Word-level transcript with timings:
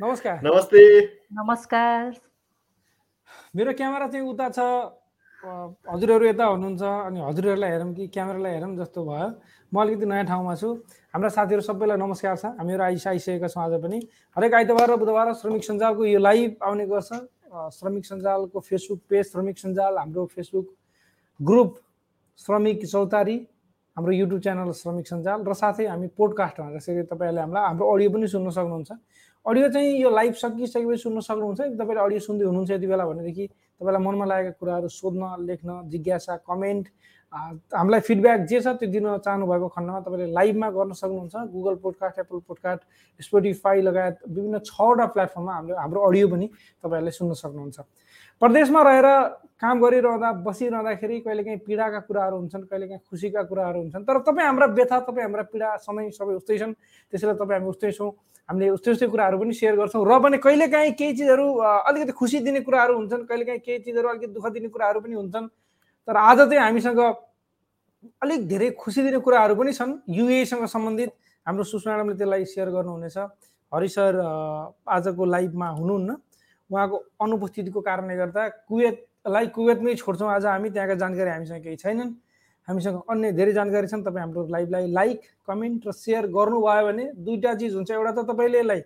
नमस्कार। 0.00 0.38
नमस्ते। 0.42 0.80
नमस्कार। 1.36 2.12
मेरो 3.56 3.72
क्यामेरा 3.76 4.06
चाहिँ 4.08 4.24
उता 4.28 4.48
छ। 4.48 4.60
हजुरहरू 5.92 6.24
यता 6.24 6.44
हुनुहुन्छ 6.44 6.82
अनि 6.82 7.20
हजुरहरूलाई 7.20 7.70
हेरौँ 7.70 7.92
कि 7.94 8.06
क्यामेरालाई 8.08 8.52
हेरौँ 8.54 8.76
जस्तो 8.80 9.04
भयो। 9.04 9.28
म 9.72 9.76
अलिकति 9.76 10.06
नयाँ 10.08 10.24
ठाउँमा 10.24 10.54
छु। 10.56 10.68
हाम्रा 11.12 11.28
साथीहरू 11.36 11.60
सबैलाई 11.60 11.96
नमस्कार 12.00 12.36
छ। 12.36 12.44
हामीहरू 12.56 12.82
आइस 12.82 13.06
आइसकेका 13.12 13.48
छौँ 13.52 13.60
आज 13.60 13.76
पनि। 13.76 14.00
हरेक 14.36 14.54
आइतबार 14.56 14.88
र 14.88 14.96
बुधबार 14.96 15.32
श्रमिक 15.36 15.64
सञ्जालको 15.68 16.02
यो 16.08 16.18
लाइभ 16.18 16.50
आउने 16.64 16.86
गर्छ। 16.88 17.12
श्रमिक 17.76 18.04
सञ्जालको 18.08 18.56
फेसबुक 18.56 19.00
पेज 19.04 19.24
श्रमिक 19.36 19.56
सञ्जाल 19.58 19.98
हाम्रो 20.00 20.24
फेसबुक 20.32 20.66
ग्रुप 21.40 21.76
श्रमिक 22.40 22.86
चौतारी 22.88 23.36
हाम्रो 23.96 24.12
युट्युब 24.16 24.40
च्यानल 24.40 24.72
श्रमिक 24.72 25.06
सञ्जाल 25.12 25.44
र 25.44 25.52
साथै 25.52 25.84
हामी 25.92 26.08
पोडकास्टमा 26.16 26.72
जसरी 26.72 27.02
तपाईँहरूले 27.04 27.40
हामीलाई 27.44 27.64
हाम्रो 27.68 27.84
अडियो 27.84 28.10
पनि 28.16 28.26
सुन्न 28.32 28.48
सक्नुहुन्छ। 28.48 28.92
अडियो 29.46 29.68
चाहिँ 29.72 29.96
यो 30.00 30.10
लाइभ 30.10 30.34
सकिसकेपछि 30.36 30.96
सुन्न 31.00 31.20
सक्नुहुन्छ। 31.24 31.60
तपाईँले 31.80 32.00
अडियो 32.00 32.20
सुन्दै 32.20 32.44
हुनुहुन्छ 32.44 32.70
यति 32.70 32.86
बेला 32.86 33.04
भनेदेखि 33.08 33.46
तपाईँलाई 33.80 34.02
मनमा 34.04 34.24
लागेका 34.28 34.52
कुराहरू 34.60 34.88
सोध्न 34.92 35.22
लेख्न 35.48 35.88
जिज्ञासा 35.88 36.36
कमेन्ट 36.44 36.86
हामीलाई 37.72 38.00
फिडब्याक 38.04 38.40
जे 38.44 38.60
छ 38.60 38.76
त्यो 38.76 38.90
दिन 38.92 39.06
चाहनुभएको 39.24 39.68
खण्डमा 39.72 40.00
तपाईँले 40.04 40.26
लाइभमा 40.36 40.68
गर्न 40.76 40.92
सक्नुहुन्छ। 40.92 41.34
Google 41.56 41.74
podcast 41.80 42.18
Apple 42.20 42.38
podcast 42.44 42.82
Spotify 43.24 43.80
लगायत 43.80 44.16
विभिन्न 44.28 44.58
छवटा 44.60 45.06
प्लेटफर्ममा 45.08 45.52
हाम्रो 45.56 45.74
हाम्रो 45.80 46.00
अडियो 46.04 46.28
पनि 46.28 46.46
तपाईँहरूले 46.84 47.10
सुन्न 47.10 47.32
सक्नुहुन्छ। 47.32 47.80
प्रदेशमा 48.42 48.80
रहेर 48.82 49.08
काम 49.56 49.76
गरिरहँदा 49.80 50.30
बसिरहँदाखेरि 50.44 51.20
कहिलेकाहीँ 51.24 51.58
पीडाका 51.64 52.00
कुराहरू 52.08 52.36
हुन्छन् 52.36 52.68
कहिलेकाहीँ 52.68 53.00
खुसीका 53.08 53.42
कुराहरू 53.48 53.78
हुन्छन्। 53.80 54.04
तर 54.04 54.18
तपाईँ 54.20 54.46
हाम्रा 54.46 54.66
व्यथा 54.76 54.98
तपाईँ 55.08 55.24
हाम्रा 55.24 55.42
पीडा 55.48 55.76
समय 55.80 56.10
सबै 56.12 56.34
उस्तै 56.40 56.58
छन्। 56.58 56.72
त्यसैले 57.12 57.34
तपाईँ 57.40 57.58
हामी 57.60 57.68
उस्तै 57.70 57.92
छौँ। 57.92 58.12
हामीले 58.50 58.68
उस्तै 58.74 58.90
उस्तै 58.90 59.06
कुराहरू 59.06 59.38
पनि 59.38 59.52
सेयर 59.54 59.74
गर्छौँ 59.78 60.02
र 60.02 60.18
पनि 60.18 60.38
कहिलेकाहीँ 60.42 60.92
केही 60.98 61.12
चिजहरू 61.16 61.46
अलिकति 61.86 62.12
खुसी 62.18 62.38
दिने 62.42 62.60
कुराहरू 62.66 62.94
हुन्छन् 62.98 63.22
कहिलेकाहीँ 63.30 63.60
केही 63.62 63.78
चिजहरू 63.86 64.08
अलिकति 64.10 64.32
दुःख 64.34 64.46
दिने 64.50 64.68
कुराहरू 64.74 65.00
पनि 65.00 65.14
हुन्छन्। 65.14 65.46
तर 66.08 66.16
आज 66.18 66.38
चाहिँ 66.50 66.58
हामीसँग 66.58 67.00
अलिक 68.18 68.40
धेरै 68.50 68.70
खुसी 68.74 69.02
दिने 69.06 69.18
कुराहरू 69.22 69.54
पनि 69.54 69.72
छन्। 69.72 69.92
युएसँग 70.10 70.66
सम्बन्धित 70.66 71.10
हाम्रो 71.46 71.64
सुषमा 71.64 71.94
म्याडमले 71.94 72.14
त्यसलाई 72.18 72.44
सेयर 72.50 72.68
गर्नुहुनेछ। 72.74 73.18
हरि 73.72 73.88
सर 73.88 74.18
आजको 74.18 75.24
लाइभमा 75.24 75.68
हुनुहुन्न। 75.78 76.10
उहाँको 76.70 76.96
अनुपस्थितिको 77.22 77.80
कारणले 77.86 78.16
गर्दा 78.18 78.42
कुवेतलाई 78.66 79.46
कुवेतमै 79.54 79.94
छोड्छौँ। 79.94 80.30
आज 80.30 80.46
हामी 80.46 80.68
त्यहाँका 80.74 80.94
जानकारी 80.98 81.30
हामीसँग 81.30 81.62
केही 81.62 81.76
छैनन्। 81.86 82.10
हामीसँग 82.70 82.96
अन्य 83.10 83.32
धेरै 83.34 83.52
जानकारी 83.52 83.86
छन् 83.90 84.04
तपाईँ 84.06 84.22
हाम्रो 84.24 84.46
लाइभलाई 84.46 84.86
लाइक 84.94 85.20
कमेन्ट 85.48 85.86
र 85.86 85.92
सेयर 85.92 86.26
गर्नुभयो 86.30 86.86
भने 86.86 87.04
दुईवटा 87.18 87.54
चिज 87.58 87.74
हुन्छ। 87.74 87.90
एउटा 87.90 88.12
त 88.14 88.20
तपाईँले 88.30 88.58
यसलाई 88.58 88.80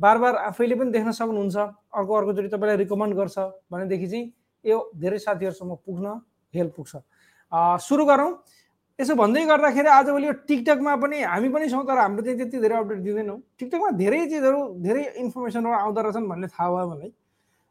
बार 0.00 0.18
बार 0.18 0.34
आफैले 0.52 0.74
पनि 0.74 0.90
देख्न 0.92 1.10
सक्नुहुन्छ 1.16 1.56
अर्को 1.56 2.12
अर्कोचोटि 2.14 2.48
तपाईँलाई 2.52 2.76
रिकमेन्ड 2.76 3.14
गर्छ 3.16 3.38
भनेदेखि 3.72 4.06
चाहिँ 4.12 4.24
यो 4.64 4.78
धेरै 5.00 5.18
साथीहरूसम्म 5.18 5.74
पुग्न 5.86 6.06
हेल्प 6.54 6.72
पुग्छ। 6.76 6.92
सुरु 7.80 8.04
गरौँ। 8.04 8.30
यसो 8.98 9.14
भन्दै 9.14 9.44
गर्दाखेरि 9.46 9.88
आजभोलि 9.88 10.26
यो 10.26 10.32
टिकटकमा 10.44 10.94
पनि 11.02 11.22
हामी 11.22 11.48
पनि 11.48 11.68
छौँ 11.70 11.82
तर 11.86 11.98
हाम्रो 11.98 12.22
चाहिँ 12.22 12.38
त्यति 12.38 12.58
धेरै 12.60 12.76
अपडेट 12.76 12.98
दिँदैनौँ। 13.06 13.38
टिकटकमा 13.58 13.90
धेरै 13.98 14.20
चिजहरू 14.26 14.60
धेरै 14.82 15.02
इन्फर्मेसनहरू 15.22 15.74
आउँदो 15.74 16.00
रहेछन् 16.02 16.28
भन्ने 16.28 16.46
थाहा 16.46 16.68
भयो 16.70 16.86
मलाई। 16.90 17.10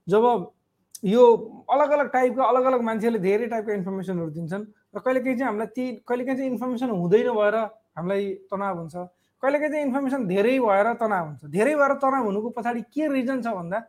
जब 0.08 0.24
यो 1.04 1.24
अलग 1.72 1.90
अलग 1.92 2.08
टाइपको 2.12 2.42
अलग 2.44 2.64
अलग 2.72 2.82
मान्छेले 2.82 3.20
धेरै 3.20 3.48
टाइपको 3.48 3.72
इन्फर्मेसनहरू 3.72 4.30
दिन्छन् 4.32 4.64
र 4.94 5.00
कहिलेकाहीँ 5.00 5.38
चाहिँ 5.38 5.48
हामीलाई 5.50 5.68
ती 5.76 5.84
कहिलेकाहीँ 6.08 6.38
चाहिँ 6.38 6.52
इन्फर्मेसन 6.52 6.90
हुँदैन 6.90 7.30
भएर 7.34 7.56
हामीलाई 7.98 8.24
तनाव 8.52 8.78
हुन्छ। 8.78 8.96
कहिलेकाहीँ 9.44 9.72
चाहिँ 9.72 9.86
इन्फर्मेसन 9.86 10.28
धेरै 10.28 10.60
भएर 10.60 10.88
तनाव 11.02 11.26
हुन्छ। 11.26 11.42
धेरै 11.50 11.76
भएर 11.76 11.94
तनाव 11.98 12.24
हुनुको 12.26 12.50
पछाडि 12.54 12.82
के 12.94 13.08
रिजन 13.14 13.42
छ 13.42 13.48
भन्दा 13.58 13.80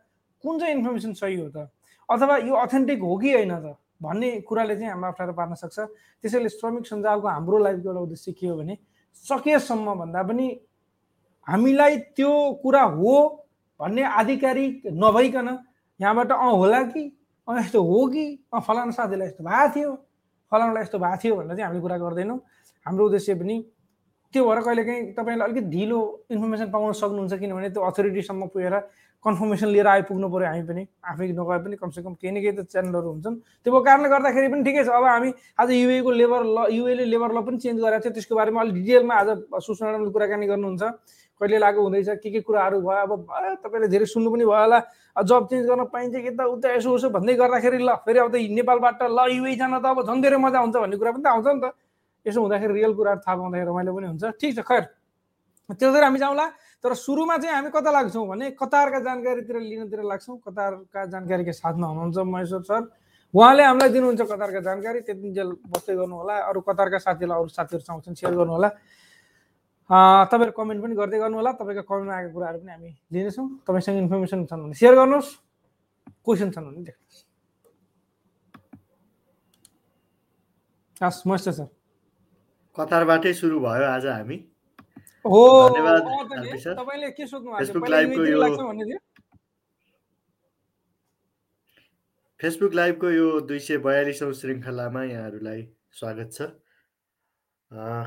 कुन 0.43 0.59
चाहिँ 0.59 0.73
इन्फर्मेसन 0.75 1.13
सही 1.13 1.35
हो 1.35 1.49
त? 1.49 1.69
अथवा 2.09 2.37
यो 2.37 2.53
अथेन्टिक 2.53 2.99
हो 3.01 3.17
कि 3.17 3.33
होइन 3.33 3.53
त? 3.53 3.77
भन्ने 4.01 4.29
कुराले 4.43 4.75
चाहिँ 4.75 4.91
हाम्रो 4.91 5.09
अप्ठ्यारो 5.09 5.33
पार्न 5.33 5.53
सक्छ। 5.55 5.79
त्यसैले 6.21 6.49
श्रमिक 6.49 6.85
सञ्जालको 6.85 7.27
हाम्रो 7.27 7.57
लाइफको 7.57 7.89
एउटा 7.89 8.01
उद्देश्य 8.01 8.31
के 8.33 8.47
हो 8.47 8.55
भने 8.57 8.77
सकेसम्म 9.15 9.93
भन्दा 9.95 10.21
पनि 10.23 10.47
हामीलाई 11.47 11.97
त्यो 12.17 12.31
कुरा 12.61 12.83
हो 12.97 13.13
भन्ने 13.79 14.03
आधिकारिक 14.03 14.81
नभइकन 14.91 15.47
यहाँबाट 15.99 16.31
अँ 16.31 16.51
होला 16.51 16.81
कि 16.91 17.03
अँ 17.47 17.59
यस्तो 17.59 17.83
हो 17.83 18.05
कि 18.11 18.25
अँ 18.53 18.61
फलाना 18.61 18.91
साथीलाई 18.91 19.27
यस्तो 19.27 19.43
भएको 19.43 19.73
थियो। 19.75 19.91
फलानालाई 20.51 20.81
यस्तो 20.83 20.97
भएको 20.99 21.17
थियो 21.23 21.35
भनेर 21.35 21.55
चाहिँ 21.55 21.65
हामीले 21.65 21.81
कुरा 21.81 21.97
गर्दैनौँ। 21.97 22.39
हाम्रो 22.85 23.05
उद्देश्य 23.05 23.33
पनि 23.35 23.55
त्यो 24.33 24.41
भएर 24.45 24.59
कहिलेकाहीँ 24.61 25.01
तपाईँलाई 25.17 25.47
अलिकति 25.47 25.69
ढिलो 25.71 25.99
इन्फर्मेसन 26.31 26.67
पाउन 26.71 26.93
सक्नुहुन्छ 26.93 27.33
किनभने 27.39 27.69
त्यो 27.71 27.81
अथोरिटीसम्म 27.81 28.45
पुगेर 28.53 28.75
कन्फर्मेसन 29.25 29.67
लिएर 29.73 29.87
आइपुग्नु 29.87 30.27
पऱ्यो 30.29 30.47
हामी 30.47 30.63
पनि। 30.69 30.83
आफै 31.01 31.25
नगए 31.33 31.57
पनि 31.65 31.75
कमसेकम 31.81 32.13
केही 32.21 32.31
न 32.31 32.37
केही 32.45 32.53
त 32.57 32.69
च्यानलहरू 32.69 33.09
हुन्छन्। 33.09 33.35
त्यो 33.65 33.79
कारणले 33.81 34.09
गर्दाखेरि 34.13 34.47
पनि 34.53 34.63
ठिकै 34.67 34.83
छ। 34.85 34.89
अब 34.93 35.05
हामी 35.09 35.29
आज 35.57 35.69
युएको 35.71 36.11
लेबर 36.11 36.41
ल 36.45 36.57
युएले 36.77 37.05
लेबर 37.09 37.29
ल 37.33 37.41
पनि 37.41 37.57
चेन्ज 37.57 37.79
गरेको 37.81 38.03
थियो। 38.05 38.13
त्यसको 38.13 38.35
बारेमा 38.35 38.61
अलिक 38.61 38.75
डिटेलमा 38.85 39.13
आज 39.15 39.29
सुषमा 39.65 39.97
कुराकानी 40.13 40.45
गर्नुहुन्छ। 40.45 40.83
कहिले 41.41 41.57
लागु 41.59 41.81
हुँदैछ 41.81 42.09
के 42.23 42.29
के 42.31 42.39
कुराहरू 42.41 42.79
भयो 42.81 43.01
अब 43.05 43.11
तपाईँले 43.63 43.87
धेरै 43.87 44.05
सुन्नु 44.05 44.31
पनि 44.31 44.45
भयो 44.45 44.59
होला। 44.61 44.79
जब 45.15 45.47
चेन्ज 45.49 45.65
गर्न 45.67 45.83
पाइन्छ 45.91 46.15
कि 46.15 46.31
त 46.31 46.41
उता 46.41 46.67
यसो 46.75 46.89
उसो 46.95 47.09
भन्दै 47.11 47.33
गर्दाखेरि 47.35 47.79
ल 47.83 47.95
फेरि 48.03 48.19
अब 48.19 48.29
त 48.31 48.35
नेपालबाट 48.51 49.03
ल 49.03 49.19
युए 49.35 49.55
जान 49.55 49.79
त 49.79 49.85
अब 49.85 50.03
झन् 50.07 50.21
धेरै 50.21 50.37
मजा 50.37 50.59
हुन्छ 50.59 50.75
भन्ने 50.75 50.97
कुरा 50.97 51.11
पनि 51.11 51.23
त 51.23 51.27
आउँछ 51.27 51.47
नि 51.47 51.59
त। 51.63 51.65
यसो 52.25 52.39
हुँदाखेरि 52.41 52.73
रियल 52.73 52.93
कुराहरू 52.95 53.19
थाहा 53.23 53.35
पाउँदाखेरि 53.35 53.69
रमाइलो 53.69 53.91
पनि 53.95 54.07
हुन्छ। 54.11 54.23
ठिक 54.39 54.51
छ 54.55 54.59
खैर। 54.63 54.83
त्योतिर 55.75 56.03
हामी 56.03 56.19
जाउँला। 56.19 56.45
तर 56.83 56.93
सुरुमा 56.93 57.37
चाहिँ 57.37 57.55
हामी 57.55 57.69
कता 57.73 57.91
लाग्छौँ 57.91 58.27
भने 58.27 58.45
कतारका 58.59 58.99
जानकारीतिर 59.01 59.55
लिनतिर 59.59 60.01
लाग्छौँ। 60.05 60.37
कतारका 60.45 61.05
जानकारीका 61.09 61.51
साथमा 61.51 61.87
हुनुहुन्छ 61.87 62.17
महेश्वर 62.21 62.61
सर। 62.69 62.81
उहाँले 63.33 63.63
हामीलाई 63.63 63.89
दिनुहुन्छ 63.89 64.21
कतारका 64.21 64.59
जानकारी। 64.61 64.99
त्यति 65.01 65.29
जेल 65.33 65.49
बस्दै 65.73 65.95
गर्नु 65.95 66.15
होला। 66.15 66.35
अरू 66.49 66.61
कतारका 66.61 66.97
साथीहरूलाई 67.01 67.39
अरू 67.39 67.49
साथीहरूसँग 67.49 68.13
सेयर 68.13 68.33
गर्नु 68.35 68.53
होला। 68.53 68.69
तपाईँहरू 69.89 70.53
कमेन्ट 70.57 70.79
पनि 70.83 70.95
गर्दै 70.97 71.17
गर्नु 71.21 71.35
होला 71.37 71.51
तपाईँको 71.61 71.83
कमेन्टमा 71.85 72.15
आएको 72.15 72.33
कुराहरू 72.33 72.57
पनि 72.59 72.71
हामी 72.73 72.91
लिनेछौँ। 73.13 73.47
तपाईँसँग 73.67 73.97
इन्फर्मेसन 73.97 74.45
छन् 74.49 74.61
भने 74.65 74.73
सेयर 74.73 74.95
गर्नुहोस्। 74.95 75.29
क्वेसन 76.25 76.49
छन् 76.51 76.65
भने 76.65 76.81
देख्नुहोस् 76.89 77.23
हस् 81.03 81.27
मस्त 81.27 81.49
सर 81.49 81.67
कतारबाटै 82.77 83.33
सुरु 83.33 83.59
भयो 83.61 83.85
आज 83.85 84.05
हामी। 84.05 84.37
हो 85.25 85.41
तपाईँले 85.69 87.09
के 87.13 87.27
सोध्नु 87.27 87.49
यो 88.25 88.97
फेसबुक 92.39 92.73
लाइभको 92.73 93.09
यो 93.09 93.27
दुई 93.47 93.59
सय 93.59 93.77
बयालिसौँ 93.79 94.33
श्रृङ्खलामा 94.33 95.01
यहाँहरूलाई 95.03 95.61
स्वागत 95.93 96.29
छ। 96.33 96.39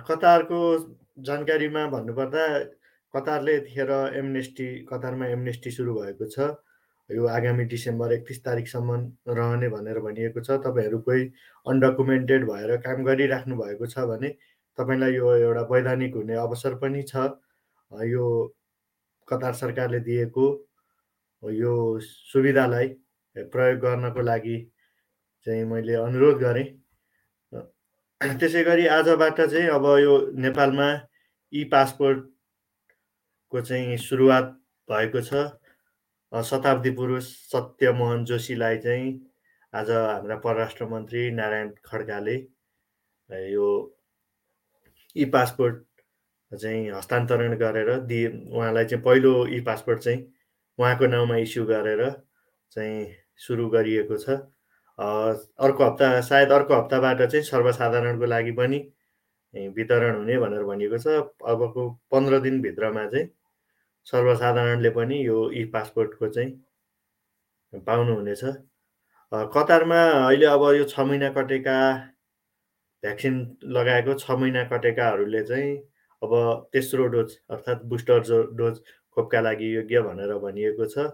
कतारको 0.09 0.61
जानकारीमा 1.19 1.87
भन्नुपर्दा 1.91 2.43
कतारले 3.15 3.55
यतिखेर 3.57 3.91
एमनेस्टी 4.17 4.67
कतारमा 4.89 5.27
एमनेस्टी 5.27 5.71
सुरु 5.71 5.95
भएको 5.95 6.27
छ। 6.27 6.55
यो 7.11 7.27
आगामी 7.27 7.65
डिसेम्बर 7.65 8.13
एकतिस 8.13 8.45
तारिकसम्म 8.45 8.97
रहने 9.29 9.69
भनेर 9.69 9.99
भनिएको 10.01 10.41
छ। 10.41 10.59
तपाईँहरू 10.67 10.99
कोही 11.09 11.25
अनडकुमेन्टेड 11.67 12.45
भएर 12.51 12.77
काम 12.85 13.05
गरिराख्नु 13.05 13.57
भएको 13.57 13.87
छ 13.87 14.07
भने 14.11 14.29
तपाईँलाई 14.79 15.13
यो 15.15 15.35
एउटा 15.37 15.63
वैधानिक 15.73 16.15
हुने 16.15 16.35
अवसर 16.45 16.75
पनि 16.85 17.03
छ। 17.03 17.17
यो 18.07 18.25
कतार 19.29 19.53
सरकारले 19.55 20.01
दिएको 20.05 20.47
यो 21.43 21.75
सुविधालाई 22.03 22.89
प्रयोग 23.37 23.79
गर्नको 23.81 24.21
लागि 24.23 24.57
चाहिँ 25.47 25.65
मैले 25.65 25.95
अनुरोध 25.97 26.39
गरेँ। 26.39 26.67
त्यसै 28.21 28.63
गरी 28.65 28.87
आजबाट 28.93 29.41
चाहिँ 29.41 29.69
अब 29.71 29.85
यो 29.99 30.15
नेपालमा 30.37 30.89
ई 31.53 31.65
पासपोर्टको 31.73 33.61
चाहिँ 33.61 33.97
सुरुवात 33.99 34.45
भएको 34.89 35.21
छ। 35.23 35.35
शताब्दी 36.33 36.91
पुरुष 36.91 37.25
सत्यमोहन 37.53 38.25
जोशीलाई 38.25 38.79
चाहिँ 38.79 39.13
आज 39.73 39.91
हाम्रा 39.91 40.37
परराष्ट्र 40.45 40.87
मन्त्री 40.87 41.31
नारायण 41.31 41.71
खड्काले 41.85 42.35
यो 43.53 43.69
ई 45.17 45.25
पासपोर्ट 45.33 45.83
चाहिँ 46.53 46.91
हस्तान्तरण 46.91 47.57
गरेर 47.59 47.97
दिए 48.01 48.29
उहाँलाई 48.29 48.85
चाहिँ 48.85 49.03
पहिलो 49.05 49.33
ई 49.47 49.61
पासपोर्ट 49.67 50.01
चाहिँ 50.01 50.21
उहाँको 50.79 51.07
नाउँमा 51.07 51.37
इस्यु 51.37 51.65
गरेर 51.67 52.11
चाहिँ 52.73 53.07
सुरु 53.47 53.69
गरिएको 53.71 54.17
छ। 54.17 54.29
अर्को 54.99 55.85
हप्ता 55.85 56.21
सायद 56.21 56.53
अर्को 56.53 56.75
हप्ताबाट 56.75 57.23
चाहिँ 57.23 57.45
सर्वसाधारणको 57.45 58.27
लागि 58.27 58.53
पनि 58.53 58.79
वितरण 59.77 60.17
हुने 60.17 60.39
भनेर 60.39 60.63
भनिएको 60.65 60.99
छ। 60.99 61.07
अबको 61.53 61.89
पन्ध्र 62.13 62.41
दिनभित्रमा 62.41 63.07
चाहिँ 63.07 63.27
सर्वसाधारणले 64.07 64.91
पनि 64.91 65.17
यो 65.27 65.39
ई 65.53 65.65
पासपोर्टको 65.75 66.29
चाहिँ 66.29 67.81
पाउनुहुनेछ। 67.87 68.45
कतारमा 69.53 70.01
अहिले 70.27 70.47
अब 70.47 70.63
यो 70.75 70.85
छ 70.85 71.01
महिना 71.01 71.29
कटेका 71.33 71.79
भ्याक्सिन 73.03 73.37
लगाएको 73.77 74.15
छ 74.15 74.31
महिना 74.41 74.65
कटेकाहरूले 74.71 75.43
चाहिँ 75.45 75.77
अब 76.23 76.33
तेस्रो 76.73 77.07
डोज 77.09 77.37
अर्थात् 77.51 77.85
बुस्टर 77.89 78.21
डोज 78.57 78.79
खोपका 79.17 79.41
लागि 79.41 79.75
योग्य 79.77 80.01
भनेर 80.03 80.33
भनिएको 80.39 80.87
छ। 80.87 81.11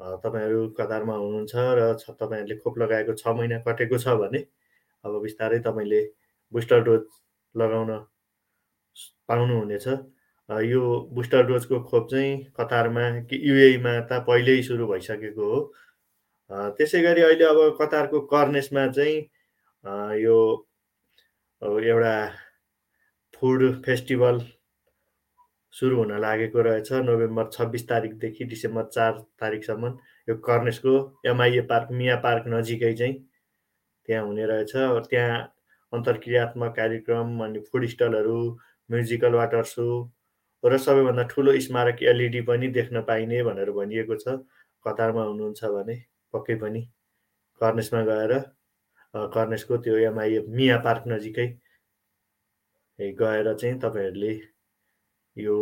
तपाईँहरू 0.00 0.60
कतारमा 0.78 1.14
हुनुहुन्छ 1.14 1.54
र 1.78 1.80
तपाईँहरूले 2.20 2.56
खोप 2.58 2.78
लगाएको 2.78 3.14
छ 3.14 3.34
महिना 3.38 3.58
कटेको 3.66 3.98
छ 3.98 4.14
भने 4.20 4.38
अब 5.04 5.20
बिस्तारै 5.22 5.58
तपाईँले 5.66 6.00
बुस्टर 6.52 6.80
डोज 6.84 7.02
लगाउन 7.54 7.90
पाउनुहुनेछ। 9.28 9.86
यो 10.48 10.82
बुस्टर 11.14 11.42
डोजको 11.46 11.80
खोप 11.90 12.08
चाहिँ 12.10 12.32
कतारमा 12.58 13.04
कि 13.28 13.36
युएमा 13.48 13.94
त 14.10 14.24
पहिल्यै 14.26 14.62
सुरु 14.62 14.86
भइसकेको 14.88 15.44
हो। 15.50 15.60
त्यसै 16.78 17.02
गरी 17.02 17.22
अहिले 17.22 17.44
अब 17.44 17.76
कतारको 17.80 18.20
कर्नेसमा 18.32 18.86
चाहिँ 18.96 19.16
यो 20.20 20.38
एउटा 21.62 22.16
फुड 23.34 23.62
फेस्टिभल 23.84 24.40
सुरु 25.74 25.96
हुन 25.96 26.12
लागेको 26.20 26.62
रहेछ 26.62 26.92
नोभेम्बर 27.06 27.48
छब्बिस 27.52 27.88
तारिकदेखि 27.88 28.44
डिसेम्बर 28.44 28.84
चार 28.86 29.12
तारिकसम्म 29.40 29.96
यो 30.28 30.36
कर्नेसको 30.48 30.94
एमआइए 31.26 31.60
पार्क 31.70 31.88
मिया 31.92 32.16
पार्क 32.26 32.44
नजिकै 32.48 32.92
चाहिँ 32.94 33.14
त्यहाँ 34.08 34.26
हुने 34.26 34.46
रहेछ। 34.46 34.72
त्यहाँ 35.10 35.38
अन्तर्क्रियात्मक 35.92 36.74
कार्यक्रम 36.76 37.44
अनि 37.44 37.60
फुड 37.68 37.86
स्टलहरू 37.88 38.38
म्युजिकल 38.90 39.34
वाटर 39.34 39.64
सो 39.70 39.86
र 40.64 40.78
सबैभन्दा 40.78 41.22
ठुलो 41.30 41.58
स्मारक 41.60 42.02
एलइडी 42.10 42.40
पनि 42.48 42.68
देख्न 42.74 43.00
पाइने 43.06 43.42
भनेर 43.44 43.70
भनिएको 43.78 44.16
छ। 44.16 44.36
कतारमा 44.86 45.22
हुनुहुन्छ 45.24 45.64
भने 45.74 45.96
पक्कै 46.34 46.54
पनि 46.60 46.82
कर्नेसमा 47.60 48.02
गएर 48.04 48.32
कर्नेसको 49.34 49.76
त्यो 49.84 49.96
एमआइए 50.08 50.44
मिया 50.48 50.76
पार्क 50.86 51.04
नजिकै 51.08 51.46
गएर 52.98 53.52
चाहिँ 53.54 53.78
तपाईँहरूले 53.80 54.32
यो 55.36 55.56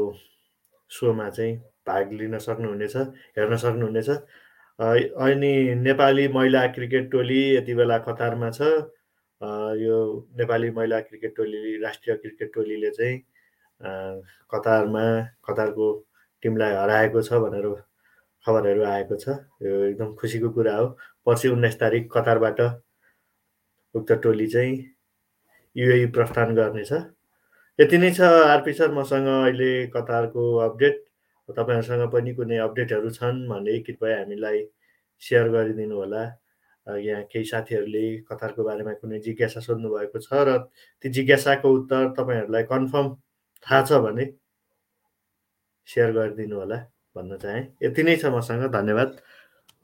सोमा 0.90 1.28
चाहिँ 1.30 1.56
भाग 1.86 2.12
लिन 2.12 2.38
सक्नुहुनेछ 2.38 2.96
हेर्न 3.36 3.56
सक्नुहुनेछ। 3.56 4.08
अनि 5.18 5.52
नेपाली 5.80 6.28
महिला 6.36 6.66
क्रिकेट 6.76 7.10
टोली 7.12 7.40
यति 7.56 7.74
बेला 7.74 7.98
कतारमा 8.06 8.50
छ। 8.50 8.60
यो 9.40 9.96
नेपाली 10.38 10.70
महिला 10.70 11.00
क्रिकेट 11.00 11.34
टोली 11.36 11.76
राष्ट्रिय 11.82 12.16
क्रिकेट 12.16 12.52
टोलीले 12.54 12.90
चाहिँ 12.90 13.18
कतारमा 14.52 15.04
कतारको 15.48 15.86
टिमलाई 16.42 16.74
हराएको 16.74 17.22
छ 17.22 17.40
भनेर 17.44 17.68
खबरहरू 18.46 18.84
आएको 18.84 19.16
छ। 19.16 19.28
यो 19.62 19.82
एकदम 19.84 20.12
खुसीको 20.20 20.50
कुरा 20.50 20.76
हो। 20.76 20.86
पर्सि 21.26 21.48
उन्नाइस 21.48 21.78
तारिक 21.80 22.10
कतारबाट 22.12 22.60
उक्त 23.94 24.12
टोली 24.22 24.46
चाहिँ 24.46 24.76
युए 25.76 26.06
प्रस्थान 26.16 26.54
गर्नेछ। 26.54 26.92
यति 27.78 27.98
नै 27.98 28.10
छ 28.12 28.20
आरपी 28.20 28.72
सर 28.72 28.92
मसँग 28.92 29.26
अहिले 29.28 29.70
कतारको 29.96 30.44
अपडेट। 30.68 31.04
तपाईँहरूसँग 31.48 32.10
पनि 32.12 32.34
कुनै 32.34 32.56
अपडेटहरू 32.68 33.10
छन् 33.10 33.48
भने 33.48 33.78
कृपया 33.86 34.18
हामीलाई 34.18 34.58
सेयर 35.22 35.48
गरिदिनु 35.50 35.96
होला 35.96 36.22
यहाँ 36.86 37.22
केही 37.32 37.44
साथीहरूले 37.44 38.04
कतारको 38.30 38.64
बारेमा 38.64 38.92
कुनै 39.00 39.18
जिज्ञासा 39.20 39.60
सोध्नु 39.60 39.88
भएको 39.94 40.18
छ 40.18 40.32
र 40.48 40.58
ती 41.04 41.08
जिज्ञासाको 41.08 41.68
उत्तर 41.68 42.08
तपाईँहरूलाई 42.18 42.62
कन्फर्म 42.72 43.06
थाहा 43.66 43.82
छ 43.84 44.00
भने 44.04 44.24
सेयर 45.88 46.10
गरिदिनु 46.12 46.56
होला 46.56 46.78
भन्न 47.16 47.36
चाहेँ। 47.36 47.62
यति 47.82 48.02
नै 48.02 48.16
छ 48.16 48.32
मसँग 48.32 48.70
धन्यवाद। 48.72 49.08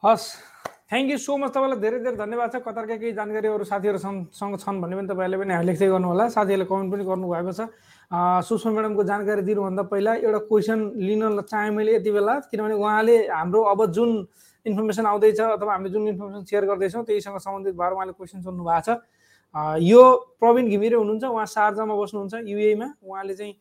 हस् 0.03 0.27
थ्याङ्क 0.87 1.11
यू 1.11 1.19
सो 1.19 1.37
मच 1.37 1.51
तपाईँलाई 1.51 1.81
धेरै 1.83 1.99
धेरै 1.99 2.17
धन्यवाद 2.17 2.49
छ। 2.53 2.57
कतारका 2.63 2.97
केही 2.97 3.13
जानकारीहरू 3.19 3.65
साथीहरूसँग 3.67 4.57
छन् 4.63 4.81
भन्ने 4.81 4.97
पनि 4.97 5.09
तपाईँहरूले 5.11 5.39
पनि 5.43 5.53
लेख्दै 5.67 5.89
गर्नु 5.91 6.07
होला। 6.07 6.25
साथीहरूले 6.31 6.67
कमेन्ट 6.71 6.91
पनि 6.95 7.05
गर्नुभएको 7.11 7.53
छ। 7.59 7.61
सुषमा 8.47 8.73
म्याडमको 8.73 9.03
जानकारी 9.03 9.43
दिनुभन्दा 9.43 9.83
पहिला 9.91 10.13
एउटा 10.23 10.41
क्वेसन 10.47 10.79
लिन 10.95 11.23
चाहेँ 11.43 11.71
मैले 11.75 11.95
यति 11.99 12.11
बेला 12.15 12.35
किनभने 12.51 12.75
उहाँले 12.79 13.17
हाम्रो 13.35 13.61
अब 13.67 13.81
जुन 13.93 14.11
इन्फर्मेसन 14.67 15.07
आउँदैछ 15.07 15.41
अथवा 15.41 15.73
हामीले 15.73 15.91
जुन 15.93 16.09
इन्फर्मेसन 16.09 16.45
सेयर 16.45 16.65
गर्दैछौँ 16.67 17.05
त्यहीसँग 17.05 17.39
सम्बन्धित 17.39 17.75
भएर 17.75 17.93
उहाँले 17.93 18.13
क्वेसन 18.13 18.43
सोध्नु 18.43 18.65
भएको 18.65 18.83
छ 18.83 18.99
यो 19.81 20.03
प्रवीण 20.41 20.69
घिमिरे 20.69 20.97
हुनुहुन्छ 20.97 21.25
उहाँ 21.25 21.47
सार्जामा 21.47 21.95
बस्नुहुन्छ 21.97 22.35
युएमा 22.45 22.89
उहाँले 23.03 23.35
चाहिँ 23.35 23.55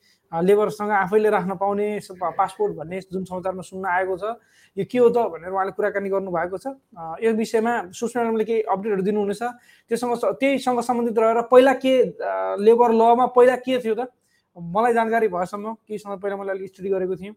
लेबरसँग 0.44 0.92
आफैले 0.92 1.30
राख्न 1.30 1.56
पाउने 1.56 1.88
पासपोर्ट 2.20 2.76
भन्ने 2.76 3.00
जुन 3.14 3.24
समाचारमा 3.24 3.62
सुन्न 3.62 3.86
आएको 3.86 4.18
छ 4.18 4.36
यो 4.78 4.86
के 4.92 4.98
हो 4.98 5.10
त 5.10 5.18
भनेर 5.32 5.52
उहाँले 5.56 5.72
कुराकानी 5.72 6.10
गर्नुभएको 6.10 6.58
छ। 6.58 6.68
यस 7.24 7.36
विषयमा 7.36 7.74
सुषमा 7.96 8.22
म्याडमले 8.22 8.44
केही 8.44 8.62
अपडेटहरू 8.68 9.04
दिनुहुनेछ। 9.08 9.42
त्योसँग 9.88 10.14
त्यहीसँग 10.42 10.80
सम्बन्धित 10.84 11.20
रहेर 11.20 11.42
पहिला 11.48 11.74
के 11.80 11.94
लेबर 12.60 12.92
लमा 12.92 13.26
पहिला 13.32 13.56
के 13.64 13.80
थियो 13.80 13.96
त? 13.96 14.12
मलाई 14.58 14.94
जानकारी 14.94 15.28
भएसम्म 15.32 15.74
केही 15.88 15.98
समय 16.00 16.18
पहिला 16.20 16.36
मैले 16.36 16.52
अलिक 16.52 16.68
स्टडी 16.76 16.90
गरेको 16.90 17.16
थिएँ। 17.16 17.34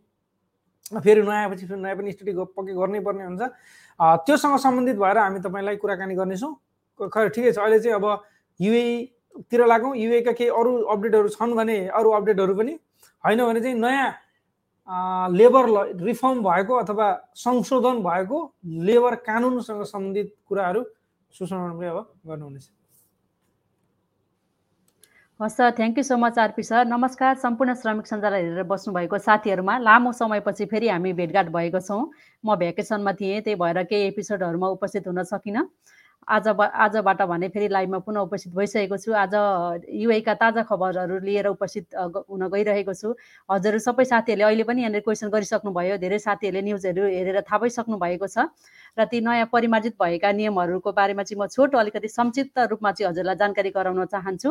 फेरि 0.93 1.23
नयाँ 1.23 1.43
आएपछि 1.45 1.67
फेरि 1.67 1.81
नयाँ 1.81 1.97
पनि 1.97 2.13
स्टडी 2.13 2.33
पक्कै 2.33 2.73
गर्नै 2.73 3.01
पर्ने 3.05 3.25
हुन्छ। 3.25 3.43
त्योसँग 4.25 4.57
सम्बन्धित 4.57 4.97
भएर 4.97 5.19
हामी 5.19 5.41
तपाईँलाई 5.41 5.77
कुराकानी 5.77 6.15
गर्नेछौँ। 6.15 6.53
खै 7.01 7.29
ठिकै 7.29 7.53
छ। 7.53 7.59
अहिले 7.59 7.79
चाहिँ 7.81 7.97
अब 7.97 8.07
युएतिर 8.61 9.61
लागौँ। 9.67 9.97
युएका 9.97 10.33
केही 10.33 10.51
अरू 10.51 10.73
अपडेटहरू 10.89 11.29
छन् 11.29 11.55
भने 11.55 11.77
अरू 11.93 12.09
अपडेटहरू 12.11 12.55
पनि 12.55 12.73
होइन 13.25 13.45
भने 13.45 13.61
चाहिँ 13.61 13.77
नयाँ 13.77 14.11
लेबर 15.31 15.65
ल 15.69 15.77
रिफर्म 16.01 16.43
भएको 16.43 16.75
अथवा 16.75 17.07
संशोधन 17.37 18.01
भएको 18.03 18.39
लेबर 18.89 19.15
कानुनसँग 19.21 19.83
सम्बन्धित 19.85 20.29
कुराहरू 20.49 20.85
सुषमाले 21.35 21.87
अब 21.87 21.99
गर्नुहुनेछ। 22.27 22.67
हस् 25.41 25.57
sir 25.57 25.71
thank 25.71 25.99
you 25.99 26.03
so 26.03 26.17
much 26.19 26.39
RP 26.39 26.63
sir. 26.63 26.85
नमस्कार 26.85 27.35
सम्पूर्ण 27.39 27.75
श्रमिक 27.79 28.07
सञ्जाललाई 28.07 28.43
हेरेर 28.43 28.63
बस्नुभएको 28.67 29.19
साथीहरूमा। 29.19 29.77
लामो 29.79 30.13
समयपछि 30.13 30.65
फेरि 30.67 30.89
हामी 30.89 31.13
भेटघाट 31.15 31.49
भएको 31.55 31.81
छौँ। 31.81 32.01
म 32.45 32.57
भ्याकेसनमा 32.59 33.13
थिएँ 33.21 33.41
त्यही 33.41 33.55
भएर 33.55 33.83
केही 33.87 34.07
एपिसोडहरूमा 34.09 34.69
उपस्थित 34.69 35.07
हुन 35.07 35.23
सकिनँ। 35.23 35.63
आज 36.29 36.49
आजबाट 36.49 37.23
भने 37.25 37.49
फेरि 37.49 37.69
लाइभमा 37.69 37.99
पुनः 38.05 38.21
उपस्थित 38.21 38.53
भइसकेको 38.55 38.97
छु। 38.97 39.13
आज 39.17 39.35
युएका 39.89 40.35
ताजा 40.37 40.63
खबरहरू 40.69 41.19
लिएर 41.25 41.47
उपस्थित 41.49 41.97
हुन 41.97 42.43
गइरहेको 42.53 42.93
छु। 42.93 43.15
हजुरहरू 43.49 43.79
सबै 43.81 44.05
साथीहरूले 44.05 44.45
अहिले 44.45 44.65
पनि 44.69 44.81
यहाँनिर 44.83 45.01
क्वेसन 45.09 45.29
गरिसक्नुभयो। 45.33 45.97
धेरै 45.97 46.19
साथीहरूले 46.21 46.63
न्युजहरू 46.69 47.03
हेरेर 47.09 47.41
थाहा 47.49 47.59
भइसक्नु 47.65 47.97
भएको 47.97 48.27
छ। 48.29 48.45
र 48.99 49.05
ती 49.09 49.21
नयाँ 49.25 49.49
परिमार्जित 49.49 49.97
भएका 49.97 50.33
नियमहरूको 50.33 50.93
बारेमा 50.93 51.23
चाहिँ 51.25 51.41
म 51.41 51.47
छोटो 51.49 51.79
अलिकति 51.79 52.09
संक्षिप्त 52.13 52.59
रूपमा 52.77 52.93
चाहिँ 52.93 53.09
हजुरलाई 53.09 53.37
जानकारी 53.41 53.71
गराउन 53.73 54.05
चाहन्छु। 54.13 54.51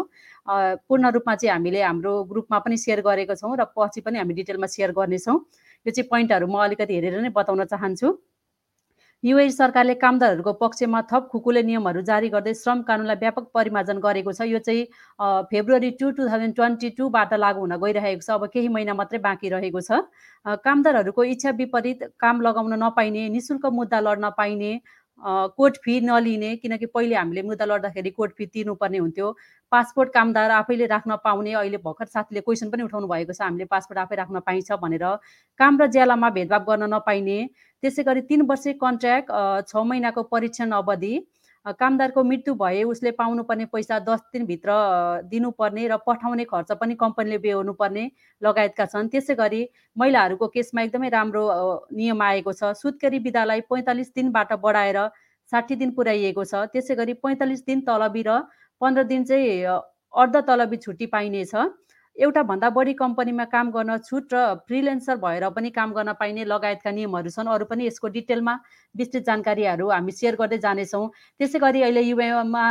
पूर्ण 0.82 1.06
रूपमा 1.14 1.36
चाहिँ 1.36 1.54
हामीले 1.54 1.82
हाम्रो 1.86 2.14
ग्रुपमा 2.26 2.58
पनि 2.66 2.78
सेयर 2.78 3.06
गरेको 3.06 3.36
छौँ 3.38 3.54
र 3.54 3.70
पछि 3.78 4.02
पनि 4.02 4.18
हामी 4.18 4.34
डिटेलमा 4.34 4.66
सेयर 4.66 4.98
गर्नेछौँ। 4.98 5.38
यो 5.86 5.92
चाहिँ 5.94 6.10
पोइन्टहरू 6.10 6.48
म 6.50 6.58
अलिकति 6.58 6.94
हेरेर 6.94 7.22
नै 7.22 7.30
बताउन 7.30 7.70
चाहन्छु। 7.70 8.08
युए 9.24 9.50
सरकारले 9.50 9.94
कामदारहरूको 10.02 10.52
पक्षमा 10.54 11.02
थप 11.12 11.28
खुकुले 11.30 11.62
नियमहरू 11.64 12.02
जारी 12.10 12.28
गर्दै 12.30 12.54
श्रम 12.54 12.82
कानुनलाई 12.90 13.16
व्यापक 13.22 13.46
परिमार्जन 13.54 13.98
गरेको 14.00 14.32
छ। 14.32 14.46
यो 14.46 14.60
चाहिँ 14.62 14.84
February 15.52 15.90
two 15.98 16.12
two 16.12 16.28
thousand 16.28 16.56
twenty 16.56 16.90
टूबाट 16.98 17.34
लागू 17.34 17.60
हुन 17.60 17.76
गइरहेको 17.82 18.22
छ। 18.22 18.30
अब 18.38 18.46
केही 18.54 18.68
महिना 18.70 18.94
मात्रै 18.94 19.20
बाँकी 19.20 19.50
रहेको 19.50 19.82
छ। 19.82 20.06
कामदारहरूको 20.46 21.24
इच्छा 21.34 21.50
विपरीत 21.58 22.04
काम 22.20 22.42
लगाउन 22.42 22.74
नपाइने 22.84 23.28
निशुल्क 23.34 23.66
मुद्दा 23.74 24.00
लड्न 24.00 24.30
पाइने 24.38 24.72
कोर्ट 25.22 25.78
फी 25.84 26.00
नलिने 26.02 26.56
किनकि 26.56 26.86
पहिले 26.86 27.16
हामीले 27.16 27.42
मुद्दा 27.44 27.66
लड्दाखेरि 27.66 28.10
कोर्ट 28.12 28.32
फी 28.38 28.46
तिर्नुपर्ने 28.46 28.98
हुन्थ्यो। 28.98 29.32
पासपोर्ट 29.72 30.10
कामदार 30.14 30.52
आफैले 30.52 30.86
राख्न 30.88 31.16
पाउने 31.24 31.54
अहिले 31.54 31.78
भर्खर 31.78 32.06
साथीले 32.08 32.42
क्वेसन 32.42 32.70
पनि 32.70 32.84
उठाउनु 32.84 33.08
भएको 33.08 33.34
छ 33.34 33.42
हामीले 33.42 33.66
पासपोर्ट 33.66 34.00
आफै 34.00 34.16
राख्न 34.16 34.40
पाइन्छ 34.46 34.72
भनेर। 34.84 35.06
काम 35.60 35.82
र 35.82 35.88
ज्यालामा 35.90 36.30
भेदभाव 36.38 36.64
गर्न 36.70 36.94
नपाइने। 36.94 37.40
त्यसै 37.84 38.04
गरी 38.04 38.22
तिन 38.30 38.42
वर्ष 38.46 38.68
कन्ट्र्याक्ट 38.78 39.32
छ 39.68 39.76
महिनाको 39.76 40.24
परीक्षण 40.30 40.72
अवधि। 40.80 41.14
कामदारको 41.74 42.24
मृत्यु 42.24 42.54
भए 42.56 42.84
उसले 42.84 43.12
पाउनुपर्ने 43.12 43.66
पैसा 43.68 44.00
दस 44.00 44.22
दिनभित्र 44.34 44.72
दिनुपर्ने 45.28 45.88
र 45.88 45.98
पठाउने 46.08 46.44
खर्च 46.48 46.72
पनि 46.80 46.96
कम्पनीले 46.96 47.38
बेहोर्नु 47.38 47.74
पर्ने 47.74 48.04
लगायतका 48.42 48.86
छन्। 48.86 49.10
त्यसै 49.10 49.36
गरी 49.36 49.62
महिलाहरूको 49.98 50.48
केसमा 50.48 50.82
एकदमै 50.82 51.10
राम्रो 51.10 51.44
नियम 51.92 52.22
आएको 52.22 52.54
छ। 52.54 52.72
सुत्केरी 52.74 53.20
विधालाई 53.20 53.62
पैँतालिस 53.68 54.14
दिनबाट 54.16 54.54
बढाएर 54.64 55.00
साठी 55.52 55.76
दिन 55.76 55.92
पुर्याइएको 55.92 56.44
छ। 56.44 56.72
त्यसै 56.72 56.96
गरी 56.96 57.14
पैँतालिस 57.20 57.66
दिन 57.66 57.82
तलबी 57.84 58.24
र 58.28 58.48
पन्ध्र 58.82 59.04
दिन 59.04 59.24
चाहिँ 59.26 59.64
अर्ध 60.14 60.36
तलबी 60.48 60.78
छुट्टी 60.78 61.06
पाइनेछ। 61.12 61.54
एउटा 62.18 62.42
भन्दा 62.44 62.70
बढी 62.74 62.94
कम्पनीमा 63.00 63.46
काम 63.46 63.70
गर्न 63.72 63.98
छुट 64.06 64.34
र 64.34 64.38
फ्रिलेन्सर 64.68 65.16
भएर 65.22 65.50
पनि 65.54 65.70
काम 65.70 65.94
गर्न 65.94 66.14
पाइने 66.20 66.46
लगायतका 66.46 66.92
नियमहरू 66.92 67.30
छन्। 67.30 67.48
अरू 67.48 67.66
पनि 67.70 67.86
यसको 67.88 68.08
डिटेलमा 68.10 68.54
विस्तृत 68.96 69.24
जानकारीहरू 69.26 69.90
हामी 69.90 70.12
सेयर 70.12 70.36
गर्दै 70.36 70.58
जानेछौँ। 70.58 71.06
त्यसै 71.40 71.60
गरी 71.60 71.82
अहिले 71.82 72.02
युएमा 72.02 72.66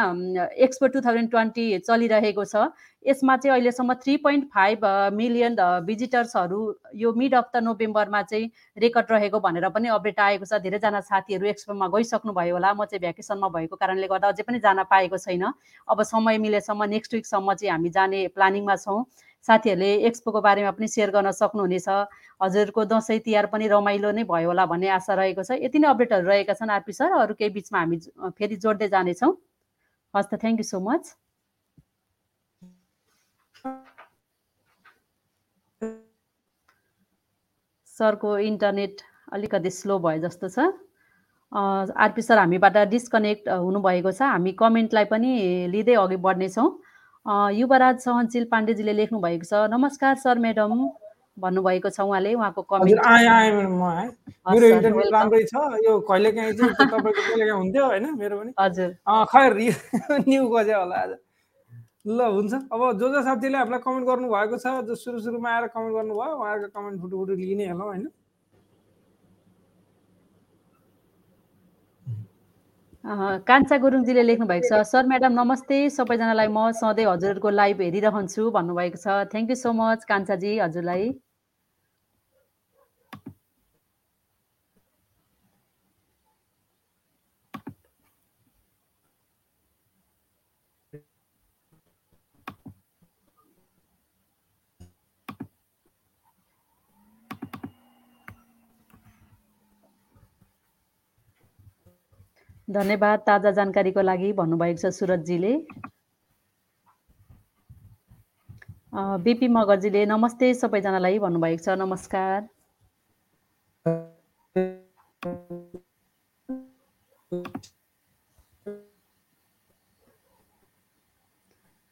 एक्सपो 0.67 0.87
टु 0.91 1.01
थाउजन्ड 1.07 1.31
ट्वेन्टी 1.31 1.67
चलिरहेको 1.87 2.45
छ। 2.45 2.75
यसमा 3.07 3.37
चाहिँ 3.37 3.53
अहिलेसम्म 3.55 3.95
थ्री 4.03 4.17
पोइन्ट 4.19 4.45
फाइभ 4.55 4.85
मिलियन 5.15 5.57
भिजिटर्सहरू 5.87 6.61
यो 6.95 7.13
मिड 7.13 7.35
अफ 7.35 7.51
द 7.55 7.63
नोभेम्बरमा 7.63 8.23
चाहिँ 8.23 8.51
रेकर्ड 8.79 9.13
रहेको 9.13 9.41
भनेर 9.41 9.69
पनि 9.71 9.89
अपडेट 9.89 10.21
आएको 10.21 10.45
छ। 10.45 10.59
धेरैजना 10.63 11.01
साथीहरू 11.01 11.47
एक्सपोमा 11.47 11.87
गइसक्नु 11.89 12.33
भयो 12.33 12.55
होला। 12.55 12.73
म 12.75 12.85
चाहिँ 12.85 13.01
भ्याकेसनमा 13.01 13.49
भएको 13.49 13.77
कारणले 13.77 14.07
गर्दा 14.07 14.29
अझै 14.29 14.43
पनि 14.43 14.59
जान 14.59 14.83
पाएको 14.91 15.19
छैन। 15.19 15.45
अब 15.89 16.03
समय 16.03 16.39
मिलेसम्म 16.39 16.85
नेक्स्ट 16.91 17.15
विकसम्म 17.15 17.55
चाहिँ 17.55 17.71
हामी 17.73 17.91
जाने 17.95 18.27
प्लानिङमा 18.35 18.77
छौँ। 18.77 19.05
साथीहरूले 19.49 19.91
एक्सपोको 20.11 20.41
बारेमा 20.43 20.71
पनि 20.75 20.89
सेयर 20.91 21.11
गर्न 21.15 21.31
सक्नुहुनेछ। 21.31 21.89
हजुरको 22.43 22.85
दसैँ 22.91 23.19
तिहार 23.23 23.47
पनि 23.47 23.69
रमाइलो 23.71 24.11
नै 24.11 24.25
भयो 24.27 24.49
होला 24.51 24.67
भन्ने 24.67 24.89
आशा 24.99 25.15
रहेको 25.15 25.43
छ। 25.47 25.63
यति 25.63 25.79
नै 25.79 25.89
अपडेटहरू 25.89 26.27
रहेका 26.27 26.55
छन् 26.59 26.75
आरपी 26.75 26.93
सर। 26.93 27.15
अरू 27.15 27.35
केही 27.39 27.51
बिचमा 27.55 27.79
हामी 27.79 27.97
फेरि 28.35 28.57
जोड्दै 28.59 28.89
जानेछौँ। 28.91 29.33
हस् 30.15 30.29
त 30.31 30.35
थ्याङ्क 30.43 30.59
यू 30.59 30.67
सो 30.67 30.81
मच 30.83 31.15
सरको 37.99 38.39
इन्टरनेट 38.39 39.01
अलिकति 39.33 39.71
स्लो 39.71 39.99
भयो 39.99 40.19
जस्तो 40.23 40.49
छ। 40.49 40.59
आरपी 41.53 42.23
सर 42.23 42.39
हामीबाट 42.39 42.77
डिस्कनेक्ट 42.91 43.49
हुनुभएको 43.49 44.13
छ। 44.13 44.23
हामी 44.23 44.53
कमेन्टलाई 44.61 45.05
पनि 45.13 45.33
लिँदै 45.73 45.95
अघि 46.05 46.17
बढ्नेछौँ। 46.21 46.69
युवराज 47.55 47.97
सहनशील 48.01 48.45
पाण्डेजीले 48.53 48.93
लेख्नु 48.93 49.19
भएको 49.21 49.45
छ 49.45 49.67
नमस्कार 49.73 50.15
सर 50.23 50.39
म्याडम। 50.39 50.73
भन्नुभएको 51.37 51.91
छ 51.93 52.01
उहाँले 52.01 52.33
उहाँको 52.35 52.63
कमेन्ट। 52.65 53.01
राम्रै 55.13 55.43
छ। 55.45 55.55
यो 55.85 55.93
तपाईँको 56.01 56.09
कहिलेकाहीँ 56.09 57.51
हुन्थ्यो 57.51 57.85
होइन 57.87 58.07
मेरो 58.17 58.37
पनि। 58.41 58.53
हजुर। 58.57 58.91
यो 59.61 59.73
न्यु 60.17 60.49
गज्यो 60.49 60.79
होला 60.81 60.97
आज। 60.97 61.13
ल 62.07 62.21
हुन्छ। 62.35 62.55
अब 62.73 62.81
जो 62.99 63.09
जो 63.13 63.23
साथीले 63.23 63.59
हामीलाई 63.59 63.81
कमेन्ट 63.83 64.07
गर्नुभएको 64.07 64.57
छ 64.59 64.67
जो 64.87 64.95
सुरु 64.95 65.19
सुरुमा 65.21 65.51
आएर 65.51 65.67
कमेन्ट 65.75 65.95
गर्नुभयो 65.95 66.37
उहाँहरूको 66.37 66.69
कमेन्ट 66.79 67.01
फुटु 67.03 67.17
फुटु 67.19 67.35
लिने 67.35 67.67
हेलौँ 67.67 67.87
होइन। 67.87 68.07
कान्छा 73.49 73.77
गुरुङजीले 73.79 74.23
लेख्नु 74.23 74.47
भएको 74.47 74.69
छ 74.69 74.87
सर 74.87 75.07
म्याडम 75.07 75.33
नमस्ते। 75.35 75.77
सबैजनालाई 75.91 76.49
म 76.49 76.71
सधैँ 76.79 77.07
हजुरहरूको 77.07 77.51
लाइभ 77.51 77.81
हेरिरहन्छु 77.81 78.51
भन्नुभएको 78.51 78.99
छ। 78.99 79.07
Thank 79.31 79.51
you 79.51 79.57
so 79.57 79.73
much 79.75 80.05
Kanchhaji 80.07 80.59
हजुरलाई। 80.59 81.05
धन्यवाद 102.69 103.19
ताजा 103.27 103.51
जानकारीको 103.57 104.03
लागि 104.03 104.33
भन्नुभएको 104.39 104.79
छ 104.79 104.91
सुरजजीले। 104.95 105.53
बिपी 109.23 109.49
मगरजीले 109.57 110.05
नमस्ते 110.07 110.53
सबैजनालाई 110.61 111.19
भन्नुभएको 111.25 111.63
छ 111.63 111.77
नमस्कार। 111.79 112.49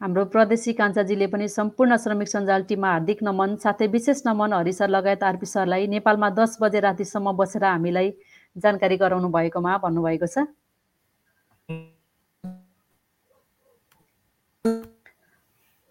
हाम्रो 0.01 0.25
प्रदेशी 0.33 0.73
कान्छाजीले 0.75 1.27
पनि 1.29 1.49
सम्पूर्ण 1.49 1.97
श्रमिक 1.99 2.29
सञ्जाल 2.29 2.63
टिममा 2.69 2.91
हार्दिक 2.91 3.23
नमन 3.23 3.57
साथै 3.63 3.87
विशेष 3.95 4.27
नमन 4.27 4.53
हरि 4.53 4.73
सर 4.73 4.89
लगायत 4.89 5.23
आरपी 5.23 5.47
सरलाई 5.47 5.87
नेपालमा 5.95 6.31
दस 6.43 6.59
बजे 6.61 6.81
रातिसम्म 6.89 7.33
बसेर 7.39 7.65
हामीलाई 7.65 8.13
जानकारी 8.57 8.97
गराउनु 8.99 9.29
भएकोमा 9.39 9.79
भन्नुभएको 9.87 10.27
छ। 10.27 10.47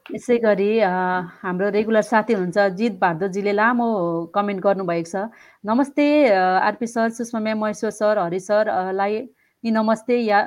यसै 0.06 0.38
गरी 0.42 0.68
हाम्रो 0.80 1.70
रेगुलर 1.76 2.02
साथी 2.02 2.34
हुनुहुन्छ 2.34 2.66
जित 2.80 2.98
भारद्वाजीले 3.00 3.54
लामो 3.54 3.88
कमेन्ट 4.36 4.62
गर्नुभएको 4.64 5.10
छ। 5.12 5.16
नमस्ते 5.64 6.06
RP 6.34 6.88
sir 6.88 7.10
Sushma 7.18 7.40
ma'am 7.40 7.60
Maheshwar 7.60 7.92
sir 7.92 8.20
Hari 8.20 8.40
sir 8.40 8.70
लाई 8.94 9.16
नमस्ते 9.64 10.18
या 10.20 10.40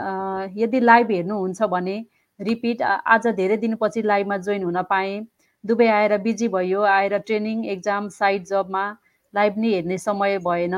यदि 0.56 0.80
लाइभ 0.80 1.10
हेर्नुहुन्छ 1.10 1.62
भने 1.74 1.96
रिपिट 2.40 2.82
आज 2.82 3.26
धेरै 3.40 3.56
दिनपछि 3.58 4.02
लाइभमा 4.02 4.36
जोइन 4.46 4.62
हुन 4.64 4.82
पाएँ। 4.90 5.16
दुबई 5.64 5.86
आएर 5.90 6.12
बिजी 6.22 6.48
भयो 6.48 6.82
आएर 6.94 7.18
ट्रेनिङ 7.26 7.64
एक्जाम 7.74 8.08
साइड 8.14 8.44
जबमा 8.46 8.84
लाइभ 9.34 9.58
नै 9.58 9.70
हेर्ने 9.74 9.98
समय 9.98 10.38
भएन। 10.46 10.76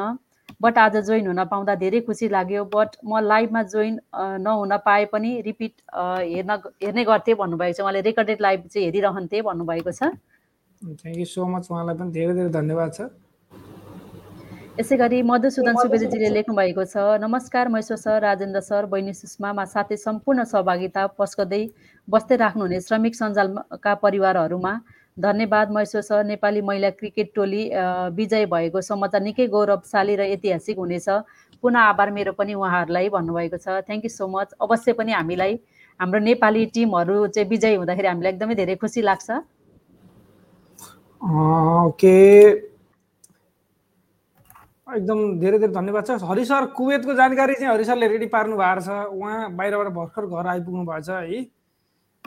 बट 0.62 0.78
आज 0.78 0.97
जोइन 1.07 1.26
हुन 1.26 1.45
पाउँदा 1.45 1.75
धेरै 1.83 2.00
खुसी 2.09 2.28
लाग्यो 2.28 2.64
बट 2.75 2.97
म 3.05 3.21
लाइभमा 3.23 3.62
जोइन 3.75 3.95
नहुन 4.43 4.76
पाए 4.85 5.05
पनि 5.12 5.31
रिपिट 5.47 5.73
हेर्न 5.95 6.50
हेर्ने 6.83 7.05
गर्थेँ 7.05 7.35
भन्नुभएको 7.37 7.73
छ। 7.73 7.81
उहाँले 7.81 8.00
रेकर्डेड 8.09 8.40
लाइभ 8.40 8.67
चाहिँ 8.67 8.87
हेरिरहन्थे 8.87 9.43
भन्नुभएको 9.43 9.93
छ। 9.93 10.02
थ्याङ्क 10.83 11.19
यू 11.19 11.25
सो 11.25 11.47
मच 11.47 11.69
उहाँलाई 11.71 11.97
पनि 11.97 12.11
धेरै 12.12 12.35
धेरै 12.35 12.50
धन्यवाद 12.59 12.93
छ। 12.95 13.00
यसै 14.78 14.97
गरी 14.97 15.23
मधुसूदन 15.26 15.75
सुवेदीजीले 15.75 16.28
लेख्नु 16.35 16.55
भएको 16.55 16.85
छ 16.87 17.19
नमस्कार 17.19 17.69
महेश्वर 17.69 17.99
सर 17.99 18.21
राजेन्द्र 18.23 18.61
सर 18.62 18.87
बहिनी 18.87 19.12
सुषमामा 19.21 19.64
साथै 19.75 19.97
सम्पूर्ण 19.99 20.45
सहभागिता 20.47 21.07
पस्कदै 21.19 21.62
बस्दै 22.09 22.37
राख्नुहुने 22.43 22.78
श्रमिक 22.87 23.14
सञ्जालका 23.14 23.95
परिवारहरूमा। 24.05 24.73
धन्यवाद 25.19 25.71
महेश्वर 25.73 26.03
सर 26.03 26.25
नेपाली 26.25 26.61
महिला 26.63 26.91
क्रिकेट 26.91 27.31
टोली 27.35 27.63
विजय 28.15 28.47
भएको 28.47 28.81
समाचार 28.81 29.23
निकै 29.23 29.47
गौरवशाली 29.51 30.15
र 30.17 30.23
ऐतिहासिक 30.35 30.79
हुनेछ। 30.79 31.09
पुनः 31.63 31.81
आभार 31.81 32.11
मेरो 32.15 32.33
पनि 32.39 32.55
उहाँहरूलाई 32.55 33.09
भन्नुभएको 33.11 33.59
छ। 33.59 33.83
थ्याङ्क 33.83 34.05
यू 34.05 34.11
सो 34.15 34.29
मच 34.31 34.55
अवश्य 34.63 34.93
पनि 34.95 35.13
हामीलाई 35.13 35.59
हाम्रो 36.01 36.19
नेपाली 36.23 36.67
टिमहरू 36.71 37.27
चाहिँ 37.35 37.49
विजय 37.51 37.75
हुँदाखेरि 37.75 38.09
हामीलाई 38.09 38.33
एकदमै 38.33 38.55
धेरै 38.55 38.77
खुसी 38.79 39.03
लाग्छ। 39.03 39.31
ओके। 41.19 42.15
एकदम 44.89 45.19
धेरै 45.41 45.59
धेरै 45.59 45.73
धन्यवाद 45.75 46.07
छ 46.07 46.23
हरि 46.31 46.45
सर 46.47 46.65
कुवेतको 46.79 47.15
जानकारी 47.15 47.55
चाहिँ 47.59 47.75
हरि 47.75 47.85
सरले 47.85 48.07
रेडी 48.09 48.27
पार्नु 48.31 48.57
भएको 48.57 48.81
छ। 48.87 48.89
उहाँ 49.19 49.51
बाहिरबाट 49.59 49.89
भर्खर 49.99 50.27
घर 50.31 50.47
आइपुग्नु 50.47 50.85
भएको 50.87 51.03
छ 51.03 51.11
है। 51.27 51.58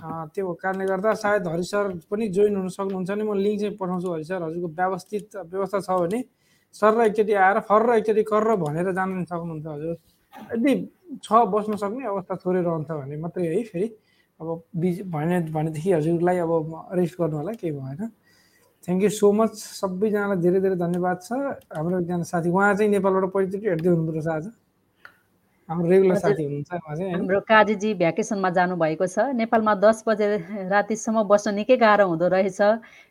त्यो 0.02 0.54
कारणले 0.62 0.86
गर्दा 0.86 1.14
सायद 1.14 1.48
हरि 1.48 1.64
सर 1.64 1.86
पनि 2.12 2.28
जोइन 2.36 2.56
हुन 2.56 2.68
सक्नुहुन्छ 2.76 3.10
भने 3.12 3.24
म 3.24 3.34
लिङ्क 3.38 3.60
चाहिँ 3.62 3.76
पठाउँछु 3.78 4.14
हरि 4.14 4.24
सर 4.26 4.44
हजुरको 4.44 4.68
व्यवस्थित 4.80 5.36
व्यवस्था 5.54 5.80
छ 5.88 5.90
भने 6.02 6.20
सर 6.76 6.92
र 6.98 7.06
एकचोटि 7.06 7.34
आएर 7.34 7.60
फर 7.70 7.82
र 7.86 7.98
एकचोटि 8.00 8.24
कर 8.32 8.44
र 8.48 8.56
भनेर 8.64 8.92
जान 8.98 9.24
सक्नुहुन्छ 9.24 9.68
हजुर। 9.68 9.96
यदि 10.56 10.74
छ 11.24 11.30
बस्न 11.54 11.76
सक्ने 11.84 12.06
अवस्था 12.08 12.36
थोरै 12.44 12.62
रहन्छ 12.64 12.90
भने 12.92 13.16
मात्रै 13.22 13.48
है 13.48 13.64
फेरि। 13.70 13.88
अब 14.40 14.48
बिज 14.82 15.02
भने 15.14 15.38
भनेदेखि 15.54 15.92
हजुरलाई 15.92 16.38
अब 16.42 16.52
रेस्ट 16.98 17.16
गर्नु 17.22 17.38
होला 17.38 17.52
केही 17.62 17.72
भएन। 17.78 18.02
थ्याङ्क 18.84 19.02
यू 19.04 19.10
सो 19.14 19.32
मच 19.38 19.54
सबैजनालाई 19.54 20.38
धेरै 20.42 20.60
धेरै 20.66 20.78
धन्यवाद 20.82 21.18
छ। 21.22 21.30
हाम्रो 21.78 22.00
एकजना 22.02 22.26
साथी 22.26 22.50
उहाँ 22.50 22.74
चाहिँ 22.74 22.90
नेपालबाट 22.92 23.26
पहिलोचोटि 23.36 23.68
हेर्दै 23.68 23.90
हुनुहुँदो 23.90 24.12
रहेछ 24.18 24.28
आज। 24.28 24.46
हाम्रो 25.72 25.90
रेगुलर। 25.90 26.16
साथी 26.20 26.44
हुनुहुन्छ 26.44 26.72
उहाँ 26.74 26.96
चाहिँ 26.96 27.08
होइन? 27.08 27.16
हाम्रो 27.16 27.40
काजीजी 27.48 27.94
भ्याकेसनमा 27.96 28.50
जानुभएको 28.52 29.06
छ। 29.08 29.18
नेपालमा 29.40 29.74
दस 29.80 30.04
बजे 30.04 30.28
रातिसम्म 30.68 31.24
बस्न 31.24 31.54
निकै 31.56 31.78
गाह्रो 31.80 32.06
हुँदो 32.12 32.28
रहेछ। 32.28 32.60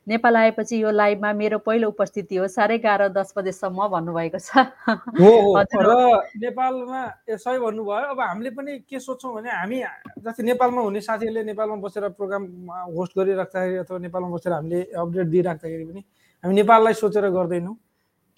नेपाल 0.06 0.36
आएपछि 0.36 0.82
यो 0.82 0.90
लाइभमा 0.92 1.32
मेरो 1.32 1.58
पहिलो 1.64 1.88
उपस्थिति 1.88 2.36
हो। 2.36 2.46
साह्रै 2.52 2.78
गाह्रो 2.84 3.08
दस 3.16 3.32
बजेसम्म 3.32 3.88
भन्नुभएको 3.88 4.38
छ। 4.38 4.68
हो। 5.16 5.30
र 5.88 5.90
नेपालमा 6.36 7.00
सही 7.32 7.58
भन्नुभयो। 7.58 8.06
अब 8.12 8.20
हामीले 8.20 8.50
पनि 8.52 8.78
के 8.84 9.00
सोच्छौँ 9.00 9.34
भने 9.40 9.50
हामी 9.50 9.78
जस्तै 10.20 10.42
नेपालमा 10.44 10.80
हुने 10.84 11.00
साथीहरूले 11.00 11.42
नेपालमा 11.48 11.76
बसेर 11.80 12.08
प्रोग्राम 12.12 12.44
होस्ट 12.92 13.12
गरिराख्दाखेरि 13.18 13.76
अथवा 13.88 13.98
नेपालमा 13.98 14.28
बसेर 14.36 14.52
हामीले 14.52 14.80
अपडेट 14.92 15.26
दिइराख्दाखेरि 15.32 15.84
पनि 15.88 16.00
हामी 16.44 16.54
नेपाललाई 16.54 16.94
सोचेर 16.94 17.24
गर्दैनौँ। 17.32 17.76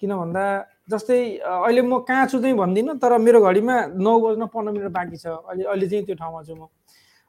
किन 0.01 0.11
भन्दा 0.15 0.43
जस्तै 0.89 1.19
अहिले 1.39 1.81
म 1.81 1.99
कहाँ 2.07 2.25
छु 2.27 2.39
चाहिँ 2.41 2.55
भन्दिनँ 2.55 2.97
तर 2.99 3.17
मेरो 3.17 3.39
घडीमा 3.41 3.75
नौ 3.95 4.13
बज्न 4.19 4.45
पन्ध्र 4.51 4.71
मिनट 4.71 4.91
बाँकी 4.91 5.17
छ। 5.17 5.27
अहिले 5.27 5.63
अहिले 5.63 5.87
चाहिँ 5.87 6.05
त्यो 6.05 6.15
ठाउँमा 6.15 6.41
छु 6.43 6.55
म। 6.55 6.67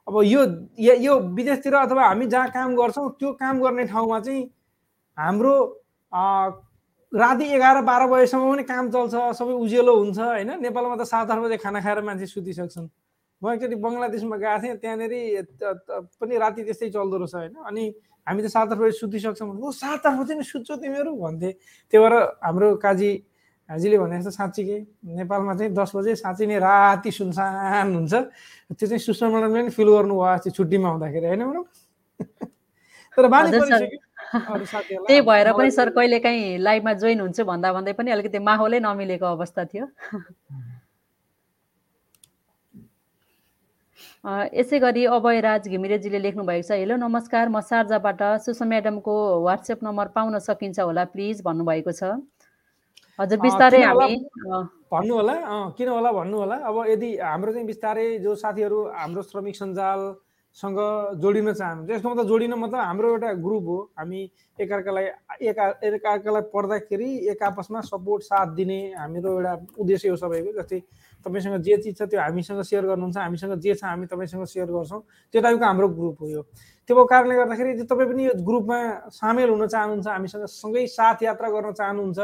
अब 0.07 0.15
यो 0.23 0.41
या- 0.77 1.21
विदेशतिर 1.35 1.73
अथवा 1.75 2.03
हामी 2.07 2.25
जहाँ 2.27 2.49
काम 2.51 2.75
गर्छौँ 2.75 3.09
त्यो 3.19 3.31
काम 3.39 3.55
गर्ने 3.63 3.83
ठाउँमा 3.87 4.19
चाहिँ 4.19 4.43
हाम्रो 5.17 5.55
राति 7.11 7.45
एघार 7.55 7.81
बाह्र 7.81 8.03
बजेसम्म 8.11 8.43
पनि 8.51 8.63
काम 8.67 8.85
चल्छ 8.91 9.15
सबै 9.39 9.53
उज्यालो 9.63 9.93
हुन्छ 9.95 10.19
होइन? 10.19 10.49
नेपालमा 10.61 10.95
त 10.99 11.03
सात 11.07 11.31
आठ 11.31 11.39
बजे 11.39 11.57
खाना 11.63 11.79
खाएर 11.79 12.01
मान्छे 12.03 12.25
सुतिसक्छन्। 12.27 12.87
म 13.41 13.51
एकचोटि 13.55 13.75
बङ्गलादेशमा 13.79 14.35
गएको 14.35 14.59
थिएँ 14.63 14.75
त्यहाँनिर 14.83 15.13
पनि 16.19 16.33
राति 16.43 16.61
त्यस्तै 16.67 16.89
चल्दो 16.91 17.15
रहेछ 17.23 17.35
होइन? 17.35 17.53
अनि 17.63 17.83
हामी 18.27 18.41
त 18.43 18.47
सात 18.51 18.67
आठ 18.71 18.77
बजे 18.77 18.91
सुतिसक्छौँ। 18.99 19.47
ओ 19.63 19.71
सात 19.71 20.05
आठ 20.05 20.15
बजे 20.19 20.33
नि 20.35 20.43
सुत्छौ 20.43 20.75
तिमीहरू 20.75 21.11
भन्थे। 21.15 21.49
त्यही 21.93 21.99
भएर 22.03 22.13
हाम्रो 22.43 22.75
काजी 22.83 23.11
हाजीले 23.69 23.97
भने 23.97 24.17
जस्तो 24.21 24.31
साँच्चीकै 24.31 24.79
नेपालमा 25.17 25.53
चाहिँ 25.57 25.73
दस 25.73 25.91
बजे 25.95 26.15
साँच्चै 26.15 26.45
नै 26.45 26.57
राति 26.61 27.11
सुनसान 27.11 27.95
हुन्छ। 27.95 28.13
त्यो 28.77 28.87
चाहिँ 28.87 28.99
सुषमा 29.01 29.29
म्याडमले 29.29 29.61
पनि 29.61 29.69
फिल 29.73 29.89
गर्नुभयो 29.89 30.21
अस्ति 30.33 30.49
छुट्टीमा 30.53 30.89
हुँदाखेरि 30.89 31.25
होइन 31.27 31.43
म्याडम 31.43 31.65
तर 33.17 33.25
बानी 33.27 33.49
त्यही 33.55 35.21
भएर 35.21 35.51
पनि 35.57 35.71
सर 35.71 35.89
कहिलेकाहीँ 35.97 36.57
लाइभमा 36.59 36.93
जोइन 37.01 37.19
हुन्छु 37.21 37.43
भन्दा 37.45 37.73
भन्दै 37.73 37.93
पनि 37.97 38.11
अलिकति 38.11 38.39
माहौलै 38.39 38.79
नमिलेको 38.85 39.25
अवस्था 39.25 39.65
थियो। 39.65 39.85
यसै 44.25 44.79
गरी 44.79 45.05
अभयराज 45.05 45.67
घिमिरेजीले 45.69 46.19
लेख्नु 46.19 46.43
भएको 46.43 46.67
छ 46.67 46.71
हेलो 46.81 46.95
नमस्कार। 46.97 47.49
म 47.49 47.61
सार्जाबाट 47.61 48.21
सुषमा 48.45 48.67
म्याडमको 48.67 49.13
वाट्सएप 49.45 49.83
नम्बर 49.85 50.07
पाउन 50.17 50.39
सकिन्छ 50.41 50.79
होला 50.79 51.03
प्लिज 51.13 51.41
भन्नुभएको 51.45 51.91
छ। 51.93 52.17
हजुर 53.19 53.39
बिस्तारै? 53.39 53.81
हामी। 53.83 54.15
भन्नु 54.91 55.13
होला? 55.15 55.33
अँ 55.47 55.71
किन 55.77 55.87
होला 55.87 56.11
भन्नु 56.11 56.37
होला? 56.37 56.55
अब 56.67 56.75
यदि 56.87 57.09
हाम्रो 57.23 57.51
चाहिँ 57.51 57.67
बिस्तारै 57.67 58.07
जो 58.19 58.35
साथीहरू 58.35 58.79
हाम्रो 58.91 59.21
श्रमिक 59.31 59.55
सञ्जालसँग 59.55 60.79
जोडिन 61.23 61.53
चाहनुहुन्छ 61.53 61.89
यसको 61.91 62.09
मतलब 62.11 62.27
जोडिन 62.27 62.53
मतलब 62.59 62.79
हाम्रो 62.79 63.07
एउटा 63.09 63.31
ग्रुप 63.39 63.65
हो। 63.67 63.77
हामी 63.95 64.19
एकअर्कालाई 64.59 65.05
एका 65.47 65.65
एकअर्कालाई 65.83 66.41
पढ्दाखेरि 66.53 67.09
एक 67.31 67.43
आपसमा 67.43 67.81
सपोर्ट 67.87 68.23
साथ 68.23 68.47
दिने 68.55 68.79
हाम्रो 68.99 69.31
एउटा 69.31 69.53
उद्देश्य 69.79 70.09
हो 70.09 70.15
सबैको 70.15 70.51
जस्तै 70.59 70.79
तपाईँसँग 71.25 71.55
जे 71.63 71.77
चिज 71.83 71.97
छ 71.97 72.01
त्यो 72.11 72.19
हामीसँग 72.19 72.61
सेयर 72.61 72.85
गर्नुहुन्छ 72.85 73.17
हामीसँग 73.17 73.53
जे 73.63 73.73
छ 73.75 73.83
हामी 73.83 74.05
तपाईँसँग 74.11 74.45
सेयर 74.45 74.67
गर्छौँ 74.75 75.01
त्यो 75.33 75.41
टाइपको 75.41 75.65
हाम्रो 75.65 75.87
ग्रुप 75.97 76.17
हो 76.21 76.27
यो। 76.29 76.41
त्यो 76.87 76.95
भएको 76.95 77.05
कारणले 77.07 77.35
गर्दाखेरि 77.35 77.69
यदि 77.71 77.83
तपाईँ 77.89 78.09
पनि 78.11 78.23
यो 78.25 78.33
ग्रुपमा 78.43 78.79
सामेल 79.11 79.49
हुन 79.49 79.67
चाहनुहुन्छ 79.67 80.07
हामीसँग 80.07 80.45
सँगै 80.45 80.85
साथ 80.87 81.23
यात्रा 81.23 81.49
गर्न 81.49 81.71
चाहनुहुन्छ 81.73 82.19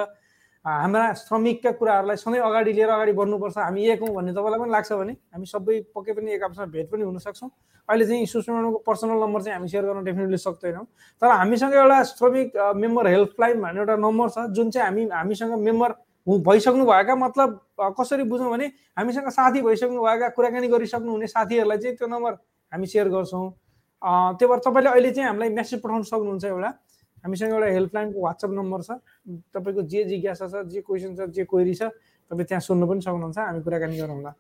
हाम्रा 0.65 1.13
श्रमिकका 1.18 1.72
कुराहरूलाई 1.74 2.18
सधैँ 2.22 2.39
अगाडि 2.39 2.74
लिएर 2.74 2.89
अगाडि 2.89 3.12
बढ्नुपर्छ। 3.18 3.58
हामी 3.58 3.86
एक 3.89 4.01
हौँ 4.01 4.13
भन्ने 4.15 4.32
तपाईँलाई 4.32 4.60
पनि 4.60 4.72
लाग्छ 4.72 4.91
भने 4.94 5.13
हामी 5.34 5.46
सबै 5.46 5.80
पक्कै 5.96 6.13
पनि 6.13 6.32
एक 6.34 6.44
आपसमा 6.44 6.65
भेट 6.70 6.89
पनि 6.91 7.03
हुन 7.03 7.18
सक्छौँ 7.18 7.50
अहिले 7.89 8.06
चाहिँ 8.06 8.25
सुषमाको 8.25 8.77
पर्सनल 8.86 9.18
नम्बर 9.25 9.41
चाहिँ 9.41 9.58
हामी 9.58 9.68
सेयर 9.68 9.86
गर्न 9.86 10.03
डेफिनेटली 10.06 10.38
सक्दैनौँ। 10.38 10.86
तर 11.22 11.27
हामीसँग 11.34 11.74
एउटा 11.74 12.03
श्रमिक 12.13 12.58
मेम्बर 12.77 13.08
हेल्पलाइन 13.08 13.62
भन्ने 13.62 13.80
एउटा 13.80 13.96
नम्बर 14.06 14.30
छ 14.30 14.46
जुन 14.53 14.70
चाहिँ 14.70 14.86
हामी 14.86 15.10
हामीसँग 15.10 15.58
मेम्बर 15.58 15.89
भइसक्नु 16.46 16.86
भएका 16.86 17.15
मतलब 17.15 17.60
कसरी 17.98 18.24
बुझौँ 18.30 18.51
भने 18.51 18.65
हामीसँग 19.01 19.30
साथी 19.34 19.62
भइसक्नु 19.65 19.98
भएका 19.98 20.30
कुराकानी 20.38 20.68
गरिसक्नु 20.70 21.12
हुने 21.12 21.27
साथीहरूलाई 21.27 21.77
चाहिँ 21.77 21.98
त्यो 21.98 22.08
नम्बर 22.08 22.34
हामी 22.72 22.86
सेयर 22.86 23.10
गर्छौँ। 23.10 23.50
अ, 24.01 24.10
त्यो 24.38 24.48
भएर 24.48 24.60
तपाईँले 24.62 24.89
अहिले 24.89 25.12
चाहिँ 25.12 25.27
हामीलाई 25.27 25.50
मेसेज 25.58 25.82
पठाउन 25.82 26.03
सक्नुहुन्छ 26.06 26.46
एउटा। 26.46 26.70
हामीसँग 27.24 27.51
एउटा 27.54 27.68
हेल्पलाइनको 27.78 28.20
वाट्सएप 28.22 28.51
नम्बर 28.60 28.82
छ। 28.82 28.92
तपाईँको 29.54 29.82
जे 29.92 30.04
जिज्ञासा 30.12 30.48
छ 30.48 30.66
जे 30.74 30.82
क्वेसन 30.82 31.16
छ 31.16 31.30
जे 31.36 31.44
क्वेरी 31.46 31.74
छ 31.75 31.84
तपाईँ 32.32 32.48
त्यहाँ 32.48 32.62
सुन्नु 32.68 32.86
पनि 32.88 33.01
सक्नुहुन्छ 33.01 33.38
हामी 33.38 33.62
कुराकानी 33.62 33.98
गरौँला 34.01 34.34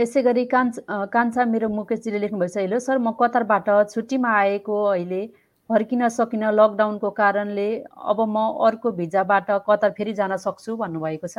यसै 0.00 0.22
गरी 0.22 0.44
कान्छ 0.46 0.78
कान्छा 1.12 1.44
मेरो 1.44 1.68
मुकेशजीले 1.68 2.28
छ 2.28 2.56
हेलो 2.56 2.78
सर 2.78 2.98
म 2.98 3.10
कतारबाट 3.20 3.68
छुट्टीमा 3.90 4.30
आएको 4.40 4.76
अहिले 4.90 5.22
फर्किन 5.70 6.08
सकिनँ 6.08 6.52
लकडाउनको 6.52 7.10
कारणले 7.16 7.66
अब 8.12 8.20
म 8.28 8.36
अर्को 8.66 8.90
भिजाबाट 8.92 9.50
कतार 9.68 9.90
फेरि 9.98 10.12
जान 10.12 10.36
सक्छु? 10.36 10.76
भन्नुभएको 10.76 11.28
छ। 11.28 11.38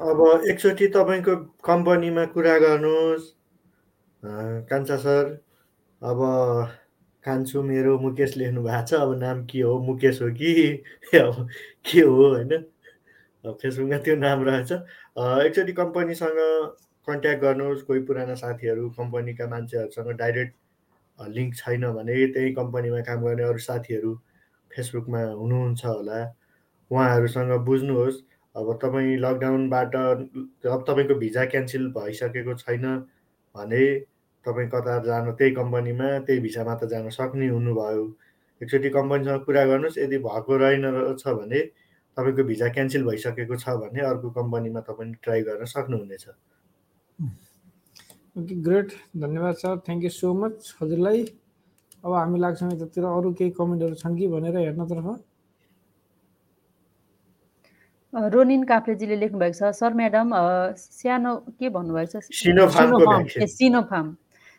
अब 0.00 0.44
एकचोटि 0.50 0.86
तपाईँको 0.88 1.36
कम्पनीमा 1.64 2.24
कुरा 2.34 2.58
गर्नुहोस्। 2.58 3.24
कान्छा 4.70 4.96
सर 4.96 5.24
अब 6.02 6.18
कान्छु 7.24 7.62
मेरो 7.62 7.98
मुकेश 7.98 8.36
लेख्नु 8.36 8.62
भएको 8.62 8.86
छ। 8.86 8.94
अब 8.94 9.14
नाम 9.18 9.44
के 9.46 9.60
हो? 9.60 9.78
मुकेश 9.78 10.22
हो 10.22 10.28
कि? 10.30 10.82
अब 11.14 11.48
के 11.84 12.00
हो 12.00 12.28
होइन? 12.28 12.52
अब 13.44 13.58
फेसबुकमा 13.62 13.98
त्यो 13.98 14.16
नाम 14.16 14.44
रहेछ। 14.44 14.72
एकचोटि 15.46 15.72
कम्पनीसँग 15.72 16.38
कन्ट्याक्ट 17.08 17.42
गर्नुहोस्। 17.42 17.82
कोही 17.82 18.00
पुराना 18.00 18.34
साथीहरू 18.34 18.90
कम्पनीका 18.90 19.46
मान्छेहरूसँग 19.46 20.10
डाइरेक्ट 20.16 20.54
लिङ्क 21.18 21.54
छैन 21.56 21.86
भने 21.92 22.26
त्यही 22.26 22.52
कम्पनीमा 22.54 23.00
काम 23.00 23.24
गर्ने 23.24 23.42
अरू 23.42 23.58
साथीहरू 23.58 24.14
फेसबुकमा 24.70 25.22
हुनुहुन्छ 25.22 25.84
होला। 25.84 26.20
उहाँहरूसँग 26.92 27.52
बुझ्नुहोस्। 27.66 28.18
अब 28.54 28.72
तपाईँ 28.82 29.16
लकडाउनबाट 29.18 29.94
अब 29.96 30.80
तपाईँको 30.88 31.14
भिजा 31.18 31.44
क्यान्सल 31.52 31.86
भइसकेको 31.92 32.54
छैन 32.56 32.84
भने 33.54 33.84
तपाईँ 34.46 34.68
कतार 34.68 35.04
जान 35.04 35.30
त्यही 35.32 35.54
कम्पनीमा 35.54 36.08
त्यही 36.26 36.40
भिसामा 36.40 36.74
त 36.74 36.88
जान 36.90 37.08
सक्ने 37.10 37.48
हुनुभयो। 37.48 38.04
एकचोटि 38.60 38.90
कम्पनीसँग 38.90 39.44
कुरा 39.44 39.64
गर्नुहोस् 39.64 39.98
यदि 39.98 40.18
भएको 40.26 40.56
रहेन 40.56 40.84
रहेछ 40.86 41.26
भने 41.28 41.60
तपाईँको 42.16 42.42
भिजा 42.44 42.68
क्यान्सल 42.68 43.02
भइसकेको 43.04 43.56
छ 43.56 43.68
भने 43.80 44.00
अर्को 44.04 44.30
कम्पनीमा 44.32 44.80
तपाईँ 44.84 45.14
ट्राई 45.22 45.42
गर्न 45.42 45.64
सक्नुहुनेछ। 45.64 46.28
Okay 48.38 48.54
great. 48.62 48.92
धन्यवाद 49.16 49.54
sir. 49.54 49.78
Thank 49.86 50.04
you 50.04 50.10
so 50.10 50.32
much 50.34 50.74
हजुरलाई। 50.82 51.24
अब 52.04 52.12
हामी 52.12 52.38
लाग्छौँ 52.40 52.70
यतातिर 52.72 53.04
अरू 53.06 53.32
केही 53.32 53.50
कमेन्टहरू 53.56 53.94
छन् 53.94 54.16
कि 54.18 54.28
भनेर 54.28 54.56
हेर्नतर्फ 54.58 55.06
रोनिन 58.12 58.62
काफ्लेजीले 58.64 59.16
लेख्नुभएको 59.16 59.56
छ 59.58 59.72
सर 59.72 59.92
म्याडम 59.94 60.32
सानो 60.76 61.32
के 61.58 61.68
भन्नुभएको 61.68 62.20
छ? 62.20 62.24
सिनोफार्म। 62.32 64.16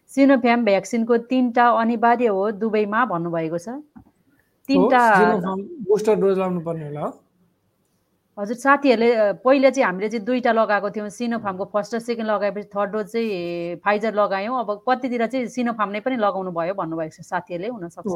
सिनोफार्म। 0.10 0.64
भ्याक्सिनको 0.66 1.18
तिनवटा 1.30 1.66
अनिवार्य 1.82 2.28
हो 2.28 2.44
दुबईमा 2.58 3.00
भन्नुभएको 3.06 3.58
छ। 3.58 3.68
तिनवटा 4.70 5.04
बुस्टर 5.86 6.16
डोज 6.16 6.38
लाउनु 6.38 6.60
पर्ने 6.66 6.86
होला 6.88 7.06
हजुर 8.38 8.58
साथीहरूले 8.58 9.10
पहिले 9.46 9.70
चाहिँ 9.72 9.86
हामीले 9.86 10.10
चाहिँ 10.10 10.26
दुईवटा 10.26 10.52
लगाएको 10.52 10.90
थियौँ 10.90 11.10
सिनोफार्मको 11.10 11.66
फर्स्ट 11.70 11.96
र 11.96 12.00
सेकेन्ड 12.02 12.30
लगाएपछि 12.30 12.68
थर्ड 12.74 12.90
डोज 12.92 13.06
चाहिँ 13.14 13.76
फाइजर 13.86 14.14
लगायौँ। 14.18 14.58
अब 14.60 14.70
कतितिर 14.90 15.26
चाहिँ 15.30 15.48
सिनोफार्म 15.54 15.92
नै 15.94 16.00
पनि 16.02 16.18
लगाउनु 16.18 16.52
भयो 16.52 16.74
भन्नुभएको 16.74 17.14
छ 17.14 17.22
साथीहरूले 17.22 17.70
हुनसक्छ। 17.70 18.10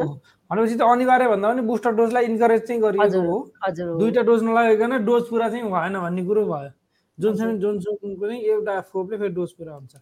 भनेपछि 0.50 0.76
त 0.76 0.82
अनिवार्य 0.82 1.28
भन्दा 1.30 1.48
पनि 1.54 1.62
बुस्टर 1.70 1.92
डोजलाई 2.02 2.26
इन्करेज 2.34 2.62
चाहिँ 2.66 2.82
गरिएको 2.82 3.22
हो। 3.30 3.38
हजुर। 3.62 3.88
दुईवटा 3.94 4.22
डोज 4.26 4.42
नलागिकन 4.44 5.06
डोज 5.06 5.24
पुरा 5.30 5.50
चाहिँ 5.54 5.70
भएन 5.70 5.96
भन्ने 6.02 6.26
कुरो 6.26 6.44
भयो। 6.50 6.72
जोनसन 7.18 7.58
जोनसनको 7.62 8.26
चाहिँ 8.26 8.42
एउटा 8.42 8.82
खोपले 8.90 9.18
फेरि 9.18 9.34
डोज 9.38 9.52
पुरा 9.54 9.74
हुन्छ। 9.74 9.96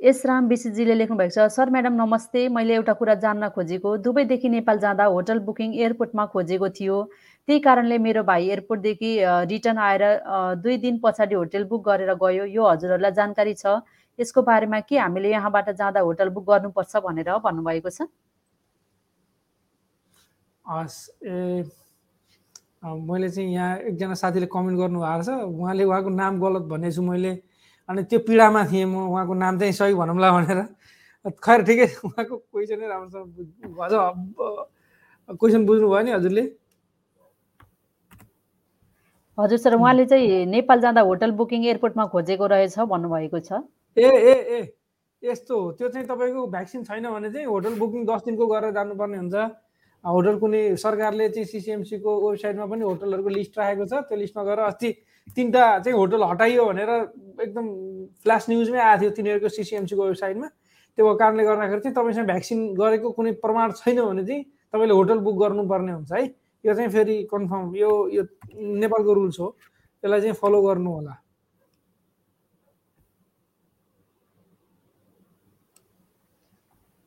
एस 0.00 0.24
राम 0.26 0.46
विशजीले 0.48 0.94
लेख्नु 0.94 1.16
भएको 1.16 1.34
छ 1.34 1.52
सर 1.52 1.70
म्याडम 1.70 1.92
नमस्ते। 1.92 2.48
मैले 2.48 2.74
एउटा 2.74 2.92
कुरा 2.96 3.14
जान्न 3.20 3.48
खोजेको। 3.52 3.96
दुबईदेखि 4.00 4.48
नेपाल 4.48 4.78
जाँदा 4.80 5.04
होटल 5.04 5.38
बुकिङ 5.44 5.74
एयरपोर्टमा 5.76 6.24
खोजेको 6.32 6.68
थियो। 6.72 6.96
त्यही 7.48 7.60
कारणले 7.60 7.98
मेरो 7.98 8.22
भाइ 8.22 8.48
एयरपोर्टदेखि 8.48 9.10
रिटर्न 9.50 9.78
आएर 9.78 10.02
दुई 10.62 10.76
दिन 10.84 10.98
पछाडि 11.04 11.34
होटल 11.34 11.64
बुक 11.70 11.84
गरेर 11.88 12.12
गयो। 12.22 12.44
यो 12.44 12.64
हजुरहरूलाई 12.68 13.12
जानकारी 13.20 13.54
छ। 13.54 13.80
यसको 14.18 14.42
बारेमा 14.42 14.80
के 14.88 14.98
हामीले 14.98 15.30
यहाँबाट 15.30 15.70
जाँदा 15.80 16.00
होटल 16.00 16.28
बुक 16.36 16.44
गर्नुपर्छ 16.50 16.96
भनेर 17.06 17.30
भन्नुभएको 17.44 17.90
छ। 17.90 18.06
हस् 20.64 20.98
ए 21.26 21.64
मैले 22.84 23.28
चाहिँ 23.30 23.52
यहाँ 23.52 23.76
एकजना 23.88 24.14
साथीले 24.14 24.46
कमेन्ट 24.52 24.78
गर्नुभएको 24.78 25.22
छ। 25.24 25.28
उहाँले 25.50 25.84
उहाँको 25.84 26.10
नाम 26.20 26.40
गलत 26.40 26.62
भनेको 26.70 26.94
छु 26.96 27.02
मैले। 27.02 27.32
अनि 27.88 28.02
त्यो 28.06 28.18
पीडामा 28.28 28.62
थिएँ 28.70 28.84
म 28.86 29.08
उहाँको 29.10 29.34
नाम 29.34 29.58
चाहिँ 29.58 29.72
सही 29.72 29.94
भनौँला 29.94 30.28
भनेर। 30.36 30.60
खैर 31.44 31.60
ठिकै 31.68 31.86
उहाँको 32.06 32.36
क्वेसनै 32.36 32.86
राम्रोसँग 32.88 33.26
बुझ- 33.34 33.80
अझ 33.84 33.92
क्वेसन 35.40 35.66
बुझ्नुभयो 35.66 36.02
नि 36.04 36.10
हजुरले। 36.12 36.44
हजुर 39.40 39.58
सर 39.58 39.74
उहाँले 39.74 40.04
चाहिँ 40.06 40.46
नेपाल 40.46 40.80
जाँदा 40.80 41.00
होटल 41.00 41.30
बुकिङ 41.32 41.64
एयरपोर्टमा 41.64 42.06
खोजेको 42.12 42.46
रहेछ 42.46 42.78
भन्नुभएको 42.92 43.40
छ। 43.40 43.52
ए 43.96 44.08
ए 44.08 44.34
ए 44.56 44.60
यस्तो 45.22 45.60
हो। 45.60 45.70
त्यो 45.72 45.88
चाहिँ 45.88 46.06
तपाईँको 46.06 46.46
भ्याक्सिन 46.46 46.84
छैन 46.84 47.08
भने 47.08 47.30
चाहिँ 47.30 47.46
होटल 47.46 47.74
बुकिङ 47.78 48.04
दस 48.04 48.22
दिनको 48.26 48.46
गरेर 48.46 48.72
जानुपर्ने 48.72 49.18
हुन्छ। 49.18 49.34
होटल 50.04 50.36
कुनै 50.40 50.60
सरकारले 50.76 51.28
चाहिँ 51.28 51.44
सिसिएमसीको 51.46 52.10
वेबसाइटमा 52.20 52.66
पनि 52.66 52.84
होटलहरूको 52.84 53.28
लिस्ट 53.28 53.58
राखेको 53.58 53.84
छ। 53.84 53.92
त्यो 54.08 54.16
लिस्टमा 54.18 54.44
गएर 54.44 54.58
अस्ति 54.66 54.90
तिनवटा 55.36 55.64
चाहिँ 55.84 55.96
होटल 55.98 56.22
हटाइयो 56.24 56.64
भनेर 56.64 56.90
एकदम 57.44 57.66
फ्ल्यास 58.24 58.46
न्युजमै 58.48 58.80
आएको 58.80 59.00
थियो 59.00 59.10
तिनीहरूको 59.16 59.48
सिसिएमसीको 59.48 60.02
वेबसाइटमा। 60.04 60.48
त्यो 60.48 61.04
भएको 61.04 61.16
कारणले 61.16 61.44
गर्दाखेरि 61.44 61.80
चाहिँ 61.80 61.94
तपाईँसँग 61.96 62.26
भ्याक्सिन 62.26 62.58
गरेको 62.74 63.10
कुनै 63.12 63.32
प्रमाण 63.44 63.72
छैन 63.76 64.00
भने 64.00 64.24
चाहिँ 64.24 64.42
तपाईँले 64.72 64.94
होटल 64.94 65.18
बुक 65.20 65.36
गर्नुपर्ने 65.42 65.92
हुन्छ 65.92 66.12
है। 66.12 66.24
यो 66.64 66.74
चाहिँ 66.74 66.90
फेरि 66.90 67.16
कन्फर्म 67.32 67.74
यो 67.76 67.90
यो 68.12 68.22
नेपालको 68.54 69.12
रुल्स 69.14 69.40
हो। 69.40 69.48
यसलाई 70.04 70.20
चाहिँ 70.20 70.34
फलो 70.40 70.62
गर्नु 70.62 70.90
होला। 70.92 71.14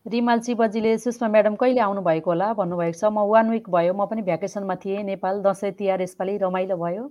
रिमाल 0.06 0.40
शिवजीले 0.46 0.98
सुषमा 1.00 1.28
म्याडम 1.32 1.56
कहिले 1.56 1.80
आउनु 1.80 2.02
भएको 2.04 2.30
होला? 2.32 2.54
भन्नुभएको 2.54 2.98
छ 3.00 3.04
म 3.08 3.24
वान 3.30 3.50
विक 3.52 3.70
भयो 3.70 3.94
म 3.94 4.06
पनि 4.06 4.22
भ्याकेसनमा 4.22 4.76
थिएँ 4.84 5.04
नेपाल 5.04 5.42
दसैँ 5.44 5.72
तिहार 5.80 6.02
यसपालि 6.02 6.38
रमाइलो 6.38 6.78
भयो। 6.78 7.08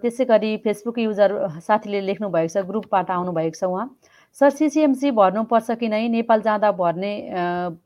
त्यसै 0.00 0.24
गरी 0.24 0.56
फेसबुक 0.64 0.98
युजर 0.98 1.60
साथीले 1.60 2.00
लेख्नु 2.00 2.28
भएको 2.30 2.52
छ 2.54 2.64
ग्रुपबाट 2.66 3.10
आउनुभएको 3.10 3.58
छ 3.58 3.64
उहाँ। 3.66 3.86
सर 4.36 4.50
सिसिएमसी 4.52 5.10
भर्नुपर्छ 5.16 5.70
कि 5.80 5.88
नै? 5.88 6.08
नेपाल 6.12 6.40
जाँदा 6.44 6.70
भर्ने 6.76 7.12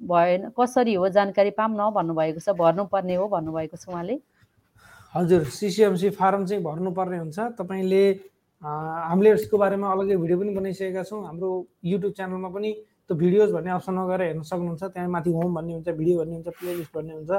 भएन। 0.02 0.50
कसरी 0.58 0.94
हो? 0.94 1.08
जानकारी 1.08 1.50
पाऊँ 1.54 1.78
न 1.78 1.90
भन्नुभएको 1.94 2.40
छ। 2.42 2.50
भर्नुपर्ने 2.58 3.14
हो 3.14 3.26
भन्नुभएको 3.30 3.76
छ 3.78 3.86
उहाँले। 3.86 4.18
हजुर 5.14 5.44
सिसिएमसी 5.46 6.10
फारम 6.18 6.46
चाहिँ 6.50 6.62
भर्नुपर्ने 6.62 7.18
हुन्छ। 7.22 7.38
तपाईँले 7.54 8.02
हामीले 8.62 9.30
यसको 9.30 9.58
बारेमा 9.62 9.86
अलग्गै 9.94 10.16
भिडियो 10.18 10.38
पनि 10.42 10.50
बनाइसकेका 10.58 11.02
छौँ। 11.06 11.22
हाम्रो 11.22 11.48
युट्युब 11.86 12.12
च्यानलमा 12.18 12.48
पनि 12.50 12.70
त्यो 13.06 13.14
भिडियोज 13.14 13.50
भन्ने 13.54 13.70
अप्सनमा 13.70 14.04
गएर 14.10 14.22
हेर्न 14.34 14.42
सक्नुहुन्छ। 14.42 14.82
त्यहाँ 14.90 15.08
माथि 15.08 15.30
होम 15.30 15.54
भन्ने 15.54 15.72
हुन्छ 15.78 15.88
भिडियो 15.94 16.18
भन्ने 16.18 16.34
हुन्छ 16.34 16.48
प्लेलिस्ट 16.58 16.90
भन्ने 16.98 17.14
हुन्छ। 17.14 17.30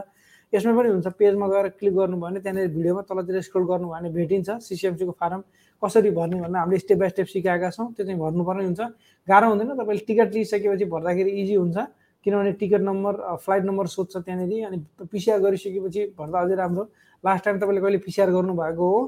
यसमा 0.54 0.72
पनि 0.78 0.90
हुन्छ 0.90 1.08
पेजमा 1.16 1.48
गएर 1.48 1.68
क्लिक 1.80 1.94
गर्नुभयो 1.96 2.22
भने 2.22 2.40
त्यहाँनिर 2.40 2.68
भिडियोमा 2.76 3.02
तलतिर 3.08 3.42
स्क्रोल 3.42 3.66
गर्नुभयो 3.72 3.94
भने 3.94 4.10
भेटिन्छ 4.12 4.50
सिसिएमसीको 4.68 5.14
फारम। 5.20 5.42
कसरी 5.82 6.12
भर्ने 6.12 6.36
भनेर 6.42 6.58
हामीले 6.60 6.80
स्टेप 6.80 6.98
बाई 7.00 7.10
स्टेप 7.10 7.28
सिकाएका 7.34 7.70
छौँ 7.72 7.88
त्यो 7.96 8.06
चाहिँ 8.06 8.20
भर्नुपर्ने 8.20 8.66
हुन्छ। 8.66 8.82
गाह्रो 9.28 9.48
हुँदैन 9.50 9.70
तपाईँले 9.80 10.04
टिकट 10.08 10.30
लिइसकेपछि 10.34 10.86
भर्दाखेरि 10.92 11.32
इजी 11.42 11.56
हुन्छ। 11.56 11.78
किनभने 12.26 12.52
टिकट 12.62 12.82
नम्बर 12.86 13.14
फ्लाइट 13.42 13.64
नम्बर 13.66 13.86
सोध्छ 13.88 14.18
त्यहाँनिर 14.18 14.66
अनि 14.68 14.78
पिसिआर 15.10 15.40
गरिसकेपछि 15.40 16.02
भर्दा 16.20 16.40
अझै 16.42 16.56
राम्रो। 16.56 16.84
लास्ट 17.24 17.44
टाइम 17.46 17.58
तपाईँले 17.60 17.82
कहिले 17.82 17.98
पिसिआर 18.06 18.30
गर्नुभएको 18.30 18.86
हो 18.92 19.00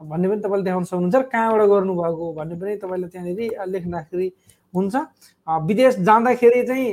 भन्ने 0.00 0.26
पनि 0.28 0.40
तपाईँले 0.40 0.64
देखाउन 0.64 0.84
सक्नुहुन्छ 0.84 1.14
र 1.14 1.22
कहाँबाट 1.28 1.68
गर्नुभएको 1.68 2.22
हो 2.24 2.32
भन्ने 2.32 2.54
पनि 2.56 2.76
तपाईँले 2.80 3.08
त्यहाँनिर 3.12 3.66
लेख्दाखेरि 3.68 4.28
हुन्छ। 4.74 4.94
विदेश 5.68 5.94
जाँदाखेरि 6.08 6.62
चाहिँ 6.66 6.88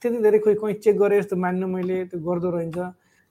त्यति 0.00 0.18
धेरै 0.24 0.38
खोइ 0.38 0.54
कहीँ 0.56 0.74
चेक 0.80 0.96
गरेँ 0.96 1.20
जस्तो 1.20 1.36
मान्नु 1.36 1.66
मैले 1.68 2.04
त्यो 2.08 2.18
गर्दो 2.18 2.50
रहन्छ 2.50 2.78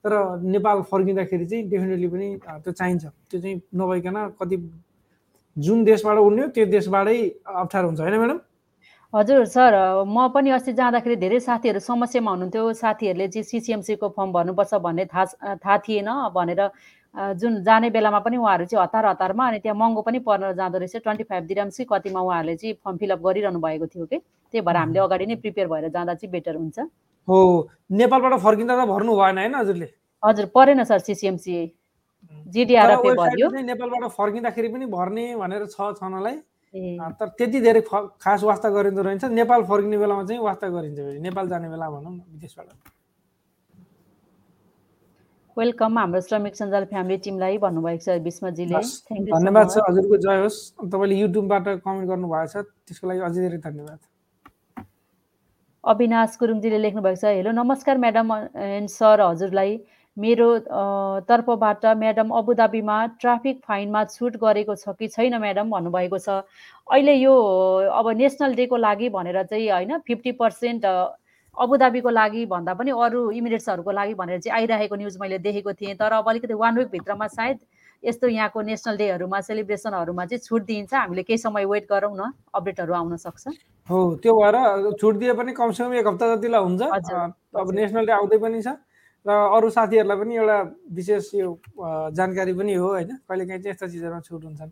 तर 0.05 0.13
नेपाल 0.43 0.81
फर्किँदाखेरि 0.91 1.45
चाहिँ 1.45 1.63
डेफिनेटली 1.69 2.07
पनि 2.07 2.27
त्यो 2.45 2.71
चाहिन्छ। 2.73 3.05
त्यो 3.05 3.39
चाहिँ 3.41 3.61
नभइकन 3.75 4.17
कति 4.39 4.57
जुन 5.57 5.83
देशबाट 5.83 6.17
उड्ने 6.17 6.47
त्यो 6.55 6.65
देशबाटै 6.65 7.17
अप्ठ्यारो 7.45 7.87
हुन्छ। 7.87 7.99
होइन 8.01 8.15
म्याडम? 8.17 8.39
हजुर 9.13 9.45
सर 9.45 9.73
म 10.07 10.27
पनि 10.33 10.49
अस्ति 10.55 10.73
जाँदाखेरि 10.73 11.15
धेरै 11.15 11.39
साथीहरू 11.39 11.79
समस्यामा 11.79 12.31
हुनुहुन्थ्यो। 12.31 12.73
साथीहरूले 12.73 13.27
चाहिँ 13.27 13.43
सिसिएमसीको 13.43 14.07
फर्म 14.15 14.31
भर्नुपर्छ 14.31 14.73
भन्ने 14.81 15.05
थाहा 15.11 15.55
थाहा 15.59 15.77
थिएन 15.85 16.09
भनेर 16.31 16.61
जुन 17.35 17.61
जाने 17.63 17.89
बेलामा 17.91 18.19
पनि 18.23 18.37
उहाँहरू 18.39 18.65
चाहिँ 18.71 18.83
हतार 18.83 19.05
हतारमा 19.05 19.47
अनि 19.47 19.59
त्यहाँ 19.59 19.77
महँगो 19.77 20.01
पनि 20.01 20.19
पर्न 20.23 20.53
जाँदो 20.55 20.77
रहेछ। 20.79 20.95
ट्वेन्टी 21.03 21.23
फाइभ 21.27 21.43
दिराम्स 21.43 21.77
कि 21.77 21.85
कतिमा 21.91 22.19
उहाँहरूले 22.21 22.55
चाहिँ 22.55 22.73
फर्म 22.79 22.97
फिलअप 22.97 23.19
गरिरहनु 23.19 23.59
भएको 23.59 23.85
थियो 23.91 24.05
कि? 24.07 24.17
त्यही 24.17 24.61
भएर 24.63 24.77
हामीले 24.77 24.99
अगाडि 24.99 25.25
नै 25.25 25.35
प्रिपेयर 25.43 25.67
भएर 25.67 25.89
जाँदा 25.91 26.13
चाहिँ 26.15 26.31
बेटर 26.31 26.55
हुन्छ। 26.55 26.79
हो 27.27 27.37
नेपालबाट 27.91 28.39
फर्किँदा 28.41 28.73
त 28.75 28.87
भर्नु 28.87 29.15
भएन 29.15 29.37
होइन 29.37 29.55
हजुरले? 29.55 29.87
हजुर 30.23 30.45
परेन 30.55 30.83
सर 30.83 30.99
सिसिएमसी 30.99 31.55
जिडिआरएफए 32.53 33.11
भर्यो 33.17 33.49
नेपालबाट 33.49 34.03
फर्किँदाखेरि 34.11 34.69
पनि 34.69 34.85
भर्ने 34.95 35.25
भनेर 35.35 35.65
छ 35.73 35.91
छनलाई। 35.99 36.35
तर 37.19 37.27
त्यति 37.37 37.59
धेरै 37.61 37.81
खास 37.91 38.43
वास्ता 38.43 38.69
गरिँदो 38.71 39.01
रहन्छ 39.01 39.23
नेपाल 39.35 39.63
फर्किने 39.69 39.97
बेलामा 39.97 40.23
चाहिँ 40.23 40.41
वास्ता 40.41 40.67
गरिन्छ 40.71 40.99
नेपाल 41.21 41.47
जाने 41.49 41.69
बेला 41.69 41.89
भनौँ 41.89 42.11
न 42.11 42.19
विदेशबाट। 42.31 42.67
वेलकम 45.57 45.97
हाम्रो 45.99 46.21
श्रमिक 46.21 46.55
सञ्जाल 46.55 46.85
फ्यामिली 46.91 47.17
टिमलाई 47.27 47.57
भन्नुभएको 47.59 48.03
छ 48.03 48.15
विष्मजीले 48.23 48.79
धन्यवाद 49.35 49.67
छ 49.67 49.83
हजुरको 49.89 50.17
जय 50.23 50.37
होस्। 50.41 50.59
तपाईँले 50.79 51.15
युट्युबबाट 51.19 51.65
कमेन्ट 51.83 52.07
गर्नुभएको 52.07 52.47
छ। 52.47 52.65
त्यसको 52.87 53.07
लागि 53.07 53.19
अझै 53.19 53.41
धेरै 53.41 53.59
धन्यवाद। 53.67 53.99
अविनाश 55.83 56.35
गुरुङजीले 56.39 56.77
लेख्नुभएको 56.77 57.19
छ 57.19 57.29
हेलो 57.35 57.51
नमस्कार 57.51 57.97
म्याडम 57.97 58.31
एन्ड 58.63 58.89
सर 58.89 59.21
हजुरलाई। 59.21 59.71
मेरो 60.17 60.47
तर्फबाट 61.25 61.85
म्याडम 61.97 62.29
अबुधाबीमा 62.39 62.97
ट्राफिक 63.21 63.61
फाइनमा 63.67 64.03
छुट 64.11 64.37
गरेको 64.43 64.75
छ 64.75 64.93
कि 64.99 65.07
छैन 65.07 65.35
म्याडम 65.41 65.71
भन्नुभएको 65.71 66.17
छ। 66.19 66.37
अहिले 66.87 67.15
यो 67.15 67.33
अब 67.97 68.09
नेसनल 68.21 68.53
डेको 68.61 68.77
लागि 68.77 69.09
भनेर 69.09 69.41
चाहिँ 69.43 69.69
होइन 69.71 69.97
फिफ्टी 70.05 70.31
पर्सेन्ट 70.37 70.85
अबुधाबीको 71.57 72.09
लागि 72.11 72.45
भन्दा 72.53 72.73
पनि 72.77 72.91
अरू 73.01 73.29
इमिरेट्सहरूको 73.41 73.91
लागि 73.91 74.13
भनेर 74.21 74.39
चाहिँ 74.39 74.57
आइरहेको 74.61 74.95
न्युज 74.95 75.17
मैले 75.21 75.37
देखेको 75.41 75.73
थिएँ। 75.73 75.95
तर 75.97 76.13
अब 76.13 76.29
अलिकति 76.29 76.53
वान 76.61 76.77
विकभित्रमा 76.77 77.27
सायद 77.27 77.57
यस्तो 78.03 78.27
यहाँको 78.27 78.61
नेसनल 78.61 78.97
डेहरूमा 78.97 79.39
सेलिब्रेसनहरूमा 79.41 80.25
चाहिँ 80.25 80.41
छुट 80.41 80.61
दिइन्छ। 80.65 80.93
हामीले 80.93 81.23
केही 81.23 81.37
समय 81.37 81.65
वेट 81.65 81.85
गरौँ 81.89 82.13
न 82.17 82.31
अपडेटहरू 82.53 82.93
आउन 82.93 83.17
सक्छ। 83.17 83.47
हो 83.89 83.97
त्यो 84.23 84.33
भएर 84.33 84.55
छुट 84.97 85.15
दिए 85.15 85.33
पनि 85.33 85.51
कमसेकम 85.53 85.93
एक 85.93 86.07
हप्ता 86.07 86.35
जतिलाई 86.35 86.61
हुन्छ। 86.61 86.81
अब 87.55 87.67
नेसनल 87.71 88.05
डे 88.05 88.13
आउँदै 88.13 88.37
पनि 88.37 88.61
छ। 88.61 88.67
र 89.25 89.29
अरू 89.29 89.69
साथीहरूलाई 89.69 90.17
पनि 90.17 90.33
एउटा 90.35 90.57
विशेष 90.97 91.25
यो 91.35 91.49
जानकारी 92.17 92.53
पनि 92.57 92.73
हो 92.73 92.87
होइन? 92.87 93.21
कहिलेकाहीँ 93.29 93.61
चाहिँ 93.61 93.73
यस्ता 93.73 93.87
चिजहरूमा 93.87 94.21
छुट 94.25 94.43
हुन्छन्। 94.45 94.71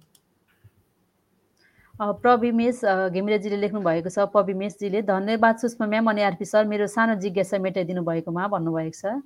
प्रविमेश 2.00 2.82
घिमिरेजीले 3.14 3.58
लेख्नु 3.60 3.80
भएको 3.86 4.10
छ 4.10 4.26
पविमेशजीले 4.34 5.02
धन्यवाद 5.06 5.56
सुषमा 5.62 5.86
म्याम 5.86 6.10
अनि 6.10 6.22
आरपी 6.26 6.46
सर 6.50 6.66
मेरो 6.66 6.88
सानो 6.88 7.22
जिज्ञासा 7.22 7.58
मेटाइदिनु 7.62 8.02
भएकोमा 8.02 8.48
भन्नुभएको 8.50 8.98
छ। 8.98 9.22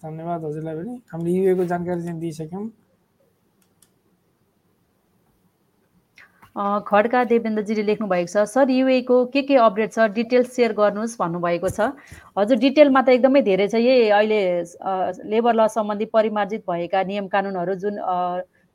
धन्यवाद 0.00 0.40
हजुरलाई 0.44 0.74
पनि। 0.80 0.94
हामीले 1.12 1.30
युएको 1.36 1.64
जानकारी 1.66 2.00
चाहिँ 2.00 2.20
दिइसक्यौँ। 2.20 2.64
खड्का 6.56 7.22
देवेन्द्रजीले 7.24 7.82
लेख्नु 7.82 8.06
भएको 8.08 8.30
छ। 8.32 8.44
सर 8.50 8.70
युएको 8.70 9.24
के 9.32 9.42
के 9.42 9.56
अपडेट 9.56 9.92
छ? 9.92 9.98
डिटेल्स 10.14 10.48
सेयर 10.54 10.72
गर्नुहोस् 10.74 11.16
भन्नुभएको 11.18 11.68
छ। 11.70 11.80
हजुर 12.38 12.58
डिटेलमा 12.58 13.02
त 13.02 13.08
एकदमै 13.14 13.42
धेरै 13.42 13.68
छ। 13.68 13.74
यही 13.78 14.08
अहिले 14.10 14.40
लेबर 15.30 15.54
ल 15.54 15.66
सम्बन्धी 15.70 16.06
परिमार्जित 16.10 16.62
भएका 16.66 17.02
नियम 17.06 17.26
कानुनहरू 17.30 17.74
जुन 17.78 17.94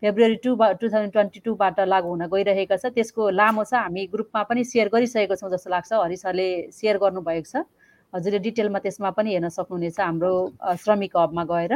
February 0.01 0.35
two 0.43 0.55
two 0.55 0.87
thousand 0.87 1.11
twenty 1.11 1.39
टूबाट 1.45 1.79
लागु 1.83 2.07
हुन 2.07 2.23
गइरहेको 2.31 2.77
छ 2.79 2.91
त्यसको 2.95 3.29
लामो 3.35 3.63
छ। 3.63 3.73
हामी 3.75 4.07
ग्रुपमा 4.07 4.41
पनि 4.47 4.63
सेयर 4.63 4.87
गरिसकेको 4.95 5.35
छौँ 5.35 5.51
जस्तो 5.51 5.69
लाग्छ। 5.69 5.91
हरि 5.93 6.15
सरले 6.15 6.47
सेयर 6.71 6.97
गर्नुभएको 7.03 7.47
छ। 7.51 7.67
हजुरले 8.13 8.39
डिटेलमा 8.39 8.79
त्यसमा 8.79 9.09
पनि 9.19 9.29
हेर्न 9.35 9.49
सक्नुहुनेछ 9.51 9.99
हाम्रो 9.99 10.33
श्रमिक 10.79 11.11
हबमा 11.17 11.43
गएर। 11.43 11.73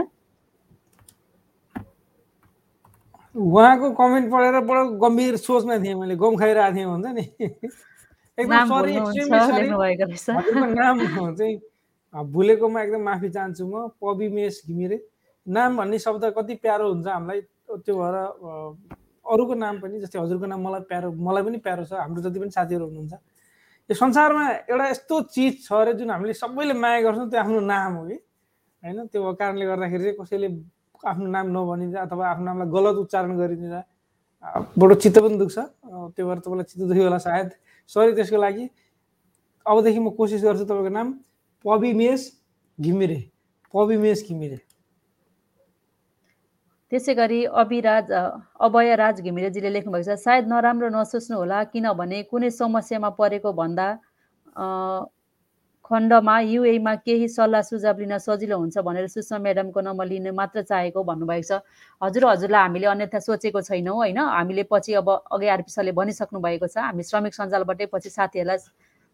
उहाँको 3.40 3.92
कमेन्ट 3.96 4.32
पढेर 4.32 4.60
बडो 4.68 4.84
गम्भीर 5.00 5.36
सोचमा 5.38 5.78
थिएँ 5.80 5.96
मैले 5.96 6.16
गम 6.16 6.36
खाइरहेको 6.36 6.76
थिएँ 6.76 6.86
हुन्छ 6.86 7.08
नि। 7.16 7.24
एकदम 8.38 8.68
सरी 8.68 8.94
नाम 10.76 11.00
चाहिँ 11.36 11.56
भुलेकोमा 12.14 12.82
एकदम 12.82 13.02
माफी 13.04 13.30
चाहन्छु 13.30 13.64
म। 13.68 13.88
पबिमेश 14.02 14.62
घिमिरे। 14.68 14.98
नाम 15.48 15.78
भन्ने 15.78 16.00
शब्द 16.00 16.24
कति 16.38 16.56
प्यारो 16.64 16.86
हुन्छ 16.94 17.08
हामीलाई 17.08 17.42
त्यो 17.86 17.94
भएर 17.96 18.16
अरूको 19.26 19.54
नाम 19.56 19.80
पनि 19.80 20.00
जस्तै 20.02 20.20
हजुरको 20.20 20.46
नाम 20.46 20.60
मलाई 20.68 20.82
प्यारो 20.90 21.12
मलाई 21.14 21.44
पनि 21.44 21.58
प्यारो 21.64 21.84
छ। 21.86 21.94
हाम्रो 21.94 22.22
जति 22.22 22.40
पनि 22.40 22.52
साथीहरू 22.52 22.86
हुनुहुन्छ। 22.86 23.14
यो 23.90 23.96
संसारमा 23.96 24.44
एउटा 24.70 24.86
यस्तो 24.90 25.16
चिज 25.34 25.54
छ 25.66 25.72
अरे 25.74 25.94
जुन 25.98 26.10
हामीले 26.12 26.34
सबैले 26.34 26.74
माया 26.74 27.02
गर्छौँ 27.02 27.30
त्यो 27.30 27.40
आफ्नो 27.40 27.60
नाम 27.62 27.94
हो 27.94 28.04
कि? 28.10 28.18
होइन 28.84 29.08
त्यो 29.08 29.34
कारणले 29.34 29.66
गर्दाखेरि 29.66 30.04
चाहिँ 30.04 30.18
कसैले 30.18 30.48
आफ्नो 31.06 31.28
नाम 31.30 31.48
नभनिदिँदा 31.56 32.00
अथवा 32.02 32.24
आफ्नो 32.30 32.46
नामलाई 32.46 32.70
गलत 32.76 32.96
उच्चारण 33.04 33.32
गरिदिँदा 33.38 33.82
बडो 34.80 34.94
चित्त 35.04 35.18
पनि 35.20 35.38
दुख्छ। 35.38 35.58
त्यो 36.16 36.24
भएर 36.28 36.40
तपाईँलाई 36.40 36.68
चित्त 36.70 36.84
दुख्यो 36.88 37.04
होला 37.04 37.20
सायद। 37.20 37.50
सरी 37.92 38.12
त्यसको 38.16 38.38
लागि। 38.38 38.66
अबदेखि 39.66 40.00
म 40.00 40.10
कोसिस 40.16 40.44
गर्छु 40.44 40.66
तपाईँको 40.66 40.92
नाम 40.96 41.08
पबिमेश 41.66 42.22
घिमिरे। 42.80 43.20
पबिमेश 43.74 44.20
घिमिरे। 44.28 44.60
त्यसै 46.92 47.14
गरी 47.14 47.40
अभिराज 47.46 48.12
अभयराज 48.66 49.22
घिमिरेजीले 49.22 49.70
लेख्नुभएको 49.70 50.06
छ 50.10 50.18
सायद 50.18 50.48
नराम्रो 50.50 50.90
नसोच्नु 50.90 51.36
होला 51.38 51.64
किनभने 51.70 52.24
कुनै 52.34 52.50
समस्यामा 52.50 53.10
परेको 53.14 53.52
भन्दा 53.54 53.88
खण्डमा 55.90 56.40
युएमा 56.40 56.94
केही 57.06 57.28
सल्लाह 57.28 57.62
सुझाव 57.62 58.00
लिन 58.00 58.18
सजिलो 58.18 58.58
हुन्छ 58.58 58.78
भनेर 58.86 59.08
सुषमा 59.10 59.38
म्याडमको 59.46 59.82
नम्बर 59.82 60.06
लिन 60.06 60.30
मात्र 60.38 60.62
चाहेको 60.62 61.04
भन्नुभएको 61.04 61.48
छ। 61.50 61.62
हजुर 62.02 62.26
हजुरलाई 62.26 62.62
हामीले 62.62 62.88
अन्यथा 62.88 63.20
सोचेको 63.20 63.62
छैनौँ 63.62 63.96
होइन? 63.96 64.18
हामीले 64.18 64.64
पछि 64.70 64.94
अब 65.02 65.10
अघि 65.10 65.48
आरपी 65.50 65.72
सरले 65.72 65.92
भनिसक्नु 65.98 66.40
भएको 66.40 66.68
छ। 66.68 66.78
हामी 66.78 67.04
श्रमिक 67.04 67.34
सञ्जालबाटै 67.34 67.86
पछि 67.90 68.10
साथीहरूलाई 68.10 68.58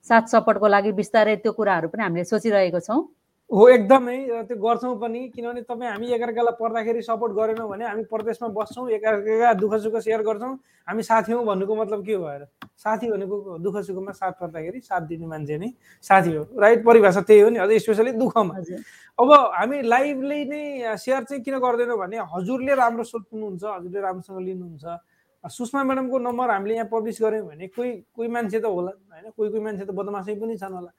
साथ 0.07 0.23
सपोर्टको 0.29 0.67
लागि 0.67 0.91
बिस्तारै 0.99 1.35
त्यो 1.41 1.51
कुराहरू 1.55 1.87
पनि 1.89 2.03
हामीले 2.03 2.23
सोचिरहेको 2.27 2.79
छौँ। 2.79 2.99
हो 3.51 3.67
एकदमै 3.69 4.17
त्यो 4.49 4.57
गर्छौँ 4.57 4.95
पनि 4.97 5.19
किनभने 5.29 5.61
तपाईँ 5.69 5.91
हामी 5.91 6.07
एकअर्कालाई 6.17 6.57
पर्दाखेरि 6.57 7.01
सपोर्ट 7.05 7.33
गरेनौँ 7.33 7.67
भने 7.69 7.85
हामी 7.85 8.03
प्रदेशमा 8.09 8.47
बस्छौँ 8.49 8.89
एकअर्का 8.89 9.53
दुःख 9.61 9.73
सुख 9.85 9.95
सेयर 10.01 10.21
गर्छौँ 10.25 10.53
हामी 10.87 11.03
साथी 11.05 11.31
हौँ 11.31 11.45
भन्नुको 11.45 11.75
मतलब 11.75 12.01
के 12.05 12.17
भएर? 12.17 12.45
साथी 12.73 13.11
भनेको 13.11 13.57
दुःख 13.61 13.77
सुखमा 13.85 14.11
साथ 14.11 14.31
पर्दाखेरि 14.41 14.79
साथ 14.81 15.01
दिने 15.05 15.25
मान्छे 15.29 15.57
नै 15.57 15.69
साथी 16.01 16.33
हो 16.35 16.43
राइट? 16.57 16.83
परिभाषा 16.85 17.21
त्यही 17.21 17.41
हो 17.41 17.49
नि 17.49 17.59
अझ 17.61 17.69
स्पेसली 17.85 18.11
दुःखमा। 18.17 18.53
अब 19.19 19.31
हामी 19.53 19.81
लाइभली 19.93 20.43
नै 20.49 20.97
सेयर 20.97 21.23
चाहिँ 21.23 21.43
किन 21.45 21.57
गर्दैनौँ 21.61 21.97
भने 22.01 22.17
हजुरले 22.33 22.73
राम्रो 22.75 23.03
सोध्नुहुन्छ 23.05 23.63
हजुरले 23.63 24.01
राम्रोसँग 24.01 24.39
लिनुहुन्छ। 24.41 24.85
सुषमा 25.43 25.83
म्याडमको 25.83 26.17
नम्बर 26.19 26.49
हामीले 26.49 26.75
यहाँ 26.75 26.89
पब्लिस 26.91 27.21
गऱ्यौँ 27.21 27.45
भने 27.47 27.67
कोही 27.69 27.91
कोही 28.09 28.27
मान्छे 28.27 28.59
त 28.59 28.65
होला 28.65 28.91
होइन? 28.91 29.29
कोही 29.37 29.49
कोही 29.53 29.61
मान्छे 29.61 29.85
त 29.85 29.91
बदमासै 29.93 30.33
पनि 30.33 30.57
छन् 30.57 30.73
होला। 30.73 30.91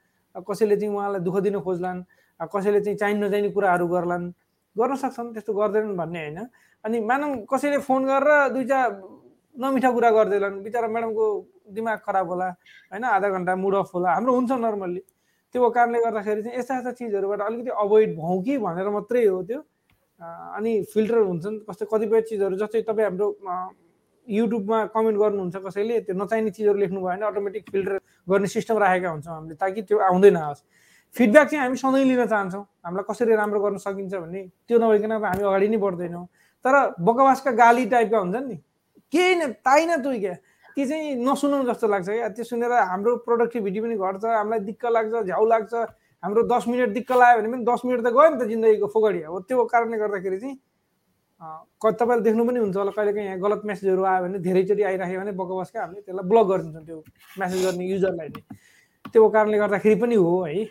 कसैले 0.47 0.75
चाहिँ 0.79 0.95
उहाँलाई 0.95 1.21
दुःख 1.21 1.37
दिन 1.43 1.59
खोज्लान् 1.59 2.01
कसैले 2.39 2.79
चाहिँ 2.81 2.97
चाहिने 2.97 3.27
नचाहिने 3.27 3.49
कुराहरू 3.49 3.87
गर्लान् 3.87 4.25
गर्न 4.75 4.95
सक्छन् 4.95 5.33
त्यस्तो 5.33 5.53
गर्दैनन् 5.53 5.97
भन्ने 5.97 6.19
होइन। 6.21 6.39
अनि 6.83 6.97
मानव 7.01 7.45
कसैले 7.49 7.77
फोन 7.81 8.05
गरेर 8.05 8.53
दुईवटा 8.53 8.79
नमिठा 9.55 9.89
कुरा 9.91 10.09
गरिदिएलान् 10.11 10.61
बिचरा 10.63 10.87
म्याडमको 10.87 11.25
दिमाग 11.73 11.97
खराब 12.05 12.27
होला 12.29 12.47
होइन 12.93 13.03
आधा 13.03 13.29
घन्टा 13.29 13.55
मुड 13.55 13.75
अफ 13.75 13.89
होला 13.93 14.09
हाम्रो 14.13 14.33
हुन्छ 14.33 14.51
नर्मल्ली। 14.51 15.01
त्यो 15.55 15.69
कारणले 15.69 15.99
गर्दाखेरि 16.05 16.41
चाहिँ 16.43 16.57
यस्ता 16.59 16.77
यस्ता 16.77 16.91
चिजहरूबाट 16.91 17.41
अलिकति 17.41 17.71
अभोइड 17.73 18.15
भौँ 18.15 18.41
कि 18.43 18.57
भनेर 18.57 18.89
मात्रै 18.93 19.25
हो 19.25 19.41
त्यो। 19.43 19.59
अनि 20.57 20.71
फिल्टर 20.93 21.17
हुन्छन् 21.17 21.57
कस्तो 21.65 21.85
कतिपय 21.89 22.21
चिजहरू 22.29 22.55
जस्तै 22.57 22.81
तपाईँ 22.85 23.07
हाम्रो 23.07 23.27
युट्युबमा 24.27 24.77
कमेन्ट 24.93 25.17
गर्नुहुन्छ 25.17 25.55
कसैले 25.65 25.99
त्यो 26.05 26.15
नचाहिने 26.15 26.51
चिजहरू 26.51 26.77
लेख्नु 26.77 26.99
भयो 26.99 27.07
भने 27.07 27.25
अटोमेटिक 27.25 27.63
फिल्टर 27.71 27.93
गर्ने 28.27 28.47
सिस्टम 28.47 28.77
राखेका 28.77 29.09
हुन्छौँ 29.09 29.33
हामीले 29.33 29.55
ताकि 29.55 29.81
त्यो 29.87 29.97
आउँदैन 29.97 30.37
फिडब्याक 31.17 31.47
चाहिँ 31.49 31.63
हामी 31.63 31.77
सधैँ 31.77 32.05
लिन 32.05 32.25
चाहन्छौँ। 32.25 32.63
हामीलाई 32.85 33.05
कसरी 33.09 33.35
राम्रो 33.35 33.59
गर्न 33.59 33.77
सकिन्छ 33.81 34.13
भन्ने 34.13 34.41
त्यो 34.69 34.77
नभइकन 34.77 35.11
त 35.17 35.23
हामी 35.25 35.43
अगाडि 35.43 35.67
नै 35.67 35.77
बढ्दैनौँ। 35.81 36.25
तर 36.65 36.73
बकवासका 37.01 37.51
गाली 37.57 37.85
टाइपका 37.89 38.17
हुन्छन् 38.17 38.47
नि? 38.47 38.55
केही 39.13 39.35
न 39.35 39.51
ताइ 39.65 39.85
न 39.85 40.01
तुई 40.03 40.19
क्या। 40.19 40.33
ती 40.77 40.85
चाहिँ 40.85 41.15
नसुनौँ 41.25 41.63
जस्तो 41.65 41.87
लाग्छ 41.89 42.07
क्या। 42.09 42.27
त्यो 42.37 42.43
सुनेर 42.45 42.71
हाम्रो 42.93 43.15
प्रोडक्टिभिटी 43.25 43.79
पनि 43.81 43.95
घट्छ 43.97 44.25
हामीलाई 44.25 44.59
दिक्क 44.69 44.85
लाग्छ 44.85 45.13
झ्याउ 45.25 45.45
लाग्छ। 45.45 45.73
हाम्रो 46.23 46.41
दस 46.53 46.63
मिनट 46.67 46.89
दिक्क 46.93 47.11
लाग्यो 47.11 47.41
भने 47.41 47.49
पनि 47.49 47.63
दस 47.65 47.81
मिनट 47.85 47.99
त 48.05 48.09
गयो 48.13 48.29
नि 48.29 48.37
त 48.37 48.47
जिन्दगीको 48.53 48.87
फोगडी। 48.93 49.21
हो 49.25 49.39
त्यो 49.49 49.65
कारणले 49.73 49.97
गर्दाखेरि 49.97 50.39
चाहिँ 50.39 50.57
तपाईँले 51.81 52.23
देख्नु 52.25 52.45
पनि 52.45 52.59
हुन्छ 52.59 52.77
होला 52.77 52.91
कहिले 52.91 53.13
काहीँ 53.13 53.27
यहाँ 53.27 53.39
गलत 53.39 53.61
मेसेजहरू 53.65 54.03
आयो 54.03 54.21
भने 54.23 54.37
धेरैचोटि 54.41 54.83
आइराख्यो 54.83 55.19
भने 55.21 55.31
बकवासका 55.37 55.81
हामीले 55.81 56.01
त्यसलाई 56.01 56.25
ब्लक 56.29 56.45
गरिदिन्छौँ 56.49 56.85
त्यो 56.85 57.01
मेसेज 57.41 57.65
गर्ने 57.65 57.85
युजरलाई 57.85 58.29
त्यो 59.13 59.27
कारणले 59.29 59.57
गर्दाखेरि 59.57 59.95
पनि 60.01 60.15
हो 60.15 60.41
है। 60.43 60.65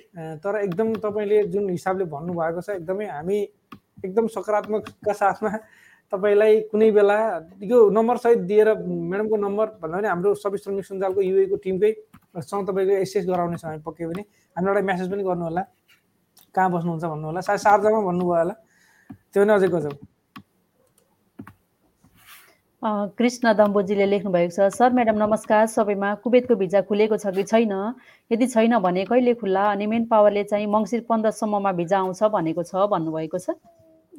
तर 0.45 0.57
एकदम 0.61 0.93
तपाईँले 1.05 1.43
जुन 1.53 1.71
हिसाबले 1.71 2.05
भन्नुभएको 2.15 2.61
छ 2.61 2.71
एकदमै 2.81 3.07
हामी 3.07 3.39
एकदम 4.05 4.27
सकारात्मकका 4.37 5.13
साथमा 5.13 5.51
तपाईँलाई 6.13 6.61
कुनै 6.71 6.91
बेला 6.97 7.19
यो 7.67 7.79
नम्बर 7.91 8.17
सहित 8.25 8.39
दिएर 8.51 8.69
म्याडमको 8.87 9.37
नम्बर 9.37 9.67
भन्दा 9.83 9.97
पनि 9.99 10.09
हाम्रो 10.09 10.35
सबै 10.43 10.59
श्रमिक 10.63 10.85
सञ्जालको 10.87 11.21
युएको 11.21 11.57
टिमकै 11.65 11.93
सँग 12.51 12.67
तपाईँको 12.69 12.95
एक्सेस 13.03 13.25
गराउनेछौँ 13.27 13.71
हामी 13.71 13.83
पक्कै 13.87 14.07
पनि 14.07 14.23
हामीलाई 14.57 14.75
एउटा 14.75 14.87
म्यासेज 14.87 15.11
पनि 15.13 15.23
गर्नु 15.29 15.45
होला 15.49 15.63
कहाँ 16.55 16.71
बस्नुहुन्छ 16.73 17.05
भन्नु 17.05 17.27
होला 17.27 17.41
सायद 17.49 17.61
शारजामा 17.67 18.01
भन्नुभयो 18.07 18.39
होला। 18.43 18.55
त्यो 19.33 19.43
पनि 19.43 19.53
अझै 19.53 19.69
गजब 19.75 19.95
कृष्ण 22.83 23.53
दम्बोजीले 23.57 24.07
लेख्नु 24.07 24.31
भएको 24.33 24.53
छ 24.53 24.69
सर 24.73 24.93
म्याडम 24.93 25.17
नमस्कार। 25.23 25.67
सबैमा 25.67 26.15
कुवेतको 26.21 26.55
भिजा 26.61 26.81
खुलेको 26.85 27.17
छ 27.17 27.27
कि 27.35 27.43
छैन? 27.43 27.73
यदि 28.31 28.47
छैन 28.47 28.79
भने 28.79 29.05
कहिले 29.09 29.35
खुल्ला? 29.41 29.65
अनि 29.73 29.87
मेन 29.87 30.05
पावरले 30.07 30.45
चाहिँ 30.45 30.67
मङ्सिर 30.69 31.01
पन्ध्रसम्ममा 31.09 31.73
भिजा 31.73 31.99
आउँछ 31.99 32.23
भनेको 32.37 32.63
छ 32.63 32.87
भन्नुभएको 32.93 33.39
छ। 33.39 33.57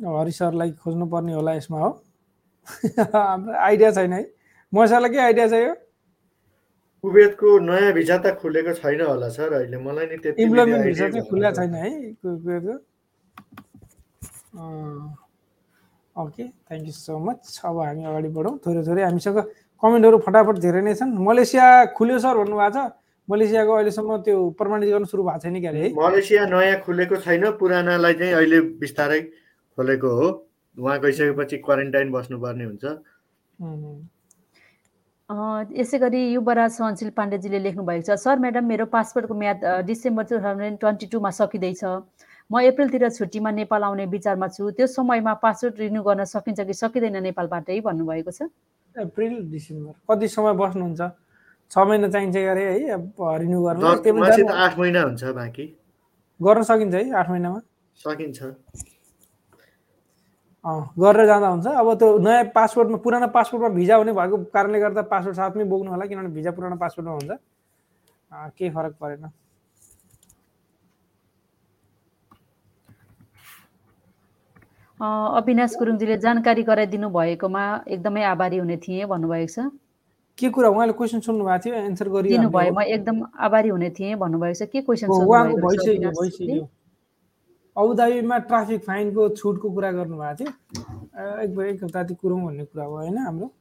हरि 0.01 0.31
सरलाई 0.31 0.71
खोज्नुपर्ने 0.81 1.33
होला 1.33 1.53
यसमा 1.53 1.79
हो। 1.79 1.89
हाम्रो 3.13 3.53
आइडिया 3.53 3.91
छैन 3.91 4.13
है। 4.13 4.25
मसाला 4.73 5.07
के 5.07 5.17
आइडिया 5.21 5.47
छ 5.47 5.53
यो? 5.53 5.73
कुवेतको 7.03 7.59
नयाँ 7.61 7.93
भिजा 7.93 8.17
त 8.17 8.35
खुलेको 8.41 8.73
छैन 8.81 9.01
होला 9.05 9.29
सर। 9.37 9.53
अहिले 9.53 9.77
मलाई 9.77 10.05
नि 10.09 10.17
त्यति 10.17 10.43
इम्प्लोइमेन्ट 10.43 10.85
भिजा 10.85 11.09
चाहिँ 11.09 11.29
खुला 11.29 11.51
छैन। 11.61 11.73
है 11.73 11.89
कुवेतको 12.25 12.75
okay 16.17 16.43
thank 16.43 16.85
you 16.87 16.93
so 16.93 17.17
much 17.19 17.61
अब 17.65 17.77
हामी 17.79 18.03
अगाडि 18.09 18.29
बढौँ। 18.37 18.53
थोरै 18.65 18.81
थोरै 18.87 19.03
हामीसँग 19.03 19.37
कमेन्टहरू 19.83 20.17
फटाफट 20.25 20.55
धेरै 20.65 20.81
नै 20.81 20.93
छन्। 20.99 21.11
मलेसिया 21.27 21.65
खुल्यो 21.97 22.17
सर 22.25 22.37
भन्नुभएको 22.41 22.73
छ। 22.73 22.91
मलेसियाको 23.27 23.71
अहिलेसम्म 23.77 24.17
त्यो 24.25 24.35
प्रमाणित 24.57 24.89
गर्न 24.89 25.05
सुरु 25.11 25.23
भएको 25.23 25.39
छैन 25.43 25.55
क्या 25.61 25.71
है 25.77 25.87
मलेसिया 25.93 26.45
नयाँ 26.47 26.79
खुलेको 26.85 27.15
छैन। 27.25 27.43
पुरानालाई 27.59 28.13
चाहिँ 28.19 28.33
अहिले 28.33 28.59
बिस्तारै 28.81 29.21
खोलेको 29.77 30.09
हो। 30.17 30.27
उहाँ 30.77 30.97
गइसकेपछि 31.01 31.57
क्वारेन्टाइन 31.65 32.11
बस्नुपर्ने 32.11 32.65
हुन्छ। 32.65 32.85
यसै 35.75 35.97
गरी 35.99 36.21
युवराज 36.33 36.71
सहनशील 36.71 37.09
पाण्डेजीले 37.17 37.59
लेख्नु 37.59 37.83
भएको 37.83 38.05
छ 38.07 38.15
सर 38.15 38.39
म्याडम 38.39 38.65
मेरो 38.71 38.85
पासपोर्टको 38.95 39.33
म्याद 39.35 39.65
डिसेम्बर 39.85 40.23
टु 40.23 40.39
थाउजन्ड 40.39 40.79
ट्वेन्टी 40.79 41.05
टूमा 41.11 41.29
सकिँदैछ। 41.35 41.83
म 42.51 42.59
एप्रिलतिर 42.63 43.09
छुट्टीमा 43.11 43.51
नेपाल 43.51 43.83
आउने 43.83 44.05
विचारमा 44.07 44.47
छु। 44.47 44.71
त्यो 44.71 44.87
समयमा 44.87 45.33
पासपोर्ट 45.43 45.79
रिन्यू 45.79 46.01
गर्न 46.03 46.23
सकिन्छ 46.23 46.59
कि 46.63 46.73
सकिँदैन 46.73 47.19
नेपालबाटै 47.23 47.79
भन्नुभएको 47.83 48.31
छ? 48.31 48.47
April 48.95 49.51
December. 49.51 49.93
कति 50.07 50.27
समय 50.31 50.53
बस्नुहुन्छ? 50.55 51.01
छ 51.71 51.77
महिना 51.77 52.07
चाहिन्छ 52.07 52.35
अरे 52.37 52.63
है 52.63 52.95
रिन्यू 53.43 53.59
गर्न। 53.63 53.83
आठ 53.83 54.77
महिना 54.79 55.01
हुन्छ 55.03 55.23
बाँकी। 55.35 55.65
गर्न 56.39 56.63
सकिन्छ 56.63 56.93
है 56.95 57.11
आठ 57.11 57.29
महिनामा? 57.29 57.59
सकिन्छ। 57.99 58.39
गरेर 60.99 61.25
जाँदा 61.27 61.47
हुन्छ। 61.47 61.67
अब 61.67 61.87
त्यो 61.99 62.07
नयाँ 62.23 62.43
पासपोर्टमा 62.55 62.97
पुरानो 63.03 63.27
पासपोर्टमा 63.35 63.69
भिजा 63.75 63.95
हुने 63.99 64.11
भएको 64.15 64.37
कारणले 64.55 64.79
गर्दा 64.79 65.01
पासपोर्ट 65.11 65.35
साथमै 65.35 65.63
बोक्नु 65.67 65.91
होला 65.91 66.05
किनभने 66.07 66.31
भिजा 66.31 66.51
पुरानो 66.55 66.75
पासपोर्टमा 66.79 67.13
हुन्छ। 67.13 67.31
केही 68.55 68.71
फरक 68.71 68.93
परेन। 68.99 69.23
अविनाश 74.99 75.73
गुरुङजीले 75.77 76.17
जानकारी 76.17 76.63
गराइदिनु 76.65 77.09
भएकोमा 77.13 77.63
एकदमै 77.87 78.23
आभारी 78.33 78.57
हुने 78.57 78.77
थिएँ 78.81 79.05
भन्नुभएको 79.05 79.47
छ। 79.53 79.69
के 80.37 80.49
कुरा? 80.49 80.69
उहाँले 80.69 80.93
क्वेसन 80.97 81.19
सुन्नु 81.21 81.45
भएको 81.45 81.61
थियो 81.65 81.75
एन्सर 81.85 82.09
गरिदिनु 82.09 82.49
भयो। 82.49 82.73
म 82.73 82.81
एकदम 82.81 83.17
आभारी 83.37 83.69
हुने 83.69 83.89
थिएँ 83.93 84.15
भन्नुभएको 84.17 84.57
छ। 84.57 84.69
के 84.73 84.81
क्वेसन 84.81 85.07
अबुधाबीमा 87.77 88.37
ट्राफिक 88.49 88.81
फाइनको 88.89 89.29
छुटको 89.37 89.69
कुरा 89.69 89.91
गर्नुभएको 90.01 90.35
थियो। 90.41 90.49
एक 91.45 91.59
एक 91.77 91.83
हप्ताति 91.83 92.13
कुरौँ 92.17 92.41
भन्ने 92.45 92.65
कुरा 92.65 92.85
भयो 92.89 92.97
होइन 92.97 93.17
हाम्रो। 93.17 93.53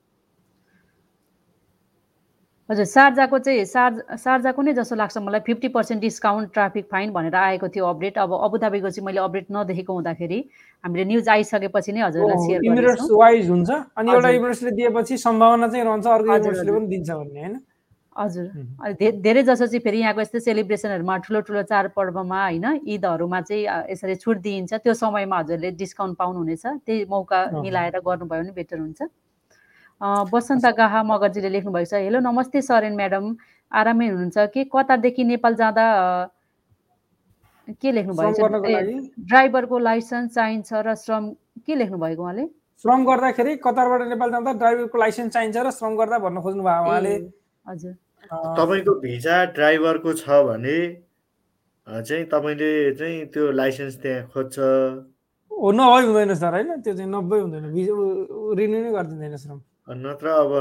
हजुर 2.68 2.84
सार्जाको 2.84 3.38
चाहिँ 3.38 3.64
सार्ज 3.64 4.18
सार्जाको 4.18 4.62
नै 4.62 4.72
जस्तो 4.74 4.96
लाग्छ 4.96 5.18
मलाई। 5.18 5.40
Fifty 5.46 5.68
percent 5.70 6.00
discount 6.02 6.52
traffic 6.52 6.86
fine 6.90 7.12
भनेर 7.12 7.34
आएको 7.34 7.68
थियो 7.70 7.84
अपडेट 7.86 8.18
अब 8.18 8.32
अबुधाबीको 8.42 8.90
चाहिँ 8.90 9.06
मैले 9.06 9.20
अपडेट 9.22 9.46
नदेखेको 9.54 9.92
हुँदाखेरि 9.94 10.38
हामीले 10.84 11.04
न्युज 11.04 11.28
आइसकेपछि 11.28 11.92
नै 11.92 12.02
हजुरलाई 12.02 12.38
सेयर 12.46 12.64
इमिरेट्स 12.66 13.06
वाइज 13.12 13.50
हुन्छ। 13.50 13.70
अनि 13.70 14.10
एउटा 14.12 14.28
इमिरेट्सले 14.38 14.70
दिएपछि 14.82 15.18
सम्भावना 15.26 15.68
चाहिँ 15.68 15.84
रहन्छ 15.86 16.06
अर्को 16.06 16.36
इमिरेट्सले 16.36 16.72
पनि 16.72 16.86
दिन्छ 16.90 17.10
भन्ने 17.10 17.40
होइन? 17.40 17.54
हजुर। 18.16 18.46
धेरै 19.22 19.42
जसो 19.46 19.66
चाहिँ 19.66 19.80
फेरि 19.86 19.98
यहाँको 20.00 20.20
यस्तै 20.20 20.40
सेलिब्रेसनहरूमा 20.40 21.16
ठुलो 21.22 21.40
ठुलो 21.46 21.62
चाडपर्वमा 21.70 22.42
होइन 22.42 22.66
ईदहरूमा 22.82 23.40
चाहिँ 23.46 23.62
यसरी 23.92 24.14
छुट 24.24 24.36
दिइन्छ। 24.42 24.74
त्यो 24.82 24.94
समयमा 24.96 25.38
हजुरले 25.38 25.70
डिस्काउन्ट 25.78 26.18
पाउनुहुनेछ। 26.18 26.66
त्यही 26.82 27.04
मौका 27.14 27.40
मिलाएर 27.62 28.00
गर्नुभयो 28.02 28.42
भने 28.42 28.52
बेटर 28.58 28.78
हुन्छ। 28.78 29.00
बसन्त 30.00 30.66
गाहा 30.76 31.02
मगरजीले 31.02 31.48
लेख्नुभएको 31.48 31.88
छ। 31.88 31.94
हेलो 32.04 32.20
नमस्ते 32.20 32.60
सरेन 32.62 32.94
म्याडम। 32.96 33.24
आरामै 33.72 34.06
हुनुहुन्छ 34.08 34.36
के? 34.52 34.64
कतारदेखि 34.68 35.24
नेपाल 35.24 35.54
जाँदा 35.56 35.84
के 37.80 37.92
लेख्नु 37.92 38.12
भएको 38.14 38.36
छ? 38.36 39.08
ड्राइभरको 39.24 39.78
लाइसेन्स 39.78 40.34
चाहिन्छ 40.34 40.72
र 40.84 40.94
श्रम 40.94 41.32
के 41.64 41.74
लेख्नु 41.74 41.98
भएको 41.98 42.22
उहाँले? 42.22 42.44
श्रम 42.84 43.04
गर्दाखेरि 43.08 43.56
कतारबाट 43.64 44.00
नेपाल 44.12 44.30
जाँदा 44.30 44.52
ड्राइभरको 44.52 44.98
लाइसेन्स 44.98 45.32
चाहिन्छ 45.32 45.56
र 45.56 45.70
श्रम 45.72 45.96
गर्दा 45.96 46.18
भन्न 46.20 46.40
खोज्नु 46.44 46.62
भयो 46.62 46.82
उहाँले। 46.84 47.14
हजुर। 47.66 47.92
तपाईँको 48.30 48.92
भिजा 49.00 49.36
ड्राइभरको 49.56 50.12
छ 50.12 50.28
भने 50.44 50.78
चाहिँ 51.86 52.24
तपाईँले 52.28 52.70
चाहिँ 53.00 53.16
त्यो 53.32 53.50
लाइसेन्स 53.50 53.94
त्यहाँ 54.02 54.28
खोज्छ। 54.28 54.58
हो 55.50 55.68
नभई 55.72 56.04
हुँदैन 56.04 56.34
सर 56.36 56.52
होइन? 56.52 56.70
त्यो 56.84 56.94
चाहिँ 56.94 57.10
नब्बे 57.10 57.36
हुँदैन। 57.40 57.64
रिन्यू 58.60 58.78
नै 58.84 58.92
गरिदिँदैन 58.92 59.36
श्रम। 59.40 59.58
नत्र 59.88 60.26
अब 60.26 60.52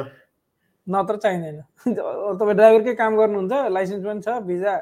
नत्र 0.88 1.16
चाहिँदैन। 1.18 1.62
तपाईँ 2.38 2.56
ड्राइभरकै 2.56 2.94
काम 2.96 3.16
गर्नुहुन्छ 3.18 3.54
लाइसेन्स 3.74 4.04
पनि 4.06 4.22
छ 4.22 4.42
भिजा 4.46 4.74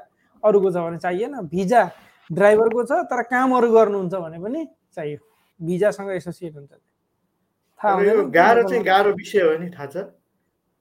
अरूको 0.44 0.72
छ 0.72 0.76
भने 0.84 0.98
चाहिएन 1.00 1.34
भिजा 1.48 1.82
ड्राइभरको 2.30 2.84
छ 2.84 2.92
तर 3.12 3.22
काम 3.32 3.56
अरू 3.58 3.72
गर्नुहुन्छ 3.72 4.14
भने 4.14 4.40
पनि 4.44 4.68
चाहियो। 4.96 5.20
भिजासँग 5.60 6.10
एसोसिएट 6.12 6.54
हुन्छ। 6.56 6.72
थाहा 7.80 8.24
गाह्रो 8.36 8.64
चाहिँ 8.70 8.84
गाह्रो 8.84 9.12
विषय 9.16 9.42
हो 9.42 9.58
नि 9.58 9.70
थाहा 9.72 9.88
छ? 9.88 9.98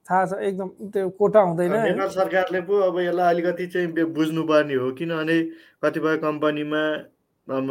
थाहा 0.06 0.24
छ 0.26 0.32
एकदम 0.42 0.68
त्यो 0.90 1.08
कोटा 1.18 1.40
हुँदैन। 1.40 1.72
नेपाल 1.72 2.08
सरकारले 2.10 2.60
पो 2.66 2.74
अब 2.82 2.98
यसलाई 3.00 3.34
अलिकति 3.34 3.66
चाहिँ 3.66 3.88
बुझ्नुपर्ने 4.10 4.74
हो 4.74 4.90
किनभने 4.98 5.36
कतिपय 5.84 6.16
कम्पनीमा 6.18 6.82
अब 7.48 7.68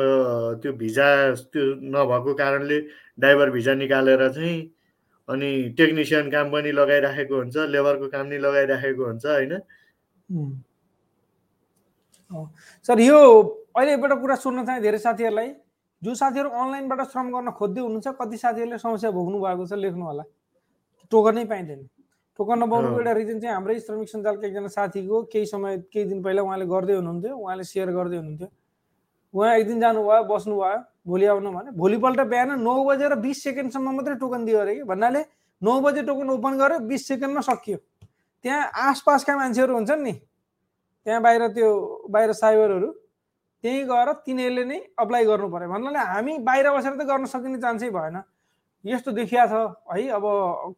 त्यो 0.63 0.71
भिजा 0.79 1.07
त्यो 1.51 1.63
नभएको 1.91 2.33
कारणले 2.39 2.79
ड्राइभर 3.19 3.49
भिजा 3.51 3.73
निकालेर 3.75 4.27
चाहिँ 4.29 4.55
अनि 5.31 5.49
टेक्निसियन 5.77 6.29
काम 6.31 6.51
पनि 6.51 6.71
लगाइराखेको 6.71 7.35
हुन्छ 7.35 7.55
लेबरको 7.75 8.07
काम 8.09 8.25
नि 8.27 8.37
लगाइराखेको 8.37 9.03
हुन्छ 9.05 9.25
होइन? 9.25 9.53
सर 12.87 12.99
यो 12.99 13.17
अहिले 13.75 13.91
एउटा 13.93 14.15
कुरा 14.15 14.35
सुन्न 14.35 14.65
चाहे 14.65 14.81
धेरै 14.81 14.99
साथीहरूलाई। 14.99 15.49
जो 16.01 16.13
साथीहरू 16.15 16.49
अनलाइनबाट 16.49 17.01
श्रम 17.11 17.27
गर्न 17.31 17.51
खोज्दै 17.57 17.81
हुनुहुन्छ 17.81 18.07
कति 18.21 18.37
साथीहरूले 18.37 18.77
समस्या 18.77 19.11
भोग्नु 19.11 19.37
भएको 19.41 19.65
छ 19.65 19.73
लेख्नु 19.77 20.05
होला। 20.05 20.23
टोकन 21.11 21.35
नै 21.35 21.45
पाइँदैन। 21.45 21.81
टोकन 22.39 22.57
नपाउनुको 22.63 22.97
एउटा 22.99 23.11
रिजन 23.11 23.39
चाहिँ 23.39 23.53
हाम्रै 23.55 23.79
श्रमिक 23.79 24.09
सञ्जालको 24.09 24.43
एकजना 24.47 24.67
साथीको 24.77 25.21
केही 25.31 25.45
समय 25.45 25.77
केही 25.93 26.05
दिन 26.09 26.23
पहिला 26.23 26.41
उहाँले 26.41 26.65
गर्दै 26.65 26.95
हुनुहुन्थ्यो 26.95 27.35
उहाँले 27.37 27.63
सेयर 27.63 27.89
गर्दै 27.91 28.17
हुनुहुन्थ्यो। 28.17 28.49
उहाँ 29.33 29.55
एक 29.57 29.67
दिन 29.67 29.79
जानुभयो 29.79 30.23
बस्नुभयो 30.27 30.79
भोलि 31.07 31.25
आउनु 31.25 31.51
भने 31.51 31.71
भोलिपल्ट 31.73 32.19
बिहान 32.31 32.59
नौ 32.61 32.73
बजेर 32.85 33.15
बिस 33.19 33.43
सेकेन्डसम्म 33.43 33.95
मात्रै 33.95 34.15
टोकन 34.19 34.45
दियो 34.45 34.59
अरे 34.59 34.75
कि? 34.75 34.83
भन्नाले 34.83 35.21
नौ 35.61 35.79
बजे 35.81 36.01
टोकन 36.03 36.29
ओपन 36.29 36.57
गर्यो 36.57 36.79
बिस 36.89 37.07
सेकेन्डमा 37.07 37.41
सकियो। 37.41 37.77
त्यहाँ 38.45 38.61
आसपासका 38.89 39.35
मान्छेहरू 39.37 39.73
हुन्छन् 39.73 40.03
नि 40.03 40.13
त्यहाँ 41.05 41.21
बाहिर 41.21 41.47
त्यो 41.55 41.69
बाहिर 42.09 42.31
साइबरहरू 42.33 42.89
त्यहीँ 43.63 43.83
गएर 43.87 44.11
तिनीहरूले 44.25 44.63
नै 44.65 44.77
अप्लाई 44.99 45.25
गर्नु 45.25 45.47
पर्यो 45.49 45.69
भन्नाले 45.69 45.99
हामी 46.11 46.37
बाहिर 46.43 46.69
बसेर 46.75 46.93
त 46.97 47.01
गर्न 47.07 47.25
सकिने 47.29 47.57
चान्सै 47.61 47.89
भएन। 47.89 48.17
यस्तो 48.85 49.11
देखिया 49.13 49.45
छ 49.45 49.53
है 49.93 50.07
अब 50.17 50.25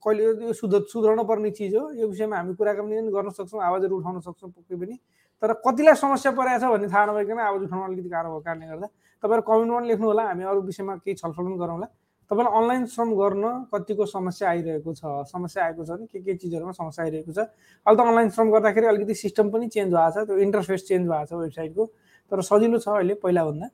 कहिले 0.03 0.23
यो 0.45 0.53
सुध 0.53 0.73
सुध्राउनु 0.91 1.23
पर्ने 1.23 1.51
चिज 1.55 1.75
हो। 1.75 1.83
यो 1.95 2.07
विषयमा 2.07 2.35
हामी 2.37 2.53
कुराकानी 2.59 2.95
पनि 2.99 3.11
गर्न 3.15 3.29
सक्छौँ 3.31 3.63
आवाजहरू 3.63 3.97
उठाउन 3.97 4.19
सक्छौँ 4.19 4.51
पक्कै 4.51 4.75
पनि। 4.75 4.95
तर 5.43 5.53
कतिलाई 5.59 5.95
समस्या 5.99 6.31
परेको 6.31 6.59
छ 6.59 6.71
भन्ने 6.71 6.87
थाहा 6.87 7.05
नभइकन 7.11 7.39
आवाज 7.43 7.61
उठाउन 7.67 7.83
अलिकति 7.83 8.09
गाह्रो 8.09 8.29
भएको 8.31 8.41
कारणले 8.47 8.67
गर्दा 8.71 8.87
तपाईँहरू 9.23 9.43
कमेन्टमा 9.43 9.77
पनि 9.79 9.87
लेख्नु 9.87 10.07
होला 10.07 10.23
हामी 10.23 10.43
अरू 10.47 10.61
विषयमा 10.71 10.95
केही 11.03 11.15
छलफल 11.19 11.43
पनि 11.43 11.57
गरौँला। 11.59 11.87
तपाईँलाई 12.31 12.53
अनलाइन 12.59 12.85
श्रम 12.95 13.09
गर्न 13.19 13.45
कतिको 13.73 14.05
समस्या 14.07 14.49
आइरहेको 14.49 14.93
छ? 14.95 15.03
समस्या 15.27 15.63
आएको 15.63 15.83
छ 15.83 15.89
भने 15.89 16.05
के 16.07 16.19
के 16.23 16.33
चिजहरूमा 16.39 16.71
समस्या 16.71 17.03
आइरहेको 17.05 17.31
छ? 17.35 17.39
अहिले 17.83 17.97
त 17.99 18.07
अनलाइन 18.07 18.29
श्रम 18.31 18.47
गर्दाखेरि 18.55 18.87
अलिकति 18.87 19.13
सिस्टम 19.13 19.49
पनि 19.51 19.67
चेन्ज 19.67 19.91
भएको 19.93 20.11
छ 20.15 20.25
त्यो 20.27 20.37
इन्टरफेस 20.47 20.81
चेन्ज 20.87 21.03
भएको 21.11 21.25
छ 21.27 21.33
वेबसाइटको 21.43 21.83
तर 22.31 22.41
सजिलो 22.41 22.77
छ 22.79 22.87
अहिले 22.95 23.13
पहिलाभन्दा। 23.19 23.67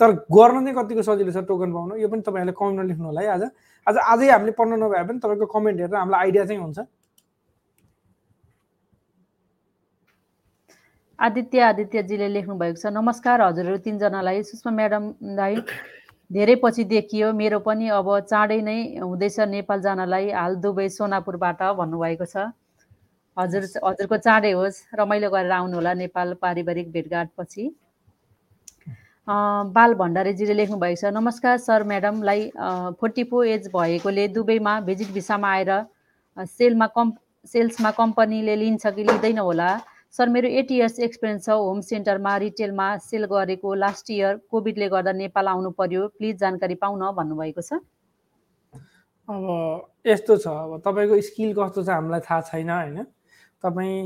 तर 0.00 0.10
गर्न 0.30 0.58
चाहिँ 0.62 0.76
कतिको 0.78 1.02
सजिलो 1.02 1.32
छ 1.34 1.44
टोकन 1.50 1.70
पाउनु? 1.74 1.94
यो 1.98 2.08
पनि 2.08 2.22
तपाईँहरूले 2.22 2.54
कमेन्टमा 2.54 2.84
लेख्नु 2.86 3.06
होला 3.10 3.20
है 3.20 3.28
आज। 3.34 3.42
आज 3.86 3.96
आजै 3.98 4.30
हामीले 4.30 4.52
पढ्न 4.54 4.78
नभए 4.78 5.02
पनि 5.10 5.18
तपाईँको 5.18 5.46
कमेन्ट 5.50 5.78
हेरेर 5.82 5.98
हामीलाई 5.98 6.20
आइडिया 6.22 6.44
चाहिँ 6.46 6.62
हुन्छ। 6.62 6.78
आदित्य 11.22 11.60
आदित्यजीले 11.62 12.28
लेख्नु 12.28 12.54
भएको 12.58 12.78
छ 12.82 12.90
नमस्कार 12.90 13.42
हजुरहरू 13.42 13.78
तिनजनालाई 13.82 14.42
सुषमा 14.42 14.70
म्याडमलाई 14.74 15.54
धेरै 16.30 16.54
पछि 16.58 16.84
देखियो। 16.92 17.28
मेरो 17.32 17.58
पनि 17.62 17.88
अब 17.94 18.08
चाँडै 18.26 18.56
नै 18.66 18.74
हुँदैछ 18.98 19.38
नेपाल 19.50 19.80
जानलाई 19.82 20.30
हाल 20.34 20.56
दुबई 20.64 20.88
सोनापुरबाट 20.94 21.62
भन्नुभएको 21.78 22.26
छ। 22.26 22.50
हजुर 23.36 23.62
हजुरको 23.84 24.16
चाँडै 24.18 24.52
होस्। 24.52 24.80
रमाइलो 24.98 25.30
गरेर 25.30 25.54
आउनु 25.58 25.76
होला 25.78 25.92
नेपाल 26.02 26.34
पारिवारिक 26.42 26.90
भेटघाटपछि 26.90 27.68
बाल 29.78 29.94
भण्डारीजीले 30.02 30.58
लेख्नु 30.58 30.76
भएको 30.82 31.00
छ 31.06 31.14
नमस्कार 31.14 31.56
सर 31.68 31.86
म्याडमलाई 31.86 32.50
फोर्टी 32.98 33.24
फोर 33.30 33.46
एज 33.54 33.70
भएकोले 33.70 34.26
दुबईमा 34.34 34.74
भिजिट 34.90 35.14
भिसामा 35.14 35.54
आएर 35.54 35.72
सेलमा 36.58 36.86
कम् 36.98 37.16
सेल्समा 37.54 37.90
कम्पनीले 37.94 38.56
लिन्छ 38.58 38.86
कि 38.86 39.02
लिँदैन 39.04 39.38
होला? 39.38 39.70
सर 40.12 40.28
मेरो 40.28 40.48
एट 40.60 40.70
इयर्स 40.70 40.98
एक्सपिरियन्स 41.00 41.44
छ। 41.44 41.50
होम 41.56 41.80
सेन्टरमा 41.80 42.36
रिटेलमा 42.38 42.86
सेल 43.00 43.24
गरेको 43.26 43.74
लास्ट 43.74 44.10
इयर 44.10 44.36
कोभिडले 44.52 44.88
गर्दा 44.92 45.12
नेपाल 45.16 45.48
आउनु 45.48 45.70
पर्यो। 45.72 46.08
प्लिज 46.18 46.36
जानकारी 46.38 46.74
पाउन 46.82 47.00
भन्नुभएको 47.16 47.62
छ। 47.62 47.80
अब 49.28 49.46
यस्तो 50.06 50.36
छ। 50.36 50.46
अब 50.48 50.82
तपाईँको 50.84 51.20
स्किल 51.32 51.54
कस्तो 51.56 51.84
छ 51.84 51.88
हामीलाई 51.88 52.20
थाहा 52.28 52.40
छैन 52.44 52.70
होइन? 52.70 52.98
तपाईँ 53.64 53.96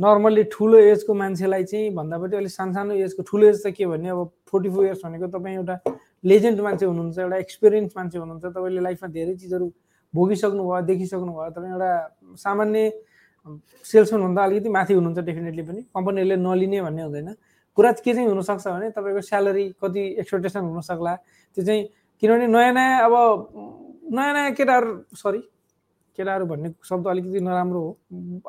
नर्मल्ली 0.00 0.44
ठुलो 0.48 0.78
एजको 0.80 1.12
मान्छेलाई 1.12 1.64
चाहिँ 1.68 1.92
भन्दा 1.92 2.18
पनि 2.24 2.36
अलिक 2.36 2.52
सानसानो 2.56 2.94
एजको 3.04 3.22
ठुलो 3.28 3.46
एज 3.52 3.62
त 3.66 3.76
के 3.76 3.86
भन्ने? 3.86 4.08
अब 4.08 4.30
फोर्टी 4.48 4.68
फोर 4.72 4.84
इयर्स 4.86 5.04
भनेको 5.04 5.26
तपाईँ 5.28 5.56
एउटा 5.60 5.76
लेजेन्ड 6.24 6.60
मान्छे 6.60 6.86
हुनुहुन्छ 6.86 7.18
एउटा 7.18 7.36
एक्सपिरियन्स 7.36 7.92
मान्छे 7.96 8.18
हुनुहुन्छ। 8.18 8.44
तपाईँले 8.46 8.80
लाइफमा 8.80 9.08
धेरै 9.12 9.34
चिजहरू 9.34 9.66
भोगिसक्नु 10.14 10.62
भयो 10.64 10.80
देखिसक्नु 10.88 11.32
भयो 11.36 11.50
तपाईँ 11.52 11.72
एउटा 11.74 11.92
सामान्य 12.40 12.92
सेल्सम्यानभन्दा 13.84 14.42
अलिकति 14.44 14.68
माथि 14.68 14.92
हुनुहुन्छ 14.94 15.18
डेफिनेटली 15.24 15.62
पनि। 15.62 15.80
कम्पनीहरूले 15.94 16.36
नलिने 16.36 16.80
भन्ने 16.82 17.02
हुँदैन। 17.02 17.28
कुरा 17.76 17.90
के 17.92 18.12
चाहिँ 18.14 18.28
हुनसक्छ 18.28 18.66
भने 18.66 18.90
तपाईँको 18.90 19.20
स्यालेरी 19.20 19.64
कति 19.82 20.02
एक्सपेक्टेसन 20.20 20.60
हुनसक्ला। 20.64 21.14
त्यो 21.56 21.64
चाहिँ 21.64 21.82
किनभने 22.22 22.46
नयाँ 22.46 22.72
नयाँ 22.72 23.00
अब 23.04 23.14
नयाँ 24.14 24.32
नयाँ 24.32 24.52
केटाहरू 24.54 24.92
सरी 25.12 25.40
केटाहरू 26.18 26.46
भन्ने 26.46 26.68
शब्द 26.88 27.06
अलिकति 27.08 27.40
नराम्रो 27.40 27.80
हो। 27.80 27.90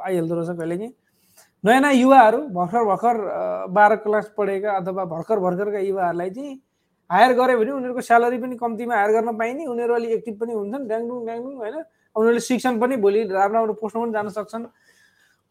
आइहाल्दो 0.06 0.36
रहेछ 0.36 0.58
कहिले 0.58 0.78
कि 0.78 0.88
नयाँ 1.64 1.82
नयाँ 1.82 1.94
युवाहरू 1.94 2.40
भर्खर 2.56 2.84
भर्खर 2.86 3.16
बाह्र 3.74 3.96
क्लास 4.06 4.32
पढेका 4.38 4.72
अथवा 4.78 5.06
भर्खर 5.06 5.40
भर्खरका 5.40 5.80
युवाहरूलाई 5.80 6.30
चाहिँ 6.30 6.62
हायर 7.10 7.32
गऱ्यो 7.34 7.58
भने 7.60 7.72
उनीहरूको 7.72 8.02
स्यालेरी 8.02 8.38
पनि 8.38 8.56
कम्तीमा 8.56 8.96
हायर 8.96 9.12
गर्न 9.12 9.38
पाइने। 9.38 9.66
उनीहरू 9.66 9.94
अलिक 9.94 10.12
एक्टिभ 10.12 10.36
पनि 10.40 10.54
हुन्छन् 10.54 10.88
ड्याङडुङ 10.88 11.26
ड्याङडुङ 11.26 11.54
होइन। 11.58 11.76
उनीहरूले 12.16 12.40
शिक्षण 12.40 12.80
पनि 12.80 12.96
भोलि 12.98 13.24
राम्रो 13.28 13.58
राम्रो 13.58 13.74
पोस्टमा 13.82 14.04
पनि 14.04 14.12
जान 14.14 14.30
सक्छन्। 14.30 14.66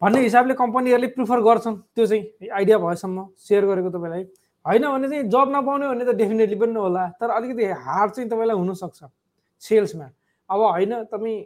भन्ने 0.01 0.19
हिसाबले 0.21 0.53
कम्पनीहरूले 0.53 1.07
प्रिफर 1.15 1.39
गर्छन् 1.41 1.75
त्यो 1.95 2.05
चाहिँ 2.05 2.49
आइडिया 2.51 2.77
भएसम्म 2.77 3.17
सेयर 3.39 3.65
गरेको 3.65 3.89
तपाईँलाई। 3.95 4.23
होइन 4.65 4.83
भने 4.85 5.07
चाहिँ 5.09 5.23
जब 5.29 5.47
नपाउने 5.55 5.87
भने 5.87 6.05
त 6.05 6.15
डेफिनेटली 6.17 6.55
पनि 6.57 6.73
होला 6.73 7.03
तर 7.21 7.29
अलिकति 7.29 7.63
हार्ड 7.85 8.11
चाहिँ 8.11 8.29
तपाईँलाई 8.29 8.57
हुनसक्छ 8.57 8.99
सेल्समा। 9.63 10.07
अब 10.49 10.59
होइन 10.61 10.93
तपाईँ 11.09 11.37